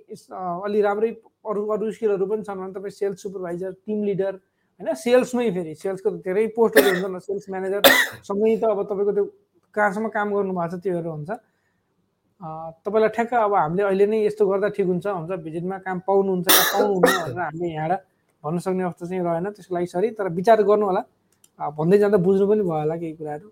अलि 0.66 0.82
राम्रै 0.82 1.10
अरू 1.46 1.62
अरू 1.72 1.92
स्किलहरू 1.92 2.26
पनि 2.26 2.44
छन् 2.44 2.60
भने 2.60 2.74
तपाईँ 2.74 2.92
सेल्स 2.92 3.22
सुपरभाइजर 3.22 3.72
टिम 3.86 4.04
लिडर 4.04 4.34
होइन 4.80 4.94
सेल्समै 4.96 5.50
फेरि 5.52 5.76
सेल्सको 5.76 6.10
धेरै 6.24 6.48
पोस्टहरू 6.56 6.90
हुन्छ 7.04 7.24
सेल्स 7.28 7.46
म्यानेजर 7.50 7.82
सँगै 8.28 8.56
त 8.60 8.64
अब 8.72 8.80
तपाईँको 8.90 9.12
त्यो 9.14 9.26
कहाँसम्म 9.76 10.08
काम 10.10 10.28
गर्नु 10.36 10.54
भएको 10.56 10.78
छ 10.78 10.82
त्योहरू 10.84 11.10
हुन्छ। 11.12 11.30
तपाईँलाई 12.42 13.10
ठ्याक्क 13.16 13.34
अब 13.34 13.54
हामीले 13.54 13.84
अहिले 13.84 14.06
नै 14.08 14.18
यस्तो 14.26 14.44
गर्दा 14.48 14.68
ठिक 14.76 14.88
हुन्छ 14.88 15.06
हुन्छ 15.08 15.32
भिजिटमा 15.46 15.78
काम 15.86 15.98
पाउनुहुन्छ 16.08 16.48
या 16.48 16.64
पाउनुहुन्न 16.74 17.04
भनेर 17.04 17.40
हामीले 17.40 17.68
यहाँबाट 17.74 18.02
भन्न 18.44 18.58
सक्ने 18.64 18.84
अवस्था 18.84 19.06
चाहिँ 19.06 19.24
रहेन 19.24 19.50
त्यसको 19.52 19.76
लागि 19.76 19.88
सरी 19.94 20.10
तर 20.16 20.28
विचार 20.40 20.62
गर्नु 20.64 20.86
होला 20.86 21.02
भन्दै 21.60 21.98
जाँदा 22.00 22.18
बुझ्नु 22.24 22.48
पनि 22.48 22.64
भयो 22.64 22.80
होला 22.80 22.96
केही 22.96 23.14
कुराहरू। 23.20 23.50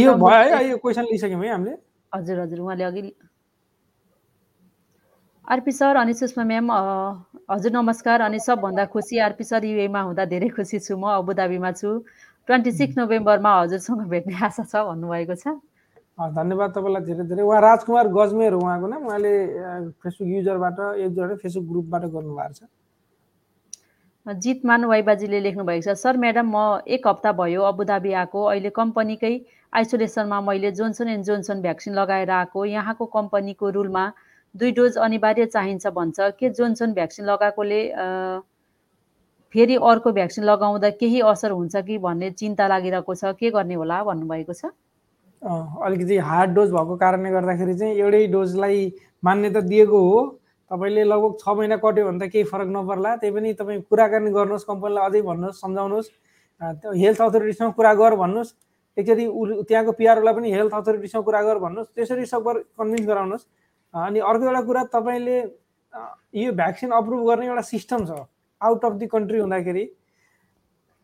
यो 0.00 0.14
भयो 0.16 0.56
है 0.56 0.68
यो 0.68 0.76
क्वेसन 0.80 1.04
लिइसक्यौँ 1.10 1.42
है 1.44 1.50
हामीले। 1.52 1.76
हजुर 2.12 2.38
हजुर 2.40 2.60
उहाँले 2.60 2.84
अघि 2.84 3.12
आरपी 5.44 5.72
सर 5.72 5.96
अनि 5.96 6.14
सुषमा 6.14 6.44
म्याम 6.44 6.70
हजुर 7.50 7.72
नमस्कार 7.72 8.20
अनि 8.22 8.38
सबभन्दा 8.40 8.84
खुसी 8.94 9.18
आरपी 9.18 9.44
सर 9.44 9.64
युएमा 9.64 10.00
हुँदा 10.08 10.24
धेरै 10.32 10.48
खुसी 10.56 10.78
छु 10.80 10.96
म 10.96 11.04
अबुधाबीमा 11.20 11.70
छु। 11.76 11.90
ट्वेन्टी 12.48 12.72
सिक्स 12.72 12.98
नोभेम्बरमा 12.98 13.50
हजुरसँग 13.60 14.02
भेट्ने 14.08 14.34
आशा 14.44 14.64
छ 14.64 14.74
भन्नुभएको 14.88 15.34
छ। 15.34 15.54
धन्यवाद 16.20 16.70
तपाईँलाई 16.76 17.02
धेरै 17.04 17.24
धेरै। 17.28 17.42
उहाँ 17.42 17.60
राजकुमार 17.60 18.08
गजमेर 18.12 18.52
उहाँको 18.54 18.86
नाम। 18.92 19.02
उहाँले 19.06 19.32
फेसबुक 20.04 20.28
युजरबाट 20.28 20.78
एकजना 21.00 21.34
फेसबुक 21.40 21.64
ग्रुपबाट 21.70 22.04
गर्नुभएको 22.12 22.54
छ। 22.58 22.62
जितमान 24.26 24.84
वाइबाजीले 24.84 25.40
लेख्नु 25.40 25.64
भएको 25.64 25.84
छ 25.86 25.96
सर 25.96 26.16
म्याडम 26.20 26.46
म 26.52 26.84
एक 26.84 27.06
हप्ता 27.08 27.32
भयो 27.40 27.62
अबुधाबी 27.64 28.12
आएको। 28.12 28.40
अहिले 28.52 28.70
कम्पनीकै 28.70 29.34
आइसोलेसनमा 29.72 30.40
मैले 30.44 30.70
जोन्सन 30.76 31.08
एन्ड 31.08 31.24
जोन्सन 31.24 31.62
भ्याक्सिन 31.62 31.94
लगाएर 31.94 32.30
आएको। 32.30 32.64
यहाँको 32.66 33.04
कम्पनीको 33.16 33.70
रुलमा 33.70 34.04
दुई 34.54 34.70
डोज 34.76 34.96
अनिवार्य 34.98 35.46
चाहिन्छ 35.46 35.86
भन्छ। 35.88 36.36
के 36.36 36.50
जोन्सन 36.52 36.92
भ्याक्सिन 36.94 37.24
लगाएकोले 37.26 37.80
फेरि 39.54 39.76
अर्को 39.76 40.12
भ्याक्सिन 40.12 40.44
लगाउँदा 40.44 40.90
केही 41.00 41.20
असर 41.26 41.50
हुन्छ 41.50 41.76
कि 41.86 41.98
भन्ने 41.98 42.30
चिन्ता 42.38 42.66
लागिरहेको 42.68 43.14
छ? 43.14 43.34
के 43.34 43.50
गर्ने 43.50 43.74
होला 43.74 44.02
भन्नुभएको 44.04 44.52
छ? 44.52 44.70
अलिकति 45.42 46.16
हार्ड 46.18 46.50
डोज 46.54 46.70
भएको 46.70 46.96
कारणले 46.96 47.30
गर्दाखेरि 47.30 47.74
चाहिँ 47.78 47.94
एउटै 47.96 48.26
डोजलाई 48.30 48.92
मान्यता 49.24 49.60
दिएको 49.66 49.98
हो। 49.98 50.20
तपाईँले 50.70 51.04
लगभग 51.04 51.32
छ 51.40 51.48
महिना 51.58 51.76
कट्यो 51.82 52.04
भने 52.06 52.18
त 52.20 52.30
केही 52.30 52.44
फरक 52.46 52.68
नपर्ला। 52.70 53.16
त्यही 53.18 53.34
पनि 53.34 53.52
तपाईँ 53.58 53.80
कुराकानी 53.90 54.30
गर्नुहोस् 54.30 54.64
कम्पनीलाई 54.70 55.04
अझै 55.08 55.22
भन्नुहोस् 55.26 55.60
सम्झाउनुहोस्। 55.60 56.08
हेल्थ 56.94 57.20
अथोरिटीसँग 57.22 57.72
कुरा 57.74 57.92
गर 57.94 58.14
भन्नुहोस्। 58.22 58.54
एकचोटि 58.96 59.26
उ 59.26 59.62
त्यहाँको 59.66 59.92
पिआरओलाई 59.98 60.34
पनि 60.34 60.52
हेल्थ 60.52 60.74
अथोरिटीसँग 60.78 61.24
कुरा 61.24 61.42
गर 61.42 61.58
भन्नुहोस्। 61.58 61.90
त्यसरी 61.96 62.26
सकभर 62.26 62.54
कन्भिन्स 62.78 63.06
गराउनुहोस्। 63.06 63.44
अनि 63.94 64.18
अर्को 64.20 64.44
एउटा 64.44 64.62
कुरा 64.62 64.82
तपाईँले 64.94 65.38
यो 66.38 66.52
भ्याक्सिन 66.52 66.90
अप्रुभ 66.90 67.20
गर्ने 67.26 67.46
एउटा 67.46 67.62
सिस्टम 67.66 68.04
छ। 68.06 68.10
आउट 68.60 68.84
अफ 68.84 68.92
दि 69.00 69.06
कन्ट्री 69.06 69.38
हुँदाखेरि 69.40 69.84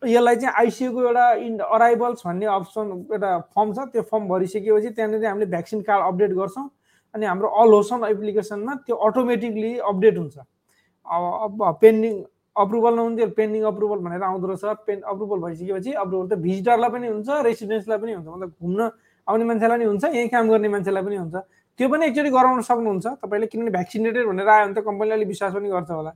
यसलाई 0.01 0.35
चाहिँ 0.35 0.53
आइसियुको 0.59 1.01
एउटा 1.01 1.31
इन 1.41 1.57
अराइभल्स 1.59 2.21
भन्ने 2.25 2.45
अप्सन 2.45 2.89
एउटा 3.11 3.37
फर्म 3.55 3.73
छ। 3.73 3.87
त्यो 3.91 4.01
फर्म 4.11 4.27
भरिसकेपछि 4.27 4.89
त्यहाँनिर 4.89 5.25
हामीले 5.25 5.45
भ्याक्सिन 5.51 5.81
कार्ड 5.81 6.05
अपडेट 6.05 6.31
गर्छौँ 6.37 6.69
अनि 7.15 7.25
हाम्रो 7.25 7.47
अल 7.61 7.73
होसन 7.73 8.03
एप्लिकेसनमा 8.05 8.73
त्यो 8.85 8.95
अटोमेटिकली 8.95 9.77
अपडेट 9.89 10.17
हुन्छ। 10.17 10.37
अब 10.37 11.77
पेन्डिङ 11.81 12.13
अप्रुभल 12.55 12.93
नहुन्थ्यो 12.95 13.27
पेन्डिङ 13.37 13.63
अप्रुभल 13.63 13.97
भनेर 14.05 14.21
आउँदो 14.23 14.47
रहेछ। 14.47 14.77
पेन 14.85 15.01
अप्रुभल 15.01 15.39
भइसकेपछि 15.41 15.91
अप्रुभल 15.93 16.27
त 16.29 16.39
भिजिटरलाई 16.41 16.89
पनि 16.89 17.07
हुन्छ 17.07 17.29
रेसिडेन्सलाई 17.45 17.97
पनि 17.97 18.13
हुन्छ। 18.13 18.27
मतलब 18.27 18.53
घुम्न 18.61 18.89
आउने 19.27 19.45
मान्छेलाई 19.45 19.77
पनि 19.77 19.85
हुन्छ 19.85 20.03
यहीँ 20.03 20.29
काम 20.29 20.49
गर्ने 20.49 20.67
मान्छेलाई 20.67 21.03
पनि 21.03 21.15
हुन्छ। 21.15 21.35
त्यो 21.79 21.89
पनि 21.89 22.05
एकचोटि 22.05 22.29
गराउन 22.29 22.61
सक्नुहुन्छ। 22.61 23.05
तपाईँले 23.21 23.47
किनभने 23.47 23.71
भ्याक्सिनेटेड 23.71 24.25
भनेर 24.27 24.47
आयो 24.47 24.65
भने 24.65 24.73
त 24.73 24.85
कम्पनीले 24.85 25.13
अलिक 25.15 25.27
विश्वास 25.27 25.53
पनि 25.53 25.69
गर्छ 25.69 25.91
होला। 25.91 26.11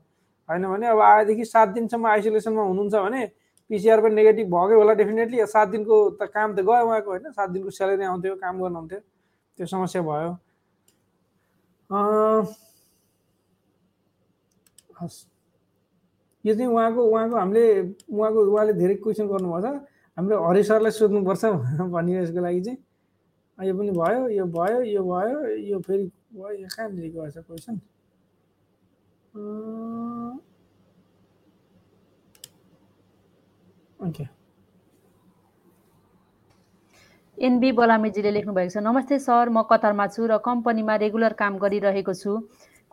होइन 0.51 0.67
भने 0.67 0.87
अब 0.87 0.99
आएदेखि 0.99 1.45
सात 1.45 1.69
दिनसम्म 1.69 2.07
आइसोलेसनमा 2.07 2.63
हुनुहुन्छ 2.63 2.95
भने 2.95 3.21
पिसिआर 3.69 4.01
पनि 4.01 4.15
नेगेटिभ 4.15 4.47
भएकै 4.51 4.75
होला 4.75 4.93
डेफिनेटली 4.93 5.45
सात 5.47 5.67
दिनको 5.69 5.97
त 6.19 6.27
काम 6.27 6.55
त 6.55 6.59
गयो 6.59 6.85
उहाँको 6.85 7.09
होइन 7.09 7.31
सात 7.31 7.49
दिनको 7.49 7.69
स्यालेरी 7.71 8.03
आउँथ्यो 8.03 8.35
काम 8.35 8.61
गर्नुहुन्थ्यो 8.61 8.99
त्यो 9.57 9.65
समस्या 9.65 10.01
भयो। 10.01 10.31
हस्। 15.01 15.25
यो 16.45 16.55
चाहिँ 16.55 16.67
उहाँको 16.67 17.01
उहाँको 17.03 17.35
हामीले 17.37 17.63
उहाँको 18.11 18.39
उहाँले 18.51 18.73
धेरै 18.73 18.95
क्वेसन 18.95 19.27
गर्नुभएको 19.27 19.61
छ 19.61 19.87
हामीले 20.17 20.35
हरि 20.47 20.63
सरलाई 20.63 20.91
सोध्नुपर्छ 20.91 21.43
भनियो 21.95 22.23
यसको 22.23 22.41
लागि 22.41 22.61
चाहिँ। 22.61 22.77
यो 23.57 23.73
पनि 23.77 23.91
भयो 23.91 24.27
यो 24.29 24.45
भयो 24.45 24.81
यो 24.81 25.01
भयो 25.03 25.39
यो 25.69 25.79
फेरि 25.79 26.05
भयो 26.33 26.51
यो 26.51 26.67
कहाँनिर 26.67 27.07
गएछ 27.15 27.37
क्वेसन 27.37 27.75
ओके 34.01 34.25
एनबी 37.37 37.71
बलामेजीले 37.71 38.31
लेख्नु 38.31 38.53
भएको 38.53 38.73
छ 38.73 38.83
नमस्ते 38.85 39.17
सर 39.19 39.49
म 39.49 39.61
कतारमा 39.69 40.05
छु 40.13 40.25
र 40.29 40.37
कम्पनीमा 40.45 40.95
रेगुलर 41.03 41.33
काम 41.33 41.57
गरिरहेको 41.57 42.13
छु। 42.13 42.31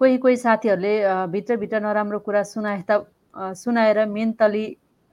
कोही 0.00 0.16
कोही 0.22 0.36
साथीहरूले 0.36 0.92
भित्रभित्र 1.32 1.80
नराम्रो 1.84 2.18
कुरा 2.24 2.42
सुनाए 2.48 2.82
त 2.90 3.04
सुनाएर 3.56 3.98
मेन्टली 4.08 4.64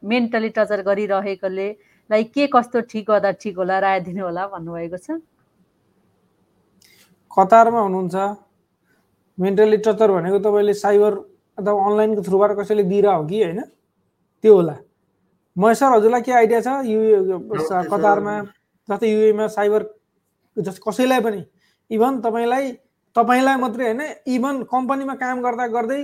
मेन्टली 0.03 0.49
टचर 0.55 0.81
गरिरहेकोले 0.87 1.67
लाई 2.09 2.23
के 2.31 2.47
कस्तो 2.53 2.79
ठिक 2.91 3.05
गर्दा 3.09 3.31
ठिक 3.41 3.55
होला 3.57 3.79
राय 3.79 3.99
दिनु 4.07 4.23
होला 4.23 4.47
भन्नुभएको 4.53 4.97
छ। 4.97 5.19
कतारमा 7.31 7.79
हुनुहुन्छ? 7.81 8.15
मेन्टली 9.37 9.77
टचर 9.83 10.11
भनेको 10.11 10.39
तपाईँले 10.39 10.73
साइबर 10.79 11.13
अथवा 11.57 11.71
अनलाइनको 11.85 12.21
थ्रुबाट 12.23 12.51
कसैले 12.59 12.83
दिएर 12.87 13.07
हो 13.09 13.23
कि 13.27 13.43
होइन? 13.43 13.59
त्यो 14.43 14.53
होला। 14.55 14.75
महेश 15.57 15.77
सर 15.79 15.91
हजुरलाई 15.93 16.21
के 16.21 16.31
आइडिया 16.31 16.61
छ? 16.61 16.67
यु। 16.85 17.39
कतारमा? 17.91 18.35
जस्तै 18.89 19.07
युएमा 19.11 19.47
साइबर 19.47 19.83
जस 20.57 20.79
कसैलाई 20.87 21.21
पनि। 21.21 21.41
इभन 21.89 22.19
तपाईँलाई 22.21 22.71
तपाईँलाई 23.15 23.55
मात्रै 23.57 23.85
होइन 23.85 24.01
इभन 24.27 24.63
कम्पनीमा 24.71 25.15
काम 25.15 25.41
गर्दा 25.41 25.67
गर्दै 25.75 26.01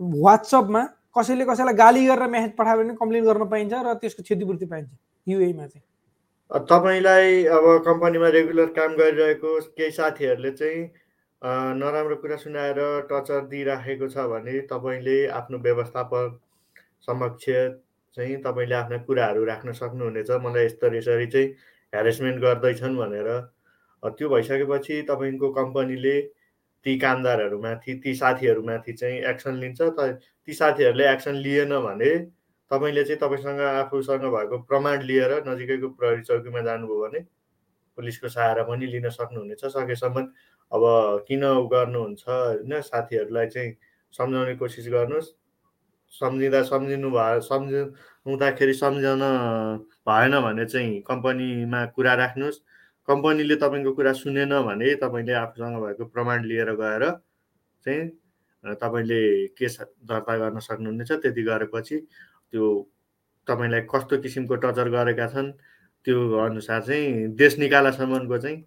वाट्सएपमा 0.00 0.82
कसैले 1.16 1.44
कसैलाई 1.44 1.74
गाली 1.74 2.06
गरेर 2.06 2.28
मेसेज 2.28 2.52
पठायो 2.56 2.78
भने 2.78 2.94
कम्प्लेन 3.00 3.24
गर्न 3.24 3.48
पाइन्छ 3.48 3.72
र 3.72 3.94
त्यसको 4.00 4.22
क्षतिपूर्ति 4.22 4.66
पाइन्छ 4.66 4.90
युएमा 5.26 5.66
चाहिँ। 5.66 5.84
तपाईँलाई 6.66 7.44
अब 7.56 7.64
कम्पनीमा 7.86 8.28
रेगुलर 8.36 8.68
काम 8.76 8.96
गरिरहेको 8.96 9.50
केही 9.72 9.90
साथीहरूले 9.90 10.50
चाहिँ 10.52 10.80
नराम्रो 11.80 12.16
कुरा 12.20 12.36
सुनाएर 12.36 12.80
टचर 13.10 13.40
दिइराखेको 13.48 14.08
छ 14.08 14.28
भने 14.30 14.60
तपाईँले 14.68 15.18
आफ्नो 15.40 15.58
व्यवस्थापक 15.64 16.38
समक्ष 17.08 17.48
चाहिँ 18.16 18.36
तपाईँले 18.42 18.74
आफ्ना 18.74 18.98
कुराहरू 19.06 19.44
राख्न 19.44 19.72
सक्नुहुनेछ। 19.72 20.30
मलाई 20.44 20.64
यस्तो 20.64 20.94
यसरी 20.94 21.26
चाहिँ 21.26 21.48
ह्यारेसमेन्ट 21.92 22.40
गर्दैछन् 22.42 22.96
भनेर। 22.96 23.28
त्यो 24.02 24.28
भइसकेपछि 24.28 25.02
तपाईँको 25.08 25.52
कम्पनीले 25.52 26.20
ती 26.86 26.98
कामदारहरूमाथि 26.98 27.94
ती 28.04 28.14
साथीहरूमाथि 28.14 28.92
चाहिँ 28.92 29.18
एक्सन 29.30 29.54
लिन्छ। 29.60 29.80
त 29.80 30.18
ती 30.48 30.52
साथीहरूले 30.54 31.08
एक्सन 31.12 31.34
लिएन 31.44 31.72
भने 31.80 32.10
तपाईँले 32.70 33.04
चाहिँ 33.04 33.20
तपाईँसँग 33.20 33.60
आफूसँग 33.60 34.24
भएको 34.34 34.58
प्रमाण 34.68 35.02
लिएर 35.02 35.32
नजिकैको 35.48 35.88
प्रहरी 35.98 36.22
चौकीमा 36.22 36.60
जानुभयो 36.60 37.00
भने 37.02 37.20
पुलिसको 37.98 38.28
सहारा 38.28 38.62
पनि 38.68 38.86
लिन 38.86 39.08
सक्नुहुनेछ 39.10 39.64
सकेसम्म। 39.66 40.22
अब 40.72 40.82
किन 41.28 41.42
गर्नुहुन्छ 41.72 42.24
होइन? 42.28 42.80
साथीहरूलाई 42.82 43.46
चाहिँ 43.46 43.72
सम्झाउने 44.14 44.54
कोसिस 44.56 44.88
गर्नुहोस्। 44.88 45.28
सम्झिँदा 46.12 46.62
सम्झिनु 46.62 47.10
भयो 47.10 47.40
सम्झाउँदाखेरि 47.40 48.74
सम्झन 48.74 49.22
भएन 50.08 50.40
भने 50.40 50.64
चाहिँ 50.66 51.00
कम्पनीमा 51.08 51.84
कुरा 51.96 52.14
राख्नुहोस्। 52.14 52.58
कम्पनीले 53.08 53.56
तपाईँको 53.56 53.92
कुरा 53.94 54.12
सुनेन 54.12 54.52
भने 54.66 54.94
तपाईँले 55.02 55.32
आफूसँग 55.32 55.76
भएको 55.82 56.04
प्रमाण 56.14 56.44
लिएर 56.44 56.70
गएर 56.74 57.10
चाहिँ 57.86 58.76
तपाईँले 58.80 59.20
केस 59.58 59.78
दर्ता 59.80 60.36
गर्न 60.38 60.58
सक्नुहुनेछ। 60.58 61.12
त्यति 61.12 61.42
गरेपछि 61.42 61.96
त्यो 62.52 62.64
तपाईँलाई 63.48 63.80
कस्तो 63.92 64.18
किसिमको 64.22 64.54
टचर 64.62 64.88
गरेका 64.90 65.26
छन् 65.28 65.52
त्यो 66.06 66.16
अनुसार 66.38 66.80
चाहिँ 66.82 67.28
देश 67.36 67.58
निकालासम्मको 67.58 68.38
चाहिँ 68.38 68.58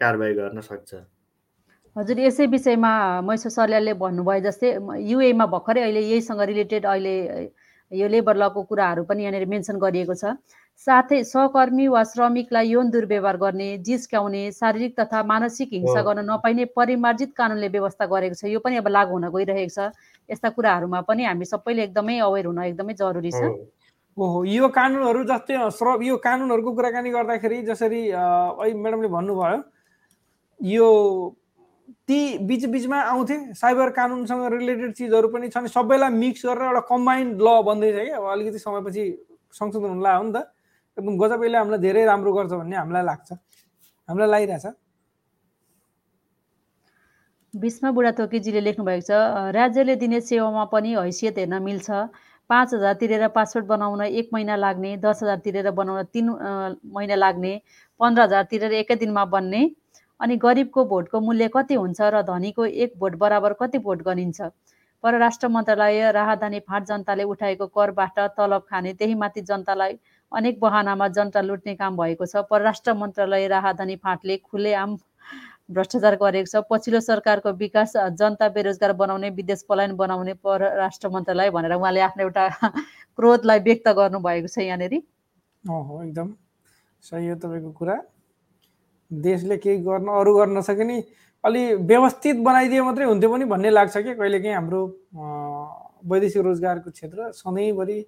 कारवाही 0.00 0.34
गर्न 0.34 0.60
सक्छ। 0.60 0.94
हजुर 1.96 2.18
यसै 2.20 2.46
विषयमा 2.52 2.90
मैसो 3.28 3.48
सरले 3.52 3.92
भन्नुभयो 4.00 4.40
जस्तै 4.44 4.68
युएमा 5.08 5.46
भर्खरै 5.54 5.80
अहिले 5.82 6.02
यहीसँग 6.02 6.40
रिलेटेड 6.50 6.86
अहिले 6.88 7.14
यो 7.92 8.06
लेबर 8.08 8.36
लको 8.42 8.62
कुराहरू 8.70 9.02
पनि 9.04 9.22
यहाँनिर 9.22 9.44
मेन्सन 9.52 9.76
गरिएको 9.76 10.14
छ 10.16 10.32
साथै 10.86 11.18
सहकर्मी 11.30 11.86
वा 11.94 12.02
श्रमिकलाई 12.12 12.68
यौन 12.68 12.90
दुर्व्यवहार 12.90 13.36
गर्ने 13.42 13.66
जिस्क्याउने 13.88 14.40
शारीरिक 14.52 14.94
तथा 15.00 15.22
मानसिक 15.32 15.68
हिंसा। 15.72 16.00
गर्न 16.08 16.24
नपाइने 16.30 16.64
परिमार्जित 16.72 17.34
कानुनले 17.36 17.68
व्यवस्था 17.76 18.06
गरेको 18.14 18.40
छ 18.40 18.48
यो 18.54 18.64
पनि 18.64 18.80
अब 18.80 18.88
लागू 18.96 19.12
हुन 19.12 19.28
गइरहेको 19.36 19.74
छ 19.76 19.92
यस्ता 20.28 20.48
कुराहरूमा 20.56 21.00
पनि 21.12 21.28
हामी 21.28 21.44
सबैले 21.52 21.82
एकदमै 21.84 22.18
अवेर 22.24 22.46
हुन 22.48 22.62
एकदमै 22.64 22.94
जरुरी 23.02 23.32
छ। 23.36 23.52
ओहो 24.16 24.40
यो 24.48 24.68
कानुनहरू 24.80 25.28
जस्तै 25.28 25.54
अ, 25.60 25.68
श्र 25.76 26.00
यो 26.08 26.16
कानुनहरूको 26.24 26.72
कुराकानी 26.80 27.10
गर्दाखेरि 27.20 27.62
जसरी 27.68 28.02
अहिले 28.16 28.80
म्याडमले 28.80 29.08
भन्नुभयो 29.18 29.60
यो 30.60 30.88
ती 32.08 32.38
बिच 32.46 32.64
बिचमा 32.66 32.98
आउँथे। 33.00 33.36
साइबर 33.54 33.90
कानुनसँग 33.96 34.44
रिलेटेड 34.52 34.92
चिजहरू 34.92 35.28
पनि 35.28 35.48
छन्। 35.48 35.66
सबैलाई 35.66 36.10
मिक्स 36.10 36.46
गरेर 36.46 36.64
एउटा 36.64 36.82
कम्बाइन्ड 36.88 37.40
ल 37.42 37.48
बन्दैछ 37.68 37.96
कि 37.96 38.10
अब 38.10 38.24
अलिकति 38.32 38.58
समयपछि 38.58 39.04
संशोधन 39.54 39.88
हुन 39.88 40.02
लाग्यो 40.02 40.22
नि 40.22 40.32
त। 40.32 40.38
एकदम 40.96 41.16
गजबैले 41.18 41.58
हामीलाई 41.58 41.80
धेरै 41.80 42.04
राम्रो 42.04 42.32
गर्छ 42.32 42.52
भन्ने 42.52 42.76
हामीलाई 42.76 43.04
लाग्छ। 43.04 43.32
हामीलाई 44.08 44.28
लागिरहेछ। 44.30 44.66
भीष्म 47.54 47.90
बुढाथोकीजीले 47.92 48.60
लेख्नुभएको 48.60 49.04
छ 49.04 49.12
राज्यले 49.52 49.94
दिने 50.00 50.20
सेवामा 50.20 50.64
पनि 50.72 50.90
हैसियत 50.96 51.38
हेर्न 51.38 51.62
मिल्छ। 51.62 51.90
पाँच 52.50 52.68
हजार 52.74 52.94
तिरेर 53.00 53.28
पासपोर्ट 53.32 53.66
बनाउन 53.66 54.00
एक 54.02 54.28
महिना 54.32 54.56
लाग्ने 54.56 54.96
दस 55.04 55.22
हजार 55.22 55.38
तिरेर 55.44 55.70
बनाउन 55.72 56.02
तिन 56.12 56.28
महिना 56.84 57.14
लाग्ने 57.14 57.52
पन्ध्र 58.00 58.22
हजार 58.22 58.44
तिरेर 58.50 58.72
एकै 58.80 58.96
दिनमा 58.96 59.24
बन्ने 59.24 59.60
अनि 60.22 60.36
गरिबको 60.38 60.84
भोटको 60.86 61.20
मूल्य 61.20 61.48
कति 61.54 61.74
हुन्छ 61.74 62.00
र 62.14 62.22
धनीको 62.24 62.64
एक 62.64 62.92
भोट 62.98 63.14
बराबर 63.18 63.52
कति 63.60 63.78
भोट 63.86 64.02
गनिन्छ 64.02 64.40
परराष्ट्र 65.04 65.48
मन्त्रालय 65.48 66.10
राहदानी 66.12 66.58
फाँट 66.62 66.84
जनताले 66.86 67.22
उठाएको 67.26 67.66
करबाट 67.68 68.18
तलब 68.36 68.66
खाने 68.70 68.92
त्यही 68.94 69.14
माथि 69.18 69.40
जनतालाई 69.42 69.98
अनेक 70.32 70.60
बहानामा 70.60 71.08
जनता 71.16 71.40
लुट्ने 71.42 71.74
काम 71.74 71.96
भएको 71.96 72.26
छ। 72.26 72.44
परराष्ट्र 72.50 72.94
मन्त्रालय 72.94 73.48
राहदानी 73.48 73.96
फाँटले 73.98 74.36
खुलेआम 74.38 74.96
भ्रष्टाचार 75.70 76.16
गरेको 76.22 76.46
छ। 76.46 76.62
पछिल्लो 76.70 77.00
सरकारको 77.00 77.52
विकास 77.58 77.92
जनता 78.14 78.48
बेरोजगार 78.54 78.92
बनाउने 78.94 79.30
विदेश 79.34 79.66
पलायन 79.68 79.96
बनाउने 79.96 80.34
परराष्ट्र 80.38 81.08
मन्त्रालय 81.10 81.50
भनेर 81.50 81.74
उहाँले 81.74 82.00
आफ्नो 82.06 82.22
एउटा 82.22 82.48
क्रोधलाई 83.18 83.58
व्यक्त 83.66 83.88
गर्नुभएको 83.90 84.48
छ 84.48 84.58
यहाँनिर। 84.60 84.94
एकदम 84.94 86.34
सही 87.04 87.28
हो 87.28 87.34
तपाईँको 87.42 87.70
कुरा। 87.74 87.96
देशले 89.12 89.56
केही 89.58 89.78
गर्न 89.82 90.08
अरू 90.20 90.34
गर्न 90.36 90.56
नसके 90.58 91.00
अलि 91.44 91.62
व्यवस्थित 91.90 92.36
बनाइदिए 92.46 92.82
मात्रै 92.82 93.04
हुन्थ्यो 93.04 93.30
पनि 93.30 93.44
भन्ने 93.52 93.70
लाग्छ 93.70 93.96
कि 93.96 94.14
कहिलेकाहीँ 94.14 94.54
हाम्रो 94.54 94.80
वैदेशिक 96.10 96.42
रोजगारको 96.42 96.90
क्षेत्र 96.90 97.30
सधैँभरि 97.34 97.98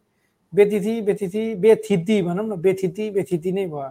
व्यतिथि 0.53 1.01
व्यतिथि 1.01 1.43
व्यथिति 1.61 2.21
भनौँ 2.23 2.47
न 2.47 2.61
व्यथिति 2.63 3.09
व्यथिति 3.11 3.53
नै 3.53 3.67
भयो। 3.67 3.91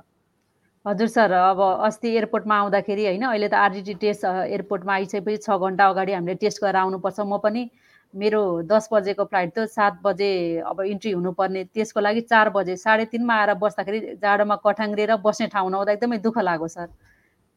हजुर 0.86 1.08
सर 1.08 1.32
अब 1.32 1.60
अस्ति 1.62 2.10
एयरपोर्टमा 2.10 2.56
आउँदाखेरि 2.60 3.06
होइन 3.06 3.24
अहिले 3.24 3.48
त 3.48 3.54
आरडिटी 3.54 3.94
टेस्ट 4.00 4.26
एयरपोर्टमा 4.26 4.94
आइसकेपछि 4.94 5.38
छ 5.44 5.58
घन्टा 5.60 5.88
अगाडि 5.88 6.14
हामीले 6.14 6.36
टेस्ट 6.40 6.64
गरेर 6.64 6.76
आउनुपर्छ 6.76 7.20
म 7.20 7.38
पनि 7.44 7.70
मेरो 8.16 8.62
दस 8.62 8.90
बजेको 8.94 9.24
फ्लाइट 9.26 9.50
थियो 9.58 9.66
सात 9.66 10.00
बजे 10.04 10.58
अब 10.66 10.82
इन्ट्री 10.82 11.12
हुनुपर्ने 11.12 11.64
त्यसको 11.64 12.00
लागि 12.00 12.22
चार 12.22 12.50
बजे 12.50 12.76
साढे 12.78 13.06
तिनमा 13.06 13.34
आएर 13.34 13.54
बस्दाखेरि 13.54 14.00
जाडोमा 14.22 14.56
कठाङ्ग्रिएर 14.56 15.16
बस्ने 15.16 15.48
ठाउँ 15.48 15.72
नहुँदा 15.72 15.92
एकदमै 15.92 16.18
दुःख 16.18 16.38
लाग्यो 16.38 16.68
सर। 16.68 16.88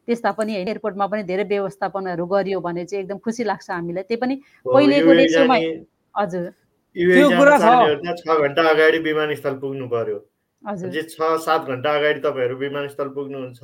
त्यस्ता 0.07 0.31
पनि 0.31 0.53
होइन 0.53 0.67
एयरपोर्टमा 0.67 1.07
पनि 1.07 1.23
धेरै 1.23 1.43
व्यवस्थापनहरू 1.43 2.25
गरियो 2.25 2.59
भने 2.59 2.85
चाहिँ 2.85 3.03
एकदम 3.03 3.17
खुसी 3.17 3.43
लाग्छ 3.43 3.71
हामीलाई। 3.71 4.03
त्यही 4.03 4.21
पनि 4.21 4.35
पहिलेको 4.65 5.13
जाने- 5.33 5.85
हजुर। 6.17 6.49
त्यो 6.95 7.29
कुरा 7.37 7.57
छ। 7.57 8.41
घन्टा 8.41 8.61
अगाडि 8.69 8.97
विमानस्थल 8.97 9.53
पुग्नु 9.61 9.87
पर्यो। 9.87 10.17
हजुर। 10.63 10.89
जे 10.89 11.01
छ 11.03 11.17
सात 11.21 11.61
घन्टा 11.67 11.95
अगाडि 11.95 12.19
तपाईँहरू 12.19 12.55
विमानस्थल 12.55 13.07
पुग्नुहुन्छ 13.09 13.59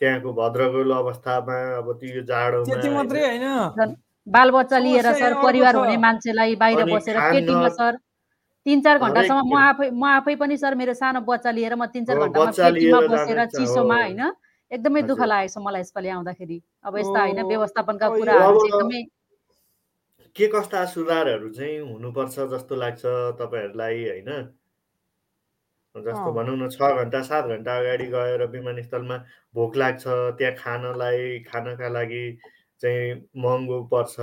त्यहाँको 0.00 0.32
भद्रगोल 0.32 0.90
अवस्थामा 0.90 1.58
अब 1.78 1.92
त्यो 1.92 2.22
जाडोमा 2.22 2.64
त्यति 2.64 2.88
मात्रै 2.88 3.20
होइन? 3.20 3.46
बालबच्चा 4.26 4.78
लिएर 4.78 5.12
सर 5.14 5.34
परिवार। 5.42 5.74
हुने 5.76 5.96
मान्छेलाई 5.98 6.54
बाहिर 6.56 6.84
बसेर 6.86 7.16
केटीमा 7.20 7.68
सर 7.68 7.96
तिन 8.66 8.80
चार 8.80 8.98
घन्टासम्म 8.98 9.40
म। 9.44 9.56
आफै 9.58 9.90
म 9.90 10.04
आफै 10.10 10.34
पनि 10.40 10.56
सर 10.56 10.74
मेरो 10.74 10.94
सानो 10.94 11.20
बच्चा 11.22 11.50
लिएर 11.52 11.74
म 11.74 11.86
तिन 11.92 12.04
चार 12.04 12.16
घन्टामा 12.18 12.50
पेटीमा 12.50 13.00
बसेर 13.08 13.44
चिसोमा 13.52 13.94
हो। 13.94 14.00
होइन 14.00 14.22
एकदमै 14.70 15.02
दुःख। 15.04 15.20
लागेको 15.22 15.52
छ 15.52 15.56
मलाई 15.60 15.80
यसपालि 15.80 16.08
आउँदाखेरि 16.08 16.58
अब 16.84 16.96
यस्ता 16.96 17.20
होइन 17.20 17.40
व्यवस्थापनका 17.44 18.08
कुराहरू 18.08 18.58
चाहिँ 18.58 18.72
एकदमै 18.72 19.02
के 20.36 20.46
कस्ता 20.50 20.84
सुधारहरू 20.90 21.48
चाहिँ 21.52 21.78
हुनुपर्छ 21.84 22.34
जस्तो 22.52 22.74
लाग्छ 22.74 23.02
तपाईँहरूलाई 23.38 23.98
होइन 24.04 24.30
जस्तो। 25.94 26.32
भनौँ 26.32 26.56
न 26.56 26.68
छ 26.70 26.80
घन्टा 26.80 27.20
सात 27.22 27.44
घन्टा 27.54 27.72
अगाडि 27.78 28.06
गएर 28.10 28.42
विमानस्थलमा 28.50 29.16
भोक 29.54 29.76
लाग्छ 29.76 30.02
त्यहाँ 30.38 30.54
खानलाई 30.56 31.38
खानका 31.46 31.88
लागि 31.88 32.24
चाहिँ 32.84 33.32
महँगो 33.32 33.76
पर्छ। 33.88 34.14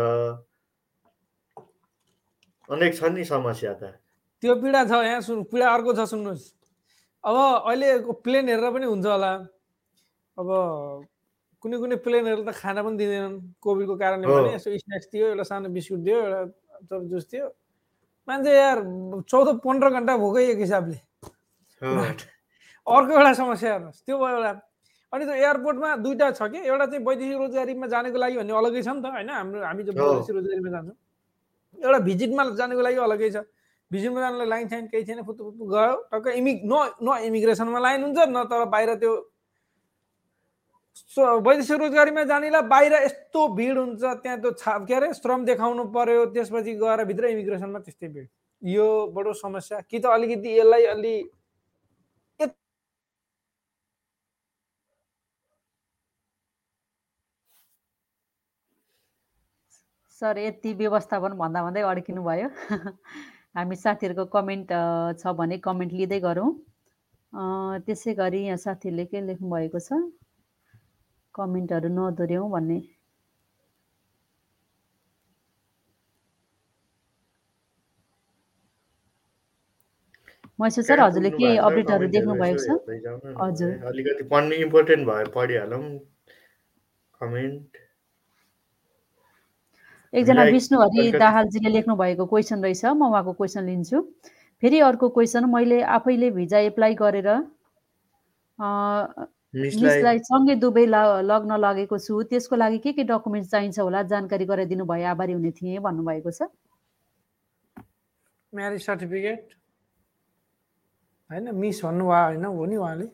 अनेक 2.69 2.91
छन् 2.95 3.15
नि 3.17 3.23
समस्या 3.25 3.73
त। 3.81 3.97
त्यो 4.43 4.53
पीडा 4.61 4.81
छ 4.85 4.93
यहाँ 5.01 5.21
सुन 5.25 5.43
पीडा 5.49 5.65
अर्को 5.73 5.91
छ 5.97 6.05
सुन्नुहोस्। 6.13 6.45
अब 7.23 7.35
अहिलेको 7.67 8.11
प्लेन 8.21 8.49
हेरेर 8.49 8.69
पनि 8.73 8.85
हुन्छ 8.85 9.05
होला। 9.05 9.31
अब 10.37 10.47
कुनै 11.61 11.77
कुनै 11.77 11.95
प्लेनहरू 12.05 12.41
त 12.41 12.51
खाना 12.57 12.81
पनि 12.81 12.97
दिँदैनन्। 12.97 13.37
कोभिडको 13.61 13.95
कारणले। 13.97 14.25
भने 14.25 14.53
यसो 14.57 14.69
स्न्याक्स 14.71 15.07
दियो 15.13 15.25
एउटा 15.33 15.45
सानो 15.45 15.69
बिस्कुट 15.69 15.99
दियो 16.05 16.17
एउटा 16.21 16.95
जुस 17.11 17.25
दियो 17.29 17.45
मान्छे 18.27 18.51
यार 18.55 18.77
चौध 19.29 19.47
पन्ध्र 19.61 19.87
घन्टा 19.89 20.13
भोकै 20.17 20.43
एक 20.53 20.59
हिसाबले। 20.65 20.97
अर्को 21.81 23.11
एउटा 23.13 23.33
समस्या 23.33 23.69
हेर्नुहोस्। 23.73 24.01
त्यो 24.05 24.17
भयो 24.17 24.35
एउटा 24.37 24.53
अनि 25.13 25.23
त्यो 25.25 25.35
एयरपोर्टमा 25.35 25.95
दुइटा 26.03 26.27
छ 26.31 26.41
कि? 26.51 26.59
एउटा 26.67 26.85
चाहिँ 26.85 27.03
वैदेशिक 27.05 27.37
रोजगारीमा 27.37 27.87
जानको 27.93 28.17
लागि 28.23 28.35
भन्ने 28.37 28.53
अलग्गै 28.61 28.81
छ 28.81 28.87
नि 28.95 29.01
त 29.01 29.05
होइन? 29.11 29.29
हाम्रो 29.29 29.59
हामी 29.61 29.83
जो। 29.83 29.91
वैदेशिक 29.91 30.35
रोजगारीमा 30.35 30.69
जान्छौँ। 30.75 30.95
एउटा 31.83 31.99
भिजिटमा 32.07 32.43
जानको 32.59 32.81
लागि 32.81 32.97
अलग्गै 33.07 33.29
छ। 33.31 33.37
भिजिटमा 33.91 34.19
जानलाई 34.21 34.47
लाइन 34.47 34.67
छैन 34.71 34.87
केही 34.87 35.03
छैन 35.03 35.19
फुत्तु 35.27 35.43
फुत्तु 35.43 35.65
गयो 35.67 35.95
टक्क 36.11 36.27
इमि 36.39 36.53
न 36.63 36.73
न 37.03 37.17
इमिग्रेसनमा 37.27 37.79
लाइन 37.79 38.03
हुन्छ 38.03 38.19
न 38.31 38.43
तर 38.47 38.65
बाहिर 38.71 38.95
त्यो 39.03 39.13
वैदेशिक 41.17 41.79
रोजगारीमा 41.81 42.23
जानेलाई 42.31 42.61
बाहिर 42.71 42.93
यस्तो 42.93 43.41
भिड 43.55 43.77
हुन्छ 43.77 44.03
त्यहाँ 44.23 44.37
त्यो 44.41 44.51
छा 44.63 44.77
के 44.87 44.93
अरे 44.95 45.13
श्रम 45.13 45.43
देखाउनु 45.45 45.83
पर्यो 45.91 46.25
त्यसपछि 46.31 46.73
गएर 46.79 47.03
भित्र 47.11 47.25
इमिग्रेसनमा 47.35 47.79
त्यस्तै 47.79 48.07
भिड। 48.07 48.27
यो 48.63 48.87
बडो 49.11 49.33
समस्या। 49.33 49.79
कि 49.89 49.99
त 49.99 50.05
अलिकति 50.07 50.49
यसलाई 50.59 50.85
अलि 50.95 51.15
सर 60.21 60.37
यति 60.37 60.73
व्यवस्थापन 60.79 61.33
भन्दा 61.37 61.63
भन्दै 61.63 61.81
अड्किनु 61.83 62.23
भयो 62.23 62.49
हामी 63.55 63.75
साथीहरूको 63.77 64.25
कमेन्ट 64.33 64.73
छ 65.19 65.33
भने 65.37 65.57
कमेन्ट 65.65 65.93
लिँदै 65.93 66.19
गरौँ 66.21 66.49
त्यसै 67.85 68.13
गरी 68.15 68.41
यहाँ 68.43 68.57
साथीहरूले 68.63 69.05
के 69.07 69.21
लेख्नु 69.27 69.49
भएको 69.49 69.81
छ 69.81 70.01
कमेन्टहरू 71.35 71.89
नदोर्याउँ 71.91 72.49
भन्ने 72.51 72.79
महेश्वर 80.59 80.83
सर 80.85 80.99
हजुरले 80.99 81.29
के? 81.31 81.55
अपडेटहरू 81.59 82.07
देख्नु 82.15 82.33
भएको 82.39 82.65
छ। 82.65 83.37
हजुर। 83.41 83.71
अलिकति 83.91 84.23
पढ्नु 84.31 84.59
इम्पोर्टेन्ट 84.65 85.07
भयो 85.07 85.31
पढिहालौँ 85.35 85.83
कमेन्ट 87.21 87.80
एकजना 90.13 90.43
विष्णु 90.43 90.79
हरि 90.81 91.11
दाहालजीले 91.19 91.69
लेख्नु 91.69 91.95
भएको 91.95 92.25
क्वेसन 92.27 92.63
रहेछ 92.63 92.85
म 92.85 93.01
उहाँको 93.09 93.33
क्वेसन 93.33 93.63
लिन्छु। 93.65 94.01
फेरि 94.63 94.79
अर्को 94.87 95.09
क्वेसन 95.09 95.45
मैले 95.49 95.81
आफैले 95.97 96.29
भिजा 96.31 96.59
एप्लाई 96.69 96.93
गरेर 96.95 97.29
मिसलाई 99.55 100.19
सँगै 100.27 100.55
दुबई 100.55 100.85
लग्न 100.85 101.51
लगेको 101.59 101.97
छु। 101.97 102.23
त्यसको 102.29 102.55
लागि 102.55 102.77
के 102.83 102.91
के 102.93 103.03
डकुमेन्ट 103.03 103.47
चाहिन्छ 103.51 103.79
होला? 103.79 104.03
जानकारी 104.11 104.45
गराइदिनु 104.45 104.85
भए 104.85 105.03
आभारी 105.11 105.33
हुने 105.33 105.51
थिएँ 105.51 105.79
भन्नुभएको 105.79 106.31
छ। 106.31 106.47
म्यारेज 108.53 108.85
सर्टिफिकेट 108.85 109.43
होइन 111.29 111.55
मिस 111.55 111.83
भन्नुभयो 111.83 112.23
होइन? 112.25 112.45
हो 112.45 112.65
नि 112.65 112.75
उहाँले? 112.75 113.07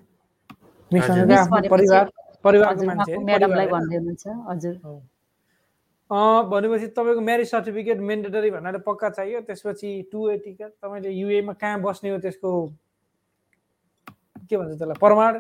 मिस। 0.92 1.10
भनेको 1.10 1.76
परिवार 1.76 2.12
परिवारको 2.44 2.84
मान्छे 2.86 3.18
म्याडमलाई? 3.18 3.68
भन्दै 3.68 3.98
हुनुहुन्छ। 3.98 4.26
हजुर। 4.50 4.76
भनेपछि 6.10 6.88
तपाईँको 6.96 7.22
म्यारेज 7.22 7.50
सर्टिफिकेट 7.52 8.00
मेन्डेटरी 8.00 8.50
भन्नाले 8.52 8.80
पक्का 8.88 9.10
चाहियो। 9.10 9.42
त्यसपछि 9.44 9.90
टु 10.12 10.30
ए 10.30 10.38
टिकट 10.40 10.72
तपाईँले 10.80 11.10
युएमा 11.12 11.54
कहाँ 11.60 11.82
बस्ने 11.82 12.10
हो 12.10 12.18
त्यसको 12.24 12.52
के 14.50 14.58
भन्छ 14.58 14.78
त्यसलाई 14.78 15.00
प्रमाण 15.00 15.34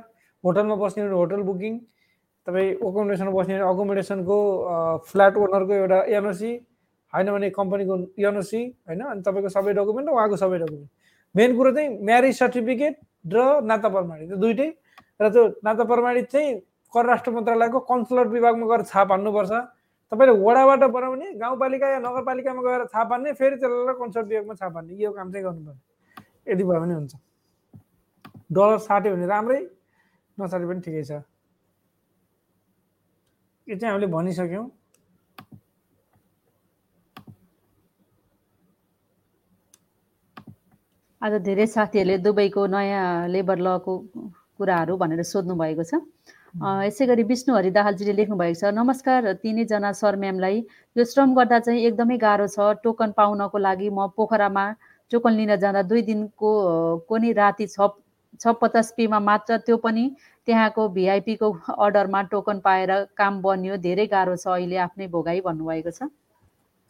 होटलमा 0.43 0.75
बस्ने 0.75 1.07
हो 1.07 1.17
होटल 1.17 1.41
बुकिङ 1.47 1.77
तपाईँ 2.47 2.69
एकोमोडेसनमा 2.83 3.31
बस्ने 3.31 3.59
हो 3.59 3.69
अकोमोडेसनको 3.73 4.37
फ्ल्याट 5.07 5.37
ओनरको 5.37 5.73
एउटा 5.73 5.99
एनओसी 6.17 6.51
होइन 7.13 7.31
भने 7.31 7.49
कम्पनीको 7.55 7.95
एनओसी 8.27 8.61
होइन 8.87 9.01
अनि 9.01 9.21
तपाईँको 9.23 9.49
सबै 9.55 9.73
डकुमेन्ट 9.79 10.09
र 10.09 10.11
उहाँको 10.11 10.35
सबै 10.43 10.57
डकुमेन्ट 10.59 10.89
मेन 11.35 11.55
कुरो 11.57 11.71
चाहिँ 11.71 11.89
म्यारेज 12.03 12.37
सर्टिफिकेट 12.39 12.95
र 13.33 13.63
नाता 13.63 13.87
प्रमाणित 13.87 14.35
दुइटै। 14.35 14.69
र 15.21 15.29
त्यो 15.31 15.43
नाता 15.63 15.83
प्रमाणित 15.83 16.27
चाहिँ 16.31 16.55
परराष्ट्र 16.93 17.31
मन्त्रालयको 17.31 17.79
कन्सुलर 17.87 18.27
विभागमा 18.27 18.65
गएर 18.67 18.81
छाप 18.91 19.11
हान्नुपर्छ। 19.11 19.51
तपाईँले 20.11 20.33
वडाबाट 20.39 20.83
बनाउने 20.91 21.27
गाउँपालिका 21.35 21.87
या 21.89 21.99
नगरपालिकामा 21.99 22.61
गएर 22.63 22.85
छाप 22.93 23.11
हान्ने 23.11 23.33
फेरि 23.39 23.55
त्यसलाई 23.59 23.95
कन्सल्ट 23.99 24.27
विभागमा 24.27 24.53
छाप 24.55 24.75
हान्ने 24.75 24.93
यो 25.03 25.11
काम 25.11 25.31
चाहिँ 25.31 25.45
गर्नुपर्छ 25.45 25.79
यदि 26.47 26.63
भयो 26.63 26.79
भने 26.81 26.93
हुन्छ। 26.93 27.13
डलर 28.55 28.77
साट्यो 28.87 29.11
भने 29.13 29.25
राम्रै 29.27 29.59
नसाट्यो 30.37 30.67
पनि 30.69 30.81
ठिकै 30.85 31.03
छ। 31.03 31.11
यो 33.67 33.75
चाहिँ 33.75 33.91
हामीले 33.91 34.07
भनिसक्यौँ। 34.07 34.65
आज 41.21 41.33
धेरै 41.43 41.65
साथीहरूले 41.67 42.17
दुबईको 42.23 42.61
नयाँ 42.71 43.27
लेबर 43.27 43.57
लको 43.59 43.93
कुराहरू 44.55 44.93
भनेर 44.97 45.21
सोध्नु 45.27 45.53
भएको 45.59 45.83
छ। 45.83 45.99
यसै 46.55 47.05
गरी 47.05 47.23
विष्णु 47.29 47.55
हरि 47.55 47.69
दाहालजीले 47.71 48.13
लेख्नु 48.17 48.35
भएको 48.37 48.59
छ 48.59 48.71
नमस्कार 48.73 49.31
तिनैजना 49.43 49.91
सर 49.93 50.15
म्यामलाई। 50.17 50.57
यो 50.95 51.03
श्रम 51.05 51.33
गर्दा 51.35 51.59
चाहिँ 51.59 51.81
एकदमै 51.85 52.17
गाह्रो 52.17 52.47
छ। 52.47 52.57
टोकन 52.83 53.11
पाउनको 53.17 53.57
लागि 53.57 53.89
म 53.89 54.07
पोखरामा 54.17 54.65
टोकन 55.11 55.33
लिन 55.33 55.55
जाँदा 55.55 55.81
दुई 55.91 56.01
दिनको 56.09 56.51
कोनी 57.09 57.31
राति 57.41 57.67
छ 57.67 57.89
छ 58.41 58.53
पचास 58.61 58.93
पीमा 58.97 59.19
मात्र 59.19 59.57
त्यो 59.67 59.77
पनि 59.83 60.03
त्यहाँको 60.47 60.87
भिआइपीको 60.95 61.51
अर्डरमा 61.73 62.21
टोकन 62.31 62.59
पाएर 62.65 62.91
काम 63.17 63.41
बन्यो। 63.41 63.77
धेरै 63.83 64.05
गाह्रो 64.07 64.35
छ 64.35 64.47
अहिले 64.47 64.77
आफ्नै 64.87 65.07
भोगाई 65.13 65.41
भन्नुभएको 65.45 65.91
छ। 65.91 66.09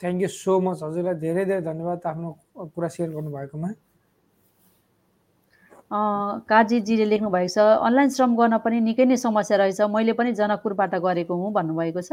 थ्याङ्क 0.01 0.22
यू 0.22 0.28
सो 0.28 0.60
मच 0.62 0.84
हजुरलाई 0.84 1.16
धेरै 1.26 1.45
धेरै 1.45 1.62
धन्यवाद 1.68 2.05
आफ्नो 2.05 2.30
कुरा 2.76 2.88
सेयर 2.95 3.10
गर्नुभएकोमा। 3.10 3.70
काजीजीले 5.92 7.06
लेख्नु 7.06 7.30
भएको 7.30 7.54
छ 7.54 7.58
अनलाइन 7.88 8.10
श्रम 8.16 8.36
गर्न 8.36 8.58
पनि 8.64 8.80
निकै 8.82 9.06
नै 9.06 9.18
समस्या 9.18 9.58
रहेछ। 9.58 9.82
मैले 9.88 10.14
पनि 10.14 10.34
जनकपुरबाट 10.36 10.96
गरेको 11.00 11.34
हुँ 11.36 11.52
भन्नुभएको 11.54 12.02
छ। 12.02 12.12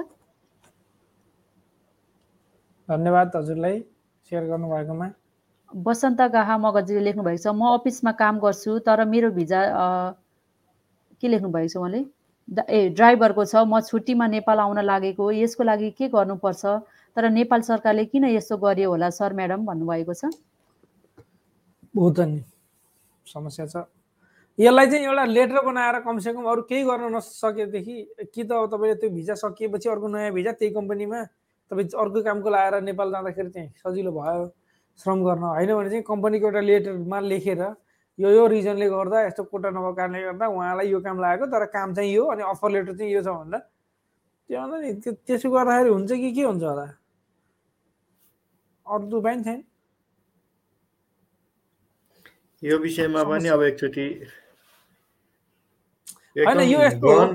धन्यवाद 2.89 3.37
हजुरलाई 3.37 3.81
सेयर 4.31 4.45
गर्नुभएकोमा। 4.47 5.09
वसन्त 5.70 6.20
गाहा 6.33 6.55
मगजीले 6.59 7.01
लेख्नु 7.01 7.22
भएको 7.25 7.43
छ 7.43 7.47
म 7.51 7.75
अफिसमा 7.75 8.12
काम 8.14 8.39
गर्छु 8.39 8.79
तर 8.87 9.05
मेरो 9.11 9.31
भिजा 9.35 9.61
के 11.20 11.29
लेख्नु 11.29 11.49
भएको 11.51 11.68
छ 11.68 11.77
उहाँले? 11.77 12.01
ए 12.70 12.89
ड्राइभरको 12.95 13.45
छ 13.45 13.66
म 13.66 13.81
छुट्टीमा 13.81 14.27
नेपाल 14.39 14.59
आउन 14.61 14.79
लागेको 14.85 15.31
यसको 15.43 15.62
लागि 15.64 15.91
के 15.99 16.09
गर्नुपर्छ? 16.14 16.62
तर 17.16 17.31
नेपाल 17.31 17.61
सरकारले 17.62 18.05
किन 18.07 18.25
यस्तो 18.39 18.57
गर्यो 18.62 18.91
होला 18.91 19.11
सर 19.11 19.33
म्याडम? 19.35 19.66
भन्नुभएको 19.66 20.14
छ। 20.14 20.31
बहुत 21.95 22.20
नि 22.20 22.43
समस्या 23.27 23.66
छ। 23.66 23.77
यसलाई 24.59 24.87
चाहिँ 24.87 25.05
एउटा 25.05 25.25
लेटर 25.25 25.61
बनाएर 25.66 25.99
कमसेकम 26.01 26.45
अरू 26.47 26.62
केही 26.70 26.83
गर्न 26.85 27.14
नसकेदेखि 27.14 27.97
कि 28.35 28.43
त 28.45 28.53
अब 28.53 28.66
तपाईँले 28.70 28.95
त्यो 29.01 29.11
भिजा 29.11 29.35
सकिएपछि 29.35 29.89
अर्को 29.89 30.09
नयाँ 30.09 30.33
भिजा 30.33 30.53
त्यही 30.53 30.72
कम्पनीमा 30.75 31.22
तपाईँ 31.70 31.89
अर्को 31.91 32.22
कामको 32.22 32.49
लगाएर 32.51 32.81
नेपाल 32.87 33.11
जाँदाखेरि 33.11 33.51
चाहिँ 33.51 33.68
सजिलो 33.83 34.12
भयो 34.12 34.47
श्रम 34.99 35.18
गर्न। 35.25 35.43
होइन 35.43 35.75
भने 35.75 35.89
चाहिँ 35.91 36.05
कम्पनीको 36.07 36.47
एउटा 36.47 36.61
लेटरमा 36.61 37.20
लेखेर 37.20 37.62
यो 38.18 38.29
यो 38.31 38.47
रिजनले 38.47 38.87
गर्दा 38.95 39.27
यस्तो 39.27 39.43
कोटा 39.51 39.70
नभएको 39.75 39.93
कारणले 39.99 40.22
गर्दा 40.22 40.47
उहाँलाई 40.47 40.87
यो 40.87 41.01
काम 41.03 41.18
लागेको 41.20 41.47
तर 41.51 41.64
काम 41.75 41.95
चाहिँ 41.95 42.14
यो 42.14 42.25
अनि 42.31 42.43
अफर 42.47 42.70
लेटर 42.70 42.95
चाहिँ 42.95 43.11
यो 43.12 43.22
छ 43.22 43.27
भन्दा। 43.27 43.59
त्यो 43.59 44.61
भन्दा 44.61 44.77
नि 44.79 44.93
त्यो 45.03 45.12
त्यसो 45.27 45.51
गर्दाखेरि 45.51 45.91
हुन्छ 45.91 46.12
कि 46.12 46.31
के 46.31 46.43
हुन्छ 46.47 46.62
होला? 46.62 46.87
अरू 48.87 49.18
नि 49.18 49.43
छैन। 49.43 49.61
यो 52.64 52.76
विषयमा 52.78 53.22
पनि 53.28 53.48
अब 53.48 53.62
एकचोटि 53.62 54.06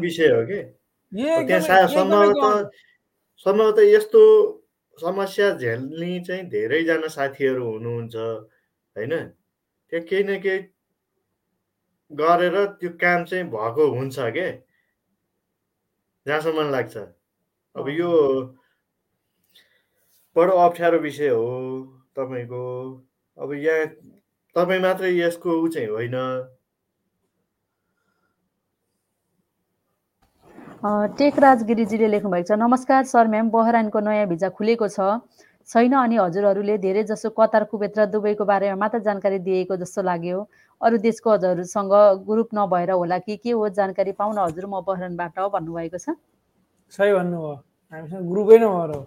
विषय 0.01 0.29
हो 0.33 0.41
कि? 0.49 0.61
त्यहाँ 1.47 1.87
सम्भवतः 3.45 3.81
यस्तो 3.81 4.21
समस्या 4.97 5.49
झेल्ने 5.55 6.19
चाहिँ 6.27 6.43
धेरैजना 6.49 7.07
साथीहरू 7.07 7.65
हुनुहुन्छ 7.65 8.15
होइन? 8.15 9.13
त्यहाँ 9.89 10.05
केही 10.09 10.23
न 10.23 10.39
केही 10.41 10.59
गरेर 12.11 12.55
त्यो 12.81 12.89
काम 13.01 13.23
चाहिँ 13.29 13.45
भएको 13.53 13.83
हुन्छ 13.95 14.17
के? 14.35 14.49
जहाँसम्म 16.25 16.69
लाग्छ। 16.71 16.95
अब 17.75 17.85
यो 17.89 18.09
बडो 20.35 20.53
अप्ठ्यारो 20.65 20.97
विषय 20.99 21.29
हो 21.29 21.47
तपाईँको। 22.17 22.63
अब 23.37 23.53
यहाँ 23.53 23.85
तपाईँ 24.55 24.81
मात्रै 24.81 25.09
यसको 25.15 25.49
ऊ 25.61 25.67
चाहिँ 25.73 25.87
होइन? 25.89 26.15
अ, 30.83 30.89
टेकराज 31.19 31.63
गिरिजीले 31.69 32.07
लेख्नु 32.07 32.29
भएको 32.31 32.47
छ 32.49 32.57
नमस्कार 32.59 33.03
सर 33.11 33.27
म्याम 33.27 33.49
बहरानको 33.55 33.99
नयाँ 33.99 34.27
भिजा 34.31 34.49
खुलेको 34.57 34.87
छ। 34.87 35.21
छैन 35.69 35.93
अनि 35.93 36.17
हजुरहरूले 36.17 36.77
धेरै 36.81 37.03
जसो 37.11 37.29
कतार 37.29 37.63
कुवेत 37.71 37.97
र 37.99 38.05
दुबईको 38.09 38.45
बारेमा 38.51 38.75
मात्र 38.83 38.99
जानकारी 39.07 39.39
दिएको 39.47 39.75
जस्तो 39.77 40.01
लाग्यो। 40.01 40.37
अरू 40.81 40.97
देशको 40.97 41.29
हजुरहरूसँग 41.29 41.93
ग्रुप 42.25 42.49
नभएर 42.55 42.91
होला 42.91 43.17
कि? 43.21 43.37
के 43.37 43.51
हो? 43.51 43.69
जानकारी 43.69 44.11
पाउन 44.17 44.37
हजुर 44.39 44.65
म 44.65 44.81
बहरानबाट 44.81 45.39
भन्नुभएको 45.55 45.97
छ। 45.97 46.17
सही 46.93 47.11
भन्नुभयो। 47.13 47.53
हामीसँग 47.93 48.23
ग्रुपै 48.31 48.57
नभएर 48.57 48.91
हो। 48.97 49.01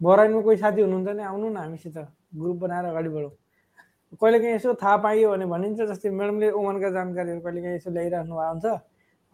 बराइनमा 0.00 0.40
कोही 0.40 0.56
साथी 0.56 0.80
हुनुहुन्छ 0.82 1.08
भने 1.08 1.22
आउनु 1.22 1.48
न 1.50 1.56
हामीसित। 1.56 1.98
ग्रुप 2.40 2.56
बनाएर 2.64 2.84
अगाडि 2.86 3.08
बढौँ 3.08 3.30
कहिलेकाहीँ 4.14 4.54
यसो 4.54 4.74
थाहा 4.82 4.96
पाइयो 5.02 5.30
भने 5.30 5.46
भनिन्छ 5.46 5.80
जस्तै 5.90 6.10
म्याडमले 6.10 6.50
ओमनका 6.54 6.88
जानकारीहरू 6.96 7.40
कहिलेकाहीँ 7.40 7.76
यसो 7.76 7.90
ल्याइराख्नु 7.90 8.34
भएको 8.34 8.52
हुन्छ। 8.52 8.66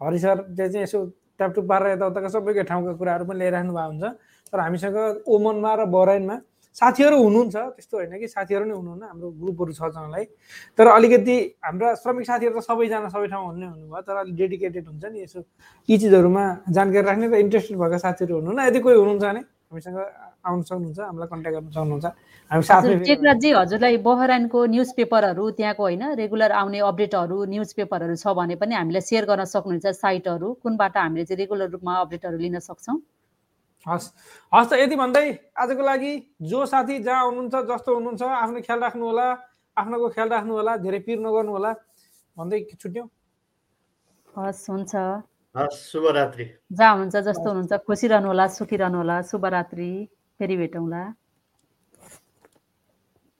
हरि 0.01 0.19
सरले 0.19 0.67
चाहिँ 0.69 0.83
यसो 0.83 0.99
ट्यापटुप 1.37 1.65
पारेर 1.69 1.91
यताउताका 1.93 2.29
सबैको 2.33 2.63
ठाउँका 2.69 2.93
कुराहरू 2.99 3.23
पनि 3.25 3.37
ल्याइराख्नु 3.37 3.73
भएको 3.73 3.89
हुन्छ। 3.91 4.03
तर 4.53 4.59
हामीसँग 4.59 4.97
ओमनमा 5.29 5.71
र 5.73 5.85
बराइनमा 5.93 6.35
साथीहरू 6.73 7.17
हुनुहुन्छ 7.21 7.55
त्यस्तो 7.55 7.95
होइन 7.97 8.13
कि 8.17 8.27
साथीहरू 8.27 8.65
नै 8.65 8.73
हुनुहुन्न 8.73 9.03
हाम्रो 9.05 9.27
ग्रुपहरू 9.41 9.73
छ 9.77 9.93
तर 10.77 10.87
अलिकति 10.89 11.35
हाम्रा 11.61 11.89
श्रमिक 12.01 12.25
साथीहरू 12.25 12.53
त 12.57 12.65
सबैजना 12.65 13.09
सबै 13.13 13.27
ठाउँ 13.29 13.45
हुने 13.45 13.65
हुनुभयो 13.65 14.01
तर 14.01 14.15
अलिक 14.25 14.35
डेडिकेटेड 14.35 14.85
हुन्छ 14.89 15.05
नि 15.05 15.19
यसो 15.21 15.39
यी 15.89 15.97
चिजहरूमा 16.01 16.43
जानकारी 16.73 17.05
राख्ने 17.05 17.27
र 17.29 17.35
इन्ट्रेस्टेड 17.45 17.77
भएका 17.77 17.97
साथीहरू 18.05 18.33
हुनुहुन्न। 18.41 18.59
यदि 18.67 18.79
कोही 18.81 18.95
हुनुहुन्छ 18.97 19.21
भने 19.21 19.41
हामीसँग 19.69 19.97
आउन 20.43 20.61
सक्नुहुन्छ 20.69 20.99
हामीलाई 20.99 21.27
कन्ट्याक्ट 21.33 21.57
गर्न 21.57 21.71
सक्नुहुन्छ। 21.71 22.05
हामी 22.51 22.63
साथै 22.67 22.87
हजुर 22.87 22.99
टेकराजी 23.07 23.49
हजुरलाई 23.59 23.97
बहरानको 24.07 24.59
न्युज 24.73 24.89
पेपरहरू 24.97 25.43
त्यहाँको 25.57 25.83
होइन 25.83 26.03
रेगुलर 26.21 26.51
आउने 26.61 26.79
अपडेटहरू 26.91 27.37
न्युज 27.53 27.69
पेपरहरू 27.79 28.15
छ 28.15 28.25
भने 28.39 28.55
पनि 28.61 28.73
हामीलाई 28.75 29.03
सेयर 29.09 29.25
गर्न 29.29 29.43
सक्नुहुन्छ 29.53 29.85
साइटहरू 30.03 30.47
कुनबाट 30.63 30.97
हामीले 30.97 31.25
चाहिँ 31.25 31.39
रेगुलर 31.41 31.69
रूपमा 31.75 31.93
अपडेटहरू 32.03 32.37
लिन 32.43 32.59
सक्छौँ? 32.59 32.97
हस् 33.87 34.07
हस् 34.53 34.69
त 34.69 34.73
यति 34.79 34.95
भन्दै 34.95 35.25
आजको 35.59 35.83
लागि 35.83 36.11
जो 36.51 36.59
साथी 36.71 36.95
जहाँ 37.03 37.23
हुनुहुन्छ 37.27 37.55
जस्तो 37.71 37.89
हुनुहुन्छ 37.95 38.21
आफ्नो 38.23 38.59
ख्याल 38.67 38.79
राख्नु 38.79 39.03
होला 39.05 39.27
आफ्नोको 39.77 40.07
ख्याल 40.15 40.29
राख्नु 40.29 40.53
होला 40.55 40.73
धेरै 40.83 40.99
पिर 41.03 41.19
नगर्नु 41.19 41.51
होला 41.51 41.71
भन्दै 42.37 42.59
छुट्यौँ। 42.79 43.07
हस् 44.27 44.63
हुन्छ। 44.69 44.93
हस् 45.55 45.79
शुभरात्रि। 45.91 46.45
जहाँ 46.71 46.91
हुनुहुन्छ 46.93 47.15
जस्तो 47.27 47.47
हुनुहुन्छ 47.49 47.73
खुसी 47.85 48.07
रहनुहोला 48.07 48.45
सुखी 48.57 48.77
रहनुहोला। 48.83 49.15
शुभरात्रि। 49.29 49.91
फेरि 50.39 50.57
भेटौँला। 50.57 51.03